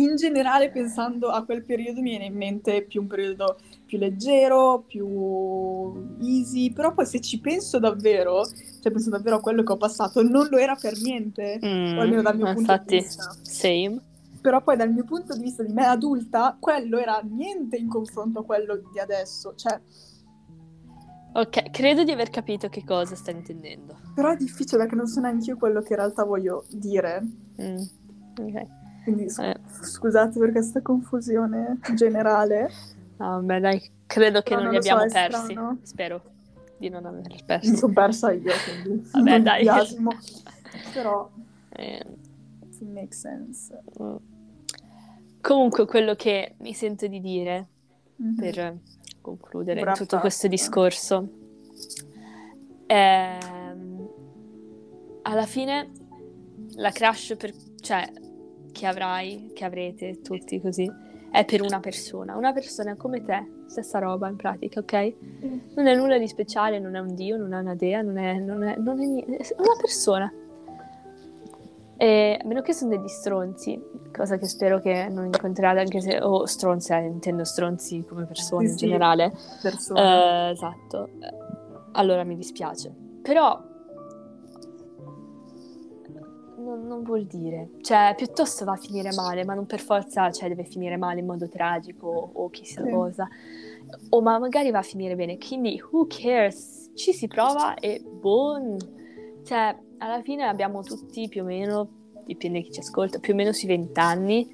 in 0.00 0.16
generale 0.16 0.70
pensando 0.70 1.28
a 1.28 1.44
quel 1.44 1.64
periodo 1.64 2.00
mi 2.00 2.10
viene 2.10 2.26
in 2.26 2.36
mente 2.36 2.82
più 2.82 3.02
un 3.02 3.06
periodo 3.06 3.58
più 3.86 3.98
leggero, 3.98 4.84
più 4.86 6.16
easy, 6.20 6.72
però 6.72 6.92
poi 6.92 7.06
se 7.06 7.20
ci 7.20 7.40
penso 7.40 7.78
davvero, 7.78 8.44
cioè 8.46 8.92
penso 8.92 9.10
davvero 9.10 9.36
a 9.36 9.40
quello 9.40 9.62
che 9.62 9.72
ho 9.72 9.76
passato, 9.76 10.22
non 10.22 10.48
lo 10.50 10.56
era 10.58 10.74
per 10.76 11.00
niente, 11.00 11.58
o 11.62 12.00
almeno 12.00 12.22
dal 12.22 12.36
mio 12.36 12.44
ma 12.46 12.52
punto 12.52 12.72
Mm, 12.72 12.74
infatti, 12.74 12.96
di 12.96 13.02
vista. 13.02 13.36
same. 13.42 14.00
Però 14.40 14.62
poi 14.62 14.76
dal 14.76 14.92
mio 14.92 15.04
punto 15.04 15.34
di 15.34 15.42
vista 15.42 15.62
di 15.62 15.72
me 15.72 15.86
adulta, 15.86 16.56
quello 16.60 16.98
era 16.98 17.20
niente 17.24 17.76
in 17.76 17.88
confronto 17.88 18.40
a 18.40 18.44
quello 18.44 18.76
di 18.92 18.98
adesso, 19.00 19.54
cioè 19.56 19.80
Ok, 21.32 21.70
credo 21.70 22.04
di 22.04 22.10
aver 22.10 22.30
capito 22.30 22.68
che 22.68 22.82
cosa 22.84 23.14
stai 23.14 23.34
intendendo. 23.34 23.96
Però 24.14 24.30
è 24.30 24.36
difficile 24.36 24.78
perché 24.82 24.96
non 24.96 25.06
so 25.06 25.20
neanche 25.20 25.50
io 25.50 25.56
quello 25.56 25.82
che 25.82 25.92
in 25.92 25.98
realtà 25.98 26.24
voglio 26.24 26.64
dire. 26.70 27.22
Mm. 27.60 27.76
Ok. 28.40 28.77
Quindi 29.12 29.30
s- 29.30 29.38
Eh. 29.38 29.56
scusate 29.82 30.38
per 30.38 30.52
questa 30.52 30.82
confusione 30.82 31.78
generale. 31.94 32.70
Ah, 33.18 33.38
beh, 33.38 33.60
dai, 33.60 33.90
credo 34.06 34.42
che 34.42 34.54
non 34.54 34.64
non 34.64 34.72
li 34.74 34.82
so, 34.82 34.92
abbiamo 34.92 35.08
è 35.08 35.12
persi. 35.12 35.44
strano. 35.52 35.78
Spero 35.82 36.22
di 36.78 36.88
non 36.90 37.04
averli 37.06 37.34
Mi 37.34 37.42
persi. 37.44 37.76
sono 37.76 37.92
persa 37.92 38.32
io, 38.32 38.52
quindi 38.82 39.08
Vabbè, 39.12 39.30
non 39.30 39.42
dai. 39.42 39.62
biasimo. 39.62 40.10
Però 40.92 41.30
Eh, 41.70 42.04
it 42.70 42.80
makes 42.82 43.18
sense. 43.18 43.80
mm. 44.02 44.16
Comunque, 45.40 45.86
quello 45.86 46.14
che 46.14 46.54
mi 46.58 46.74
sento 46.74 47.06
di 47.06 47.20
dire 47.20 47.66
Mhm. 48.16 48.34
per 48.34 48.76
concludere 49.22 49.80
Wrap 49.80 49.96
tutto 49.96 50.18
questo 50.18 50.48
discorso. 50.48 51.28
Ehm, 52.86 54.08
alla 55.22 55.46
fine 55.46 55.90
la 56.76 56.90
crush 56.90 57.34
per, 57.36 57.52
cioè, 57.80 58.10
che 58.78 58.86
avrai, 58.86 59.50
che 59.54 59.64
avrete 59.64 60.20
tutti 60.22 60.60
così, 60.60 60.88
è 61.32 61.44
per 61.44 61.62
una 61.62 61.80
persona, 61.80 62.36
una 62.36 62.52
persona 62.52 62.94
come 62.94 63.24
te, 63.24 63.44
stessa 63.66 63.98
roba 63.98 64.28
in 64.28 64.36
pratica, 64.36 64.78
ok? 64.78 65.14
Non 65.74 65.88
è 65.88 65.96
nulla 65.96 66.16
di 66.16 66.28
speciale, 66.28 66.78
non 66.78 66.94
è 66.94 67.00
un 67.00 67.12
dio, 67.14 67.36
non 67.36 67.52
è 67.52 67.58
una 67.58 67.74
dea, 67.74 68.02
non 68.02 68.18
è, 68.18 68.38
non 68.38 68.62
è, 68.62 68.76
non 68.76 69.00
è 69.00 69.04
niente, 69.04 69.36
è 69.36 69.54
una 69.58 69.76
persona. 69.80 70.32
E, 71.96 72.38
a 72.40 72.46
meno 72.46 72.62
che 72.62 72.72
sono 72.72 72.96
degli 72.96 73.08
stronzi, 73.08 73.82
cosa 74.16 74.38
che 74.38 74.46
spero 74.46 74.78
che 74.78 75.08
non 75.08 75.24
incontrerete 75.24 75.80
anche 75.80 76.00
se... 76.00 76.20
o 76.20 76.46
stronzi, 76.46 76.92
eh, 76.92 77.04
intendo 77.04 77.42
stronzi 77.42 78.04
come 78.08 78.24
persone 78.24 78.66
Sì, 78.66 78.70
in 78.70 78.78
sì. 78.78 78.86
generale. 78.86 79.32
Persona. 79.60 80.48
Eh, 80.48 80.50
esatto. 80.52 81.08
Allora 81.92 82.22
mi 82.22 82.36
dispiace. 82.36 82.94
Però... 83.22 83.67
Non, 86.68 86.86
non 86.86 87.02
vuol 87.02 87.24
dire. 87.24 87.70
Cioè, 87.80 88.12
piuttosto 88.14 88.66
va 88.66 88.72
a 88.72 88.76
finire 88.76 89.10
male, 89.14 89.42
ma 89.44 89.54
non 89.54 89.64
per 89.64 89.80
forza, 89.80 90.30
cioè, 90.30 90.48
deve 90.48 90.64
finire 90.64 90.98
male 90.98 91.20
in 91.20 91.26
modo 91.26 91.48
tragico 91.48 92.30
o 92.34 92.50
chissà 92.50 92.82
Sì. 92.84 92.90
cosa. 92.90 93.26
O 94.10 94.20
ma 94.20 94.38
magari 94.38 94.70
va 94.70 94.80
a 94.80 94.82
finire 94.82 95.16
bene. 95.16 95.38
Quindi, 95.38 95.82
who 95.90 96.06
cares? 96.06 96.90
Ci 96.94 97.14
si 97.14 97.26
prova 97.26 97.74
e 97.76 98.02
buon. 98.02 98.76
Cioè, 99.44 99.76
alla 99.98 100.20
fine 100.20 100.44
abbiamo 100.44 100.82
tutti 100.82 101.26
più 101.28 101.40
o 101.42 101.46
meno, 101.46 101.88
dipende 102.26 102.60
chi 102.60 102.70
ci 102.70 102.80
ascolta, 102.80 103.18
più 103.18 103.32
o 103.32 103.36
meno 103.36 103.52
sui 103.52 103.68
20 103.68 103.98
anni. 103.98 104.46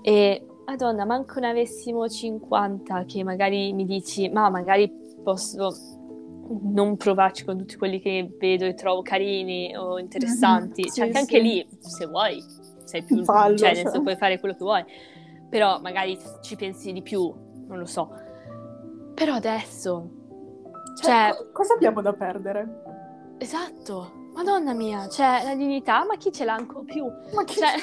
E, 0.00 0.46
madonna, 0.64 1.04
manco 1.04 1.40
ne 1.40 1.50
avessimo 1.50 2.08
50 2.08 3.04
che 3.04 3.22
magari 3.22 3.74
mi 3.74 3.84
dici, 3.84 4.30
ma 4.30 4.48
magari 4.48 4.90
posso 5.22 5.70
non 6.48 6.96
provarci 6.96 7.44
con 7.44 7.58
tutti 7.58 7.76
quelli 7.76 8.00
che 8.00 8.36
vedo 8.38 8.64
e 8.64 8.74
trovo 8.74 9.02
carini 9.02 9.74
o 9.76 9.98
interessanti. 9.98 10.82
Mhm, 10.82 10.88
cioè, 10.88 11.06
sì, 11.06 11.12
che 11.12 11.18
anche 11.18 11.36
sì. 11.36 11.42
lì, 11.42 11.68
se 11.78 12.06
vuoi, 12.06 12.42
sei 12.84 13.02
più... 13.02 13.24
Fallo, 13.24 13.56
cioè, 13.56 13.68
nel 13.68 13.76
cioè. 13.76 13.84
senso, 13.84 14.02
puoi 14.02 14.16
fare 14.16 14.38
quello 14.38 14.54
che 14.54 14.64
vuoi. 14.64 14.84
Però 15.48 15.80
magari 15.80 16.18
ci 16.42 16.56
pensi 16.56 16.92
di 16.92 17.02
più, 17.02 17.32
non 17.66 17.78
lo 17.78 17.86
so. 17.86 18.10
Però 19.14 19.34
adesso... 19.34 20.10
Cioè, 21.00 21.32
Cioè, 21.32 21.36
co- 21.36 21.50
cosa 21.52 21.74
abbiamo 21.74 22.00
da 22.00 22.12
perdere? 22.12 22.82
esatto. 23.38 24.22
Madonna 24.34 24.74
mia, 24.74 25.08
cioè, 25.08 25.42
la 25.44 25.54
dignità, 25.54 26.04
ma 26.04 26.16
chi 26.16 26.32
ce 26.32 26.44
l'ha 26.44 26.54
ancora 26.54 26.84
più? 26.84 27.04
Ma 27.34 27.44
chi, 27.44 27.54
Cioè, 27.54 27.74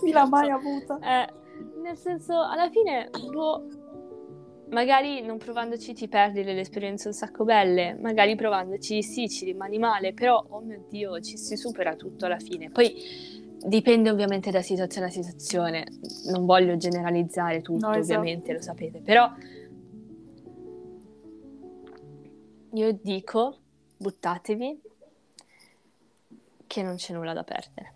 chi 0.00 0.10
l'ha 0.10 0.26
mai 0.26 0.50
avuta? 0.50 0.98
Eh, 1.02 1.32
nel 1.80 1.96
senso, 1.96 2.40
alla 2.40 2.68
fine, 2.68 3.08
boh, 3.30 3.64
magari 4.70 5.22
non 5.22 5.38
provandoci 5.38 5.92
ti 5.94 6.08
perdi 6.08 6.42
delle 6.42 6.60
esperienze 6.60 7.08
un 7.08 7.14
sacco 7.14 7.44
belle, 7.44 7.94
magari 8.00 8.34
provandoci 8.34 9.02
sì, 9.02 9.28
ci 9.28 9.44
rimani 9.44 9.78
male, 9.78 10.12
però, 10.12 10.44
oh 10.48 10.60
mio 10.60 10.84
Dio, 10.88 11.20
ci 11.20 11.36
si 11.36 11.56
supera 11.56 11.94
tutto 11.94 12.26
alla 12.26 12.38
fine. 12.38 12.70
Poi 12.70 12.94
dipende 13.64 14.10
ovviamente 14.10 14.50
da 14.50 14.62
situazione 14.62 15.06
a 15.06 15.10
situazione, 15.10 15.86
non 16.30 16.44
voglio 16.46 16.76
generalizzare 16.76 17.62
tutto, 17.62 17.86
No, 17.86 17.94
esatto. 17.94 18.18
ovviamente, 18.20 18.52
lo 18.52 18.60
sapete, 18.60 19.00
però 19.00 19.30
io 22.72 22.92
dico, 23.02 23.58
buttatevi, 23.96 24.80
che 26.66 26.82
non 26.82 26.96
c'è 26.96 27.14
nulla 27.14 27.32
da 27.32 27.42
perdere. 27.44 27.94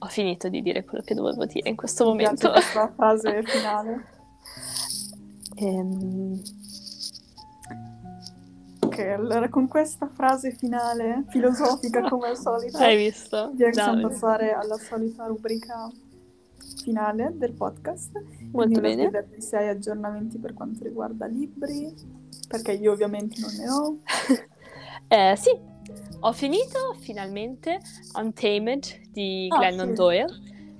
Ho 0.00 0.06
finito 0.06 0.48
di 0.48 0.62
dire 0.62 0.84
quello 0.84 1.04
che 1.04 1.14
dovevo 1.14 1.44
dire 1.44 1.68
in 1.68 1.76
questo 1.76 2.10
Mi 2.10 2.16
piace 2.16 2.48
momento. 2.48 2.50
questa 2.50 2.92
frase 2.92 3.42
finale. 3.44 4.04
Ehm, 5.56 6.40
Ok, 8.80 8.98
allora 8.98 9.48
con 9.48 9.68
questa 9.68 10.06
frase 10.06 10.50
finale, 10.50 11.24
filosofica 11.28 12.02
come 12.10 12.28
al 12.28 12.36
solito, 12.36 12.76
hai 12.76 12.96
visto? 12.96 13.52
Dai, 13.54 14.02
passare 14.02 14.52
alla 14.52 14.76
solita 14.76 15.24
rubrica 15.26 15.90
finale 16.82 17.32
del 17.36 17.52
podcast. 17.52 18.10
molto 18.50 18.80
Quindi 18.80 19.08
bene. 19.08 19.26
se 19.38 19.56
hai 19.56 19.68
aggiornamenti 19.68 20.36
per 20.38 20.52
quanto 20.52 20.84
riguarda 20.84 21.24
libri, 21.26 21.94
perché 22.48 22.72
io 22.72 22.92
ovviamente 22.92 23.40
non 23.40 23.54
ne 23.54 23.70
ho. 23.70 23.96
Eh, 25.08 25.34
sì, 25.36 25.50
ho 26.20 26.32
finito 26.32 26.94
finalmente 27.00 27.80
Untamed 28.14 29.10
di 29.10 29.48
Ah, 29.50 29.58
Glennon 29.58 29.88
sì. 29.90 29.94
Doyle. 29.94 30.26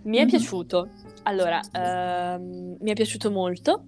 Mi 0.04 0.18
è 0.18 0.22
Mhm. 0.22 0.28
piaciuto. 0.28 0.88
Allora, 1.24 1.60
ehm, 1.72 2.76
mi 2.80 2.90
è 2.90 2.94
piaciuto 2.94 3.30
molto. 3.30 3.84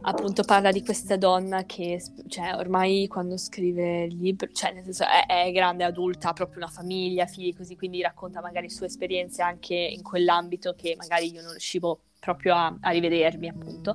Appunto 0.00 0.44
parla 0.44 0.70
di 0.70 0.82
questa 0.84 1.16
donna 1.16 1.64
che, 1.64 2.00
cioè, 2.28 2.54
ormai 2.54 3.08
quando 3.08 3.36
scrive 3.36 4.04
il 4.04 4.16
libro, 4.16 4.48
cioè, 4.52 4.72
nel 4.72 4.84
senso, 4.84 5.04
è, 5.04 5.26
è 5.46 5.50
grande, 5.50 5.82
adulta, 5.82 6.28
ha 6.28 6.32
proprio 6.32 6.58
una 6.58 6.68
famiglia, 6.70 7.26
figli, 7.26 7.52
così, 7.54 7.76
quindi 7.76 8.00
racconta 8.00 8.40
magari 8.40 8.70
sue 8.70 8.86
esperienze 8.86 9.42
anche 9.42 9.74
in 9.74 10.02
quell'ambito 10.02 10.74
che 10.76 10.94
magari 10.96 11.32
io 11.32 11.42
non 11.42 11.50
riuscivo 11.50 11.98
proprio 12.20 12.54
a, 12.54 12.76
a 12.80 12.90
rivedermi, 12.90 13.48
appunto. 13.48 13.94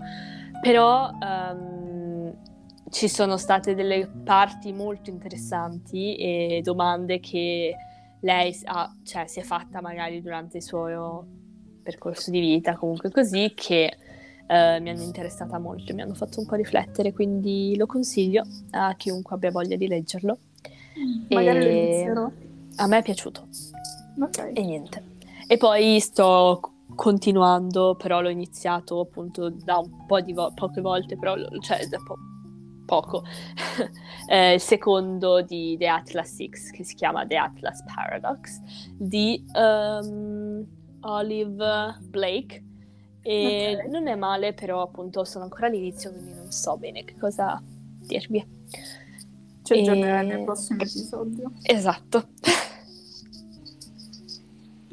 Però 0.62 1.10
ehm, 1.22 2.38
ci 2.90 3.08
sono 3.08 3.38
state 3.38 3.74
delle 3.74 4.06
parti 4.26 4.74
molto 4.74 5.10
interessanti 5.10 6.16
e 6.18 6.60
domande 6.64 7.22
che 7.22 7.76
lei 8.24 8.58
ha- 8.66 8.92
cioè, 9.04 9.28
si 9.28 9.40
è 9.40 9.44
fatta 9.44 9.80
magari 9.82 10.22
durante 10.22 10.58
il 10.58 10.64
suo 10.64 11.26
percorso 11.84 12.32
di 12.32 12.40
vita, 12.40 12.76
comunque 12.76 13.12
così, 13.12 13.54
che 13.56 13.98
eh, 14.48 14.80
mi 14.80 14.90
hanno 14.90 15.02
interessata 15.02 15.58
molto, 15.60 15.94
mi 15.94 16.02
hanno 16.02 16.14
fatto 16.14 16.40
un 16.40 16.46
po' 16.46 16.56
riflettere, 16.56 17.14
quindi 17.14 17.76
lo 17.78 17.86
consiglio 17.86 18.44
a 18.72 18.94
chiunque 18.96 19.36
abbia 19.36 19.52
voglia 19.52 19.76
di 19.76 19.88
leggerlo. 19.88 20.38
Magari 21.30 21.60
lo 21.60 21.66
E- 21.66 21.84
inizierò. 21.86 22.32
A 22.78 22.88
me 22.88 22.98
è 22.98 23.04
piaciuto. 23.04 23.48
Ok. 24.20 24.52
E 24.54 24.62
niente. 24.64 25.04
E 25.48 25.58
poi 25.58 26.00
sto 26.00 26.60
continuando, 26.96 27.96
però 27.96 28.22
l'ho 28.22 28.30
iniziato 28.30 29.00
appunto 29.00 29.50
da 29.50 29.78
un 29.80 30.06
po' 30.06 30.22
di 30.22 30.34
vo- 30.34 30.52
poche 30.54 30.82
volte, 30.82 31.18
però 31.18 31.36
cioè 31.60 31.86
da 31.88 31.98
po- 32.06 32.18
poco. 32.86 33.24
Eh, 34.26 34.54
il 34.54 34.62
secondo 34.62 35.42
di 35.42 35.76
The 35.78 35.88
Atlas 35.90 36.34
Six 36.34 36.72
che 36.72 36.86
si 36.86 36.96
chiama 36.96 37.28
The 37.28 37.36
Atlas 37.36 37.84
Paradox 37.84 38.62
di 38.98 39.44
ehm, 39.54 40.66
Olive 41.02 41.98
Blake. 42.10 42.64
E 43.22 43.84
Ok. 43.84 43.90
non 43.90 44.08
è 44.08 44.16
male, 44.16 44.54
però 44.54 44.82
appunto 44.82 45.26
sono 45.26 45.44
ancora 45.44 45.68
all'inizio, 45.68 46.12
quindi 46.12 46.34
non 46.34 46.52
so 46.52 46.78
bene 46.78 47.04
che 47.04 47.16
cosa 47.20 47.62
dirvi. 48.00 48.46
Ci 49.64 49.74
E- 49.74 49.80
aggiornerai 49.80 50.26
nel 50.26 50.44
prossimo 50.44 50.82
episodio. 50.82 51.52
Esatto. 51.64 52.28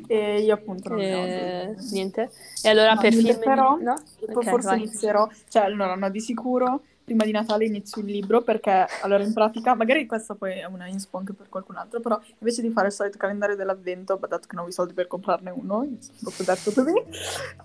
E 0.09 0.41
io 0.41 0.55
appunto 0.55 0.89
non 0.89 1.01
Eh, 1.01 1.77
niente. 1.93 2.31
E 2.63 2.69
allora 2.69 2.95
No, 2.95 3.01
per 3.01 3.13
film... 3.13 3.39
però, 3.39 3.77
no? 3.79 3.95
Poi 4.25 4.35
Ok, 4.35 4.45
forse 4.45 4.69
vai. 4.69 4.83
inizierò, 4.83 5.29
cioè 5.49 5.63
allora 5.65 5.95
no, 5.95 6.11
di 6.11 6.21
sicuro 6.21 6.83
prima 7.11 7.25
di 7.25 7.33
Natale 7.33 7.65
inizio 7.65 8.03
il 8.03 8.07
libro 8.09 8.43
perché 8.43 8.87
allora 9.03 9.25
in 9.25 9.33
pratica, 9.33 9.75
magari 9.75 10.07
questa 10.07 10.37
poi 10.37 10.61
è 10.61 10.65
una 10.67 10.87
inspo 10.87 11.19
anche 11.19 11.33
per 11.33 11.49
qualcun 11.49 11.75
altro, 11.77 11.99
però 11.99 12.21
invece 12.39 12.63
di 12.63 12.71
fare 12.71 12.87
il 12.87 12.93
solito 12.93 13.19
calendario 13.19 13.57
dell'avvento, 13.57 14.17
dato 14.29 14.47
che 14.47 14.55
non 14.55 14.67
ho 14.67 14.69
i 14.69 14.73
soldi 14.73 14.93
per 14.93 15.09
comprarne 15.09 15.51
uno, 15.51 15.85
proprio 16.21 16.47
detto 16.47 16.73
così, 16.73 16.95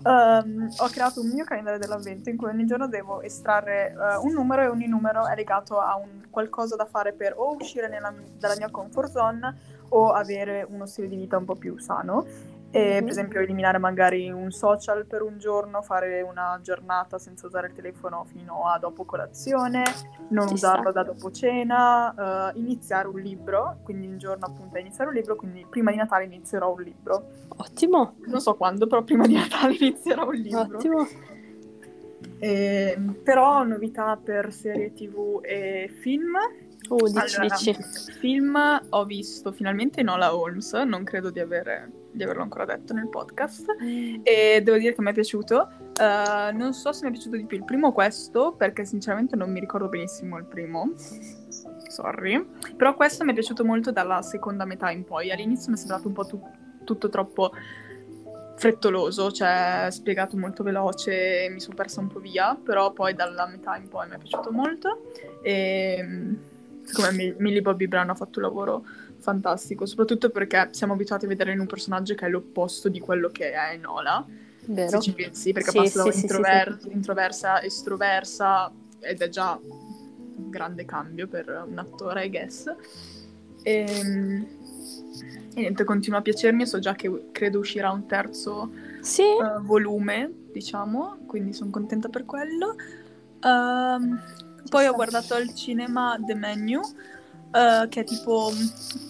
ehm, 0.04 0.68
ho 0.78 0.88
creato 0.88 1.20
un 1.20 1.28
mio 1.28 1.44
calendario 1.44 1.78
dell'avvento 1.78 2.28
in 2.28 2.36
cui 2.36 2.48
ogni 2.48 2.66
giorno 2.66 2.88
devo 2.88 3.20
estrarre 3.20 3.92
eh, 3.92 4.16
un 4.16 4.32
numero 4.32 4.62
e 4.62 4.66
ogni 4.66 4.88
numero 4.88 5.26
è 5.28 5.36
legato 5.36 5.78
a 5.78 5.96
un 5.96 6.24
qualcosa 6.28 6.74
da 6.74 6.86
fare 6.86 7.12
per 7.12 7.34
o 7.36 7.54
uscire 7.54 7.88
nella- 7.88 8.12
dalla 8.38 8.56
mia 8.56 8.68
comfort 8.68 9.12
zone 9.12 9.56
o 9.90 10.10
avere 10.10 10.66
uno 10.68 10.86
stile 10.86 11.06
di 11.08 11.16
vita 11.16 11.36
un 11.36 11.44
po' 11.44 11.54
più 11.54 11.78
sano. 11.78 12.26
E, 12.70 12.94
Mhm. 12.96 13.00
per 13.02 13.10
esempio 13.10 13.40
eliminare 13.40 13.78
magari 13.78 14.28
un 14.30 14.50
social 14.50 15.06
per 15.06 15.22
un 15.22 15.38
giorno, 15.38 15.80
fare 15.82 16.20
una 16.20 16.58
giornata 16.62 17.16
senza 17.18 17.46
usare 17.46 17.68
il 17.68 17.72
telefono 17.72 18.24
fino 18.24 18.66
a 18.68 18.78
dopo 18.78 19.04
colazione, 19.04 19.82
non 20.30 20.48
Ci 20.48 20.54
usarlo 20.54 20.90
sta. 20.90 21.02
da 21.02 21.02
dopo 21.04 21.30
cena, 21.30 22.50
eh, 22.52 22.58
iniziare 22.58 23.08
un 23.08 23.18
libro, 23.20 23.78
quindi 23.82 24.06
un 24.08 24.18
giorno 24.18 24.44
appunto 24.46 24.76
iniziare 24.78 25.08
un 25.08 25.16
libro, 25.16 25.36
quindi 25.36 25.64
prima 25.70 25.90
di 25.90 25.96
Natale 25.96 26.24
inizierò 26.24 26.72
un 26.74 26.82
libro. 26.82 27.26
Ottimo, 27.56 28.16
Non 28.26 28.40
so 28.40 28.54
quando, 28.56 28.86
però 28.86 29.02
prima 29.04 29.26
di 29.26 29.34
Natale 29.34 29.74
inizierò 29.80 30.26
un 30.28 30.34
libro. 30.34 30.60
ottimo. 30.76 31.06
E, 32.38 32.98
però 33.22 33.62
novità 33.64 34.18
per 34.22 34.52
serie 34.52 34.92
tv 34.92 35.38
e 35.42 35.88
film. 36.00 36.36
Uh, 36.88 37.06
dici, 37.06 37.36
Allora, 37.36 37.54
dici. 37.54 37.76
Film 38.18 38.80
ho 38.90 39.04
visto 39.04 39.52
finalmente 39.52 40.02
Nola 40.02 40.36
Holmes, 40.36 40.72
non 40.72 41.04
credo 41.04 41.30
di, 41.30 41.40
avere- 41.40 41.90
di 42.10 42.22
averlo 42.22 42.42
ancora 42.42 42.64
detto 42.64 42.92
nel 42.92 43.08
podcast. 43.08 43.66
E 44.22 44.60
devo 44.62 44.76
dire 44.78 44.94
che 44.94 45.02
mi 45.02 45.10
è 45.10 45.12
piaciuto. 45.12 45.68
Eh, 46.00 46.52
non 46.52 46.72
so 46.72 46.92
se 46.92 47.04
mi 47.04 47.10
è 47.10 47.12
piaciuto 47.12 47.36
di 47.36 47.44
più 47.44 47.56
il 47.56 47.64
primo 47.64 47.88
o 47.88 47.92
questo, 47.92 48.52
perché 48.52 48.84
sinceramente 48.84 49.36
non 49.36 49.50
mi 49.50 49.60
ricordo 49.60 49.88
benissimo 49.88 50.38
il 50.38 50.44
primo. 50.44 50.92
Sorry. 51.88 52.46
Però 52.76 52.94
questo 52.94 53.24
mi 53.24 53.30
è 53.30 53.34
piaciuto 53.34 53.64
molto 53.64 53.90
dalla 53.90 54.22
seconda 54.22 54.64
metà 54.64 54.90
in 54.90 55.04
poi. 55.04 55.30
All'inizio 55.30 55.70
mi 55.70 55.76
è 55.76 55.80
sembrato 55.80 56.08
un 56.08 56.14
po' 56.14 56.24
tu- 56.24 56.42
tutto 56.84 57.08
troppo 57.08 57.52
frettoloso, 58.56 59.30
cioè 59.32 59.88
spiegato 59.90 60.36
molto 60.36 60.62
veloce 60.62 61.48
mi 61.50 61.60
sono 61.60 61.74
persa 61.74 62.00
un 62.00 62.08
po' 62.08 62.20
via, 62.20 62.54
però 62.54 62.90
poi 62.92 63.14
dalla 63.14 63.46
metà 63.46 63.76
in 63.76 63.88
poi 63.88 64.08
mi 64.08 64.14
è 64.14 64.18
piaciuto 64.18 64.50
molto 64.50 65.10
e 65.42 66.54
secondo 66.86 67.10
me 67.10 67.16
Mi- 67.16 67.34
Millie 67.38 67.62
Bobby 67.62 67.86
Brown 67.86 68.10
ha 68.10 68.14
fatto 68.14 68.38
un 68.38 68.46
lavoro 68.46 68.84
fantastico, 69.18 69.86
soprattutto 69.86 70.30
perché 70.30 70.68
siamo 70.72 70.92
abituati 70.94 71.24
a 71.24 71.28
vedere 71.28 71.52
in 71.52 71.60
un 71.60 71.66
personaggio 71.66 72.14
che 72.14 72.26
è 72.26 72.28
l'opposto 72.28 72.88
di 72.88 73.00
quello 73.00 73.28
che 73.30 73.52
è 73.52 73.76
Nola, 73.76 74.24
Vero? 74.68 74.90
se 74.90 75.00
ci 75.00 75.12
pensi, 75.12 75.52
perché 75.52 75.70
Sì, 75.70 75.78
passa 75.78 76.04
da 76.04 76.10
sì, 76.10 76.18
sì, 76.18 76.22
introver- 76.22 76.78
introversa 76.92 77.54
a 77.54 77.64
estroversa 77.64 78.72
ed 79.00 79.20
è 79.20 79.28
già 79.28 79.58
un 79.60 80.50
grande 80.50 80.84
cambio 80.84 81.26
per 81.28 81.64
un 81.66 81.78
attore, 81.78 82.24
I 82.26 82.30
guess. 82.30 82.66
E, 83.62 83.84
e 85.54 85.60
niente, 85.60 85.84
continua 85.84 86.18
a 86.18 86.22
piacermi, 86.22 86.66
so 86.66 86.78
già 86.78 86.94
che 86.94 87.30
credo 87.32 87.58
uscirà 87.58 87.90
un 87.90 88.06
terzo 88.06 88.70
Sì, 89.00 89.22
eh, 89.22 89.60
volume, 89.62 90.30
diciamo, 90.52 91.18
quindi 91.26 91.52
sono 91.52 91.70
contenta 91.70 92.08
per 92.08 92.24
quello. 92.24 92.76
Ehm, 93.42 94.20
poi 94.68 94.86
ho 94.86 94.92
guardato 94.92 95.34
al 95.34 95.54
cinema 95.54 96.18
The 96.24 96.34
Menu, 96.34 96.80
eh, 97.52 97.86
che 97.88 98.00
è 98.00 98.04
tipo 98.04 98.50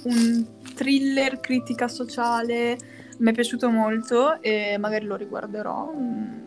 un 0.05 0.47
thriller, 0.75 1.41
critica 1.41 1.89
sociale, 1.89 2.79
mi 3.19 3.31
è 3.31 3.33
piaciuto 3.33 3.71
molto 3.71 4.41
e 4.41 4.77
magari 4.79 5.07
lo 5.07 5.17
riguarderò 5.17 5.93
mm, 5.95 6.39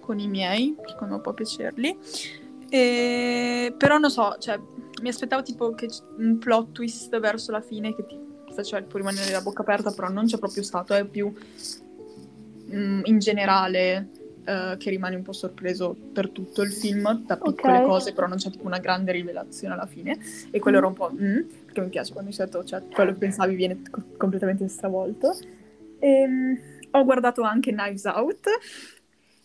con 0.00 0.18
i 0.18 0.28
miei, 0.28 0.74
secondo 0.86 1.16
me 1.16 1.20
può 1.20 1.32
piacerli. 1.32 1.96
E- 2.68 3.74
Però 3.76 3.98
non 3.98 4.10
so, 4.10 4.36
cioè, 4.38 4.58
mi 5.02 5.08
aspettavo 5.08 5.42
tipo 5.42 5.74
che 5.74 5.88
un 6.18 6.38
plot 6.38 6.72
twist 6.72 7.18
verso 7.20 7.52
la 7.52 7.60
fine 7.60 7.94
che 7.94 8.06
ti 8.06 8.18
faceva 8.54 8.82
tipo 8.82 8.96
rimanere 8.96 9.30
la 9.30 9.42
bocca 9.42 9.62
aperta, 9.62 9.92
però 9.92 10.08
non 10.08 10.26
c'è 10.26 10.38
proprio 10.38 10.62
stato, 10.62 10.94
è 10.94 11.04
più 11.04 11.32
mm, 12.74 13.00
in 13.04 13.18
generale 13.18 14.08
eh, 14.46 14.76
che 14.78 14.90
rimani 14.90 15.16
un 15.16 15.22
po' 15.22 15.32
sorpreso 15.32 15.94
per 16.12 16.30
tutto 16.30 16.62
il 16.62 16.72
film, 16.72 17.24
da 17.26 17.36
piccole 17.36 17.78
Ok. 17.78 17.84
cose, 17.84 18.12
però 18.12 18.26
non 18.26 18.36
c'è 18.38 18.50
tipo 18.50 18.66
una 18.66 18.78
grande 18.78 19.12
rivelazione 19.12 19.74
alla 19.74 19.86
fine. 19.86 20.18
E 20.50 20.58
quello 20.60 20.78
era 20.78 20.86
un 20.86 20.94
po'... 20.94 21.10
mm, 21.12 21.40
perché 21.64 21.80
mi 21.80 21.88
piace 21.88 22.12
quando 22.12 22.30
solito 22.30 22.64
cioè, 22.64 22.82
quello 22.92 23.12
che 23.12 23.18
pensavi 23.18 23.54
viene 23.54 23.82
co- 23.90 24.02
completamente 24.16 24.66
stravolto. 24.68 25.36
Ehm, 25.98 26.58
ho 26.92 27.04
guardato 27.04 27.42
anche 27.42 27.72
Knives 27.72 28.04
Out, 28.04 28.48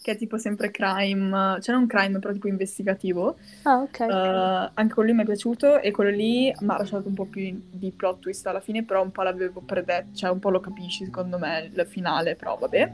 che 0.01 0.11
è 0.11 0.17
tipo 0.17 0.37
sempre 0.37 0.71
crime, 0.71 1.59
cioè 1.61 1.75
non 1.75 1.87
crime, 1.87 2.19
però 2.19 2.33
tipo 2.33 2.47
investigativo. 2.47 3.37
ah, 3.65 3.81
ok. 3.81 3.99
Eh, 3.99 4.71
anche 4.73 4.93
quello 4.93 5.09
lì 5.09 5.15
mi 5.15 5.21
è 5.23 5.25
piaciuto 5.25 5.79
e 5.79 5.91
quello 5.91 6.09
lì 6.09 6.45
mi 6.59 6.69
ha 6.73 6.77
lasciato 6.77 7.07
un 7.07 7.13
po' 7.13 7.25
più 7.25 7.61
di 7.71 7.91
plot 7.91 8.19
twist 8.19 8.45
alla 8.47 8.59
fine, 8.59 8.83
però 8.83 9.01
un 9.03 9.11
po' 9.11 9.21
l'avevo 9.23 9.61
predetto, 9.61 10.15
cioè 10.15 10.31
un 10.31 10.39
po' 10.39 10.49
lo 10.49 10.59
capisci 10.59 11.05
secondo 11.05 11.37
me 11.37 11.69
il 11.73 11.85
finale, 11.87 12.35
però 12.35 12.57
vabbè. 12.57 12.93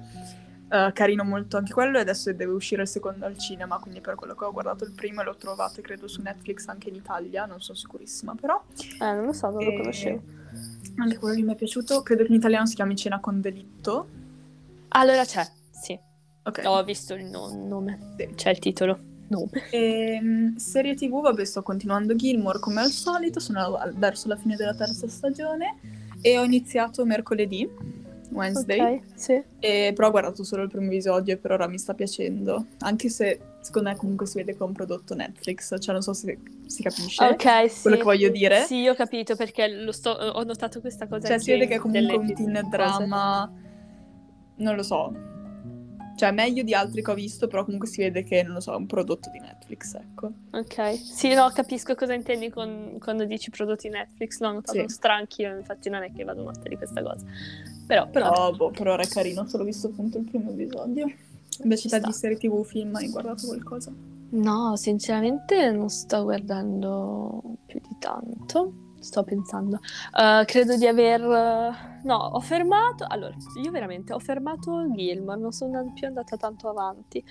Eh, 0.69 0.91
carino 0.93 1.23
molto 1.23 1.55
anche 1.55 1.71
quello 1.71 1.97
e 1.97 2.01
adesso 2.01 2.31
deve 2.33 2.51
uscire 2.51 2.81
il 2.81 2.87
secondo 2.89 3.25
al 3.25 3.37
cinema, 3.37 3.79
quindi 3.79 4.01
per 4.01 4.15
quello 4.15 4.35
che 4.35 4.43
ho 4.43 4.51
guardato 4.51 4.83
il 4.83 4.91
primo 4.91 5.21
e 5.21 5.23
lo 5.23 5.35
trovate 5.37 5.81
credo 5.81 6.07
su 6.07 6.21
Netflix 6.21 6.67
anche 6.67 6.89
in 6.89 6.95
Italia, 6.95 7.45
non 7.45 7.61
sono 7.61 7.77
sicurissima 7.77 8.35
però. 8.35 8.61
Eh, 9.01 9.05
non 9.13 9.25
lo 9.25 9.33
so, 9.33 9.49
non 9.49 9.63
lo 9.63 9.71
E- 9.71 9.77
conoscevo. 9.77 10.21
Anche 10.97 11.17
quello 11.19 11.35
lì 11.35 11.43
mi 11.43 11.53
è 11.53 11.55
piaciuto, 11.55 12.01
credo 12.01 12.23
che 12.23 12.29
in 12.29 12.35
italiano 12.35 12.65
si 12.65 12.75
chiami 12.75 12.95
Cena 12.97 13.19
con 13.19 13.39
delitto. 13.39 14.07
Allora 14.89 15.23
c'è, 15.23 15.45
sì. 15.71 15.97
Ok. 16.43 16.61
Ho 16.65 16.83
visto 16.83 17.13
il 17.13 17.25
no- 17.25 17.53
nome. 17.53 18.13
Sì. 18.17 18.29
C'è 18.35 18.49
il 18.49 18.59
titolo. 18.59 18.99
Nome. 19.29 19.49
Ehm, 19.71 20.55
serie 20.55 20.95
TV, 20.95 21.21
vabbè, 21.21 21.43
sto 21.43 21.61
continuando 21.61 22.15
Gilmore 22.15 22.59
come 22.59 22.79
al 22.79 22.91
solito, 22.91 23.41
sono 23.41 23.77
verso 23.95 24.29
la 24.29 24.37
fine 24.37 24.55
della 24.55 24.73
terza 24.73 25.05
stagione 25.09 25.79
e 26.21 26.37
ho 26.37 26.43
iniziato 26.43 27.05
mercoledì, 27.05 27.69
Wednesday, 28.31 28.79
Ok, 28.95 29.01
sì. 29.15 29.41
e 29.59 29.91
però 29.95 30.07
ho 30.07 30.11
guardato 30.11 30.43
solo 30.43 30.63
il 30.63 30.69
primo 30.69 30.85
episodio 30.87 31.33
e 31.33 31.37
per 31.37 31.51
ora 31.51 31.67
mi 31.67 31.77
sta 31.77 31.93
piacendo, 31.93 32.65
anche 32.79 33.09
se 33.09 33.39
secondo 33.61 33.89
me 33.89 33.95
comunque 33.95 34.25
si 34.25 34.37
vede 34.37 34.53
che 34.53 34.59
è 34.59 34.63
un 34.63 34.73
prodotto 34.73 35.13
Netflix, 35.15 35.75
cioè 35.79 35.93
non 35.93 36.01
so 36.01 36.13
se 36.13 36.37
si 36.65 36.81
capisce 36.83 37.23
Ok, 37.23 37.69
sì. 37.69 37.81
quello 37.81 37.97
che 37.97 38.03
voglio 38.03 38.29
dire. 38.29 38.61
Sì, 38.63 38.87
ho 38.87 38.95
capito 38.95 39.35
perché 39.35 39.67
lo 39.67 39.91
sto, 39.91 40.09
ho 40.11 40.43
notato 40.43 40.79
questa 40.81 41.07
cosa. 41.07 41.27
Cioè 41.27 41.39
si 41.39 41.51
vede 41.51 41.67
che 41.67 41.75
è 41.75 41.79
comunque 41.79 42.15
un 42.15 42.33
teen 42.33 42.67
drama, 42.69 43.51
non 44.57 44.75
lo 44.75 44.83
so, 44.83 45.13
cioè 46.17 46.31
meglio 46.31 46.63
di 46.63 46.73
altri 46.73 47.03
che 47.03 47.11
ho 47.11 47.13
visto, 47.13 47.47
però 47.47 47.63
comunque 47.63 47.87
si 47.87 48.01
vede 48.01 48.23
che, 48.23 48.41
non 48.41 48.53
lo 48.53 48.59
so, 48.59 48.73
è 48.73 48.75
un 48.75 48.87
prodotto 48.87 49.29
di 49.29 49.39
Netflix, 49.39 49.93
ecco. 49.95 50.31
Ok, 50.51 50.95
sì, 50.97 51.33
no, 51.33 51.49
capisco 51.53 51.93
cosa 51.93 52.13
intendi 52.15 52.49
con- 52.49 52.97
quando 52.99 53.23
dici 53.25 53.51
prodotti 53.51 53.87
Netflix. 53.89 54.39
L'ho 54.39 54.51
notato 54.53 54.79
Sì. 54.79 54.85
stranchio, 54.87 55.55
infatti 55.55 55.89
non 55.89 56.01
è 56.03 56.11
che 56.11 56.23
vado 56.23 56.43
matta 56.43 56.67
di 56.67 56.75
questa 56.75 57.03
cosa. 57.03 57.23
Però, 57.87 58.09
Però 58.09 58.51
boh, 58.51 58.69
per 58.71 58.87
ora 58.87 59.01
è 59.01 59.07
carino, 59.07 59.47
solo 59.47 59.63
visto 59.63 59.87
appunto 59.87 60.17
il 60.17 60.25
primo 60.25 60.51
episodio. 60.51 61.07
Invece 61.63 61.99
di 61.99 62.11
serie 62.11 62.37
tv 62.37 62.63
film 62.63 62.93
hai 62.95 63.09
guardato 63.09 63.47
qualcosa? 63.47 63.91
No, 64.29 64.75
sinceramente 64.75 65.71
non 65.71 65.89
sto 65.89 66.23
guardando 66.23 67.41
più 67.65 67.79
di 67.79 67.95
tanto. 67.97 68.73
Sto 68.99 69.23
pensando. 69.23 69.79
Eh, 70.19 70.43
credo 70.45 70.75
di 70.75 70.85
aver. 70.85 71.21
No, 72.03 72.15
ho 72.15 72.39
fermato. 72.41 73.05
Allora, 73.07 73.33
io 73.63 73.71
veramente 73.71 74.11
ho 74.11 74.19
fermato 74.19 74.91
Gilmore, 74.93 75.39
non 75.39 75.51
sono 75.51 75.79
and- 75.79 75.93
più 75.93 76.07
andata 76.07 76.35
tanto 76.35 76.67
avanti. 76.67 77.23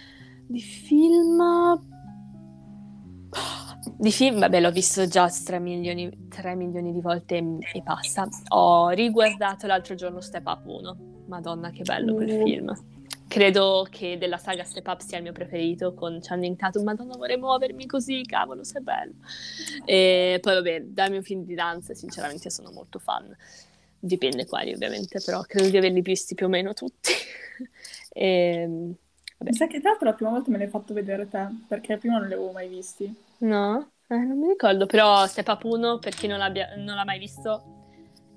Di 0.47 0.61
film. 0.61 1.43
Di 3.95 4.11
film, 4.11 4.39
vabbè, 4.41 4.61
l'ho 4.61 4.71
visto 4.73 5.07
già 5.07 5.29
3 5.29 5.59
milioni, 5.61 6.29
3 6.29 6.55
milioni 6.55 6.93
di 6.93 7.01
volte 7.01 7.37
e, 7.37 7.81
basta. 7.83 8.29
Ho 8.49 8.89
riguardato 8.91 9.67
l'altro 9.67 9.95
giorno 9.95 10.21
Step 10.21 10.47
Up 10.47 10.67
1. 10.67 10.97
Madonna, 11.27 11.71
che 11.71 11.85
bello 11.85 12.15
quel 12.15 12.31
Uh. 12.31 12.45
film. 12.45 12.73
credo 13.29 13.87
che 13.91 14.19
della 14.19 14.39
saga 14.39 14.65
Step 14.65 14.87
Up 14.87 15.01
sia 15.01 15.17
il 15.19 15.23
mio 15.25 15.33
preferito 15.33 15.95
con 15.95 16.19
Channing 16.21 16.57
Tatum. 16.57 16.85
Madonna, 16.85 17.17
vorrei 17.17 17.37
muovermi 17.39 17.87
così, 17.87 18.23
cavolo, 18.25 18.65
sei 18.65 18.83
bello. 18.83 19.15
E 19.85 20.39
poi 20.41 20.55
vabbè, 20.55 20.83
dal 20.85 21.11
mio 21.11 21.23
film 21.23 21.45
di 21.45 21.55
danza, 21.55 21.95
sinceramente 21.95 22.51
sono 22.51 22.71
molto 22.73 22.99
fan. 22.99 23.35
Dipende 23.99 24.47
quali, 24.47 24.73
ovviamente, 24.73 25.21
però 25.25 25.43
credo 25.43 25.69
di 25.69 25.77
averli 25.77 26.01
visti 26.03 26.35
più 26.35 26.47
o 26.47 26.49
meno 26.49 26.73
tutti. 26.75 27.13
e, 28.13 28.67
Mi 29.39 29.53
sa 29.55 29.67
che 29.67 29.81
tra 29.81 29.91
l'altro 29.91 30.09
la 30.09 30.15
prima 30.15 30.31
volta 30.31 30.51
me 30.51 30.59
l'hai 30.59 30.69
fatto 30.69 30.95
vedere 30.95 31.29
te, 31.29 31.47
perché 31.67 31.97
prima 31.99 32.19
non 32.19 32.29
li 32.29 32.35
avevo 32.35 32.53
mai 32.53 32.69
visti. 32.69 33.15
No? 33.41 33.91
Eh, 34.09 34.17
non 34.17 34.39
mi 34.39 34.49
ricordo, 34.49 34.87
però 34.87 35.27
Step 35.27 35.49
Up 35.49 35.65
1, 35.65 35.99
per 35.99 36.15
chi 36.15 36.27
non, 36.27 36.39
non 36.39 36.95
l'ha 36.97 37.05
mai 37.05 37.19
visto, 37.19 37.89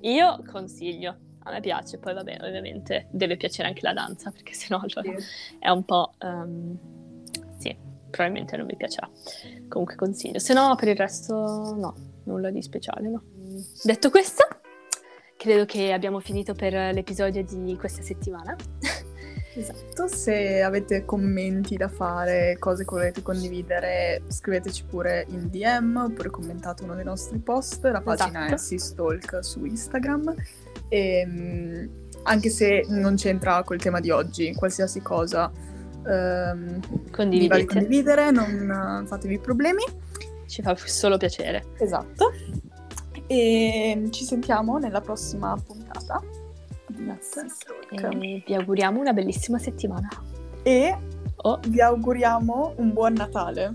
io 0.01 0.43
consiglio. 0.51 1.17
A 1.43 1.51
me 1.51 1.61
piace, 1.61 1.97
poi 1.99 2.13
vabbè, 2.13 2.37
ovviamente 2.41 3.07
deve 3.11 3.37
piacere 3.37 3.67
anche 3.69 3.81
la 3.83 3.93
danza, 3.93 4.29
perché 4.29 4.53
sennò 4.53 4.79
allora 4.83 5.17
Sì. 5.19 5.25
è 5.59 5.69
un 5.69 5.83
po'... 5.85 6.13
ehm, 6.19 6.77
sì, 7.57 7.75
probabilmente 8.09 8.57
non 8.57 8.65
mi 8.65 8.75
piacerà. 8.75 9.09
Comunque 9.67 9.95
consiglio. 9.95 10.39
Se 10.39 10.53
no, 10.53 10.75
per 10.75 10.89
il 10.89 10.95
resto 10.95 11.33
no, 11.77 11.93
nulla 12.25 12.49
di 12.51 12.61
speciale, 12.61 13.07
no. 13.09 13.23
Detto 13.83 14.09
questo, 14.09 14.45
credo 15.37 15.65
che 15.65 15.93
abbiamo 15.93 16.19
finito 16.19 16.53
per 16.53 16.73
l'episodio 16.93 17.43
di 17.43 17.75
questa 17.77 18.01
settimana. 18.01 18.55
Esatto, 19.59 20.07
se 20.07 20.61
avete 20.61 21.03
commenti 21.03 21.75
da 21.75 21.89
fare, 21.89 22.55
cose 22.59 22.85
che 22.85 22.89
volete 22.91 23.21
condividere, 23.21 24.21
scriveteci 24.27 24.85
pure 24.85 25.25
in 25.29 25.49
DM 25.49 25.97
oppure 25.97 26.29
commentate 26.29 26.83
uno 26.83 26.95
dei 26.95 27.03
nostri 27.03 27.39
post. 27.39 27.83
La 27.83 27.99
pagina 27.99 28.45
Esatto. 28.45 28.53
è 28.53 28.57
Sistalk 28.57 29.39
su 29.41 29.65
Instagram. 29.65 30.33
E, 30.87 31.25
mm, 31.27 31.85
anche 32.23 32.49
se 32.49 32.85
non 32.87 33.15
c'entra 33.15 33.61
col 33.63 33.79
tema 33.79 33.99
di 33.99 34.11
oggi, 34.11 34.53
qualsiasi 34.55 35.01
cosa 35.01 35.51
ehm, 36.07 36.79
vi 36.79 36.79
va 36.79 36.97
di 37.03 37.09
Condividete, 37.11 37.65
condividere, 37.65 38.31
non 38.31 39.03
fatevi 39.07 39.39
problemi. 39.39 39.83
ci 40.47 40.61
fa 40.61 40.73
solo 40.77 41.17
piacere. 41.17 41.65
Esatto. 41.79 42.31
E 43.27 44.07
ci 44.09 44.23
sentiamo 44.23 44.77
nella 44.77 45.01
prossima 45.01 45.53
puntata 45.63 46.23
Sistalk. 47.19 47.93
E 47.93 48.43
vi 48.45 48.53
auguriamo 48.55 48.99
una 48.99 49.13
bellissima 49.13 49.57
settimana. 49.57 50.07
E 50.63 50.97
Oh, 51.41 51.59
vi 51.67 51.79
auguriamo 51.79 52.73
un 52.77 52.91
buon 52.91 53.13
Natale. 53.13 53.71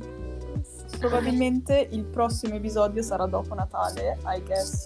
Probabilmente 0.98 1.88
il 1.92 2.04
prossimo 2.04 2.54
episodio 2.56 3.00
sarà 3.02 3.26
dopo 3.26 3.54
Natale, 3.54 4.18
I 4.26 4.42
guess. 4.44 4.84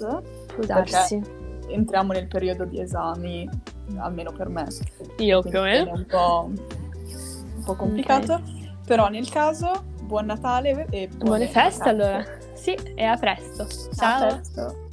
può 0.55 0.65
darsi. 0.65 1.21
Entriamo 1.69 2.13
nel 2.13 2.29
periodo 2.29 2.65
di 2.65 2.81
esami, 2.81 3.49
almeno 3.97 4.33
per 4.33 4.49
me. 4.49 4.67
Io 5.19 5.43
più 5.43 5.59
o 5.59 5.63
meno. 5.63 5.93
un 5.93 6.07
po', 6.07 6.51
un 6.51 7.63
po' 7.65 7.75
complicato. 7.75 8.41
Però 8.87 9.09
nel 9.09 9.29
caso, 9.29 9.85
buon 10.03 10.27
Natale 10.27 10.87
e 10.91 11.09
buone, 11.09 11.25
Buone 11.25 11.47
feste 11.49 11.89
allora. 11.89 12.25
Sì, 12.55 12.75
e 12.95 13.05
a 13.05 13.17
presto. 13.17 13.63
A 13.63 13.95
Ciao. 13.95 14.27
presto. 14.27 14.88